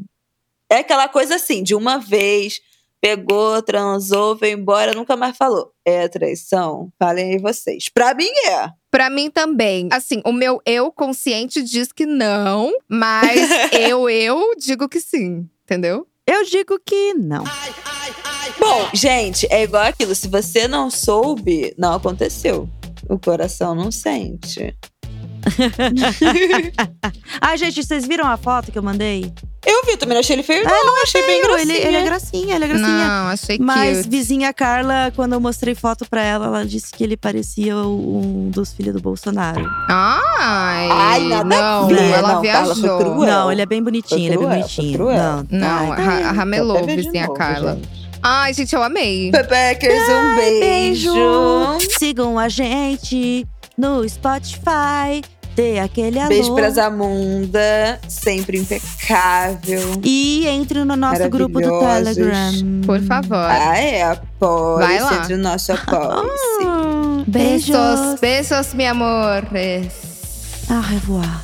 É 0.70 0.78
aquela 0.78 1.08
coisa 1.08 1.36
assim, 1.36 1.62
de 1.62 1.74
uma 1.74 1.98
vez, 1.98 2.60
pegou, 3.06 3.62
transou, 3.62 4.34
veio 4.34 4.58
embora, 4.58 4.92
nunca 4.92 5.16
mais 5.16 5.36
falou. 5.36 5.70
É 5.84 6.08
traição? 6.08 6.90
Falem 6.98 7.34
aí 7.34 7.38
vocês. 7.38 7.88
Pra 7.88 8.12
mim 8.14 8.28
é. 8.48 8.68
Pra 8.90 9.08
mim 9.08 9.30
também. 9.30 9.88
Assim, 9.92 10.20
o 10.24 10.32
meu 10.32 10.60
eu 10.66 10.90
consciente 10.90 11.62
diz 11.62 11.92
que 11.92 12.04
não, 12.04 12.72
mas 12.88 13.48
eu, 13.72 14.10
eu 14.10 14.54
digo 14.58 14.88
que 14.88 15.00
sim. 15.00 15.48
Entendeu? 15.62 16.04
Eu 16.26 16.44
digo 16.44 16.80
que 16.84 17.14
não. 17.14 17.44
Bom, 18.58 18.90
gente, 18.92 19.46
é 19.52 19.62
igual 19.62 19.84
aquilo. 19.84 20.12
Se 20.12 20.26
você 20.26 20.66
não 20.66 20.90
soube, 20.90 21.72
não 21.78 21.94
aconteceu. 21.94 22.68
O 23.08 23.16
coração 23.16 23.72
não 23.72 23.92
sente. 23.92 24.76
Ai, 27.40 27.56
gente, 27.58 27.82
vocês 27.82 28.06
viram 28.06 28.26
a 28.26 28.36
foto 28.36 28.70
que 28.72 28.78
eu 28.78 28.82
mandei? 28.82 29.32
Eu 29.64 29.82
vi, 29.84 29.96
também 29.96 30.14
não 30.14 30.20
achei 30.20 30.36
ele 30.36 30.42
feio, 30.44 30.64
não. 30.64 30.86
não 30.86 31.02
achei 31.02 31.22
bem 31.26 31.42
gracinha. 31.42 31.74
ele, 31.74 31.86
ele 31.88 31.96
é 31.96 32.04
gracinha, 32.04 32.54
ele 32.54 32.64
é 32.64 32.68
gracinha. 32.68 32.88
Não, 32.88 33.26
achei 33.28 33.58
Mas 33.58 33.96
cute. 33.98 34.08
vizinha 34.10 34.52
Carla, 34.52 35.12
quando 35.16 35.32
eu 35.32 35.40
mostrei 35.40 35.74
foto 35.74 36.06
pra 36.08 36.22
ela, 36.22 36.46
ela 36.46 36.64
disse 36.64 36.92
que 36.92 37.02
ele 37.02 37.16
parecia 37.16 37.76
um 37.76 38.48
dos 38.52 38.72
filhos 38.72 38.94
do 38.94 39.00
Bolsonaro. 39.00 39.68
Ai, 39.88 40.88
Ai, 40.88 41.20
nada 41.24 41.40
a 41.42 41.44
não, 41.80 41.88
ver. 41.88 42.00
ela 42.10 42.34
Não, 42.34 42.42
Carla, 42.42 42.74
viajou. 42.74 42.98
cruel. 42.98 43.26
Não, 43.26 43.50
ele 43.52 43.62
é 43.62 43.66
bem 43.66 43.82
bonitinho, 43.82 44.18
Foi 44.20 44.26
ele 44.26 44.34
é 44.34 44.36
bem 44.36 44.46
cruel, 44.46 44.60
bonitinho. 44.60 44.98
cruel. 44.98 45.46
Não, 45.50 45.58
Não, 45.58 45.92
Ai, 45.92 45.96
tá 45.96 46.02
ra- 46.04 46.30
ramelou, 46.32 46.86
vizinha 46.86 47.26
novo, 47.26 47.34
Carla. 47.38 47.74
gente. 47.74 48.06
Ai, 48.22 48.54
gente, 48.54 48.72
eu 48.74 48.82
amei. 48.82 49.30
Pepecas, 49.32 49.92
um 50.08 50.36
beijo. 50.36 51.12
Sigam 51.98 52.38
a 52.38 52.48
gente 52.48 53.44
no 53.76 54.08
Spotify. 54.08 55.22
Dê 55.56 55.78
aquele 55.78 56.18
alô. 56.18 56.28
Beijo 56.28 56.54
pra 56.54 56.68
Zamunda, 56.70 57.98
sempre 58.06 58.58
impecável. 58.58 60.00
E 60.04 60.46
entre 60.46 60.84
no 60.84 60.94
nosso 60.96 61.28
grupo 61.30 61.60
do. 61.60 61.80
Telegram. 61.80 62.52
Por 62.84 63.00
favor. 63.00 63.36
Ah, 63.50 63.78
é, 63.78 64.02
apoie 64.02 64.86
Vai 64.86 65.00
lá. 65.00 65.14
entre 65.16 65.34
o 65.34 65.38
nosso 65.38 65.72
apoio. 65.72 66.30
Ah, 66.68 67.24
Beijos, 67.26 68.20
beijos, 68.20 68.72
meu 68.74 68.90
amores. 68.90 69.88
Au 70.68 70.80
revoir. 70.80 71.40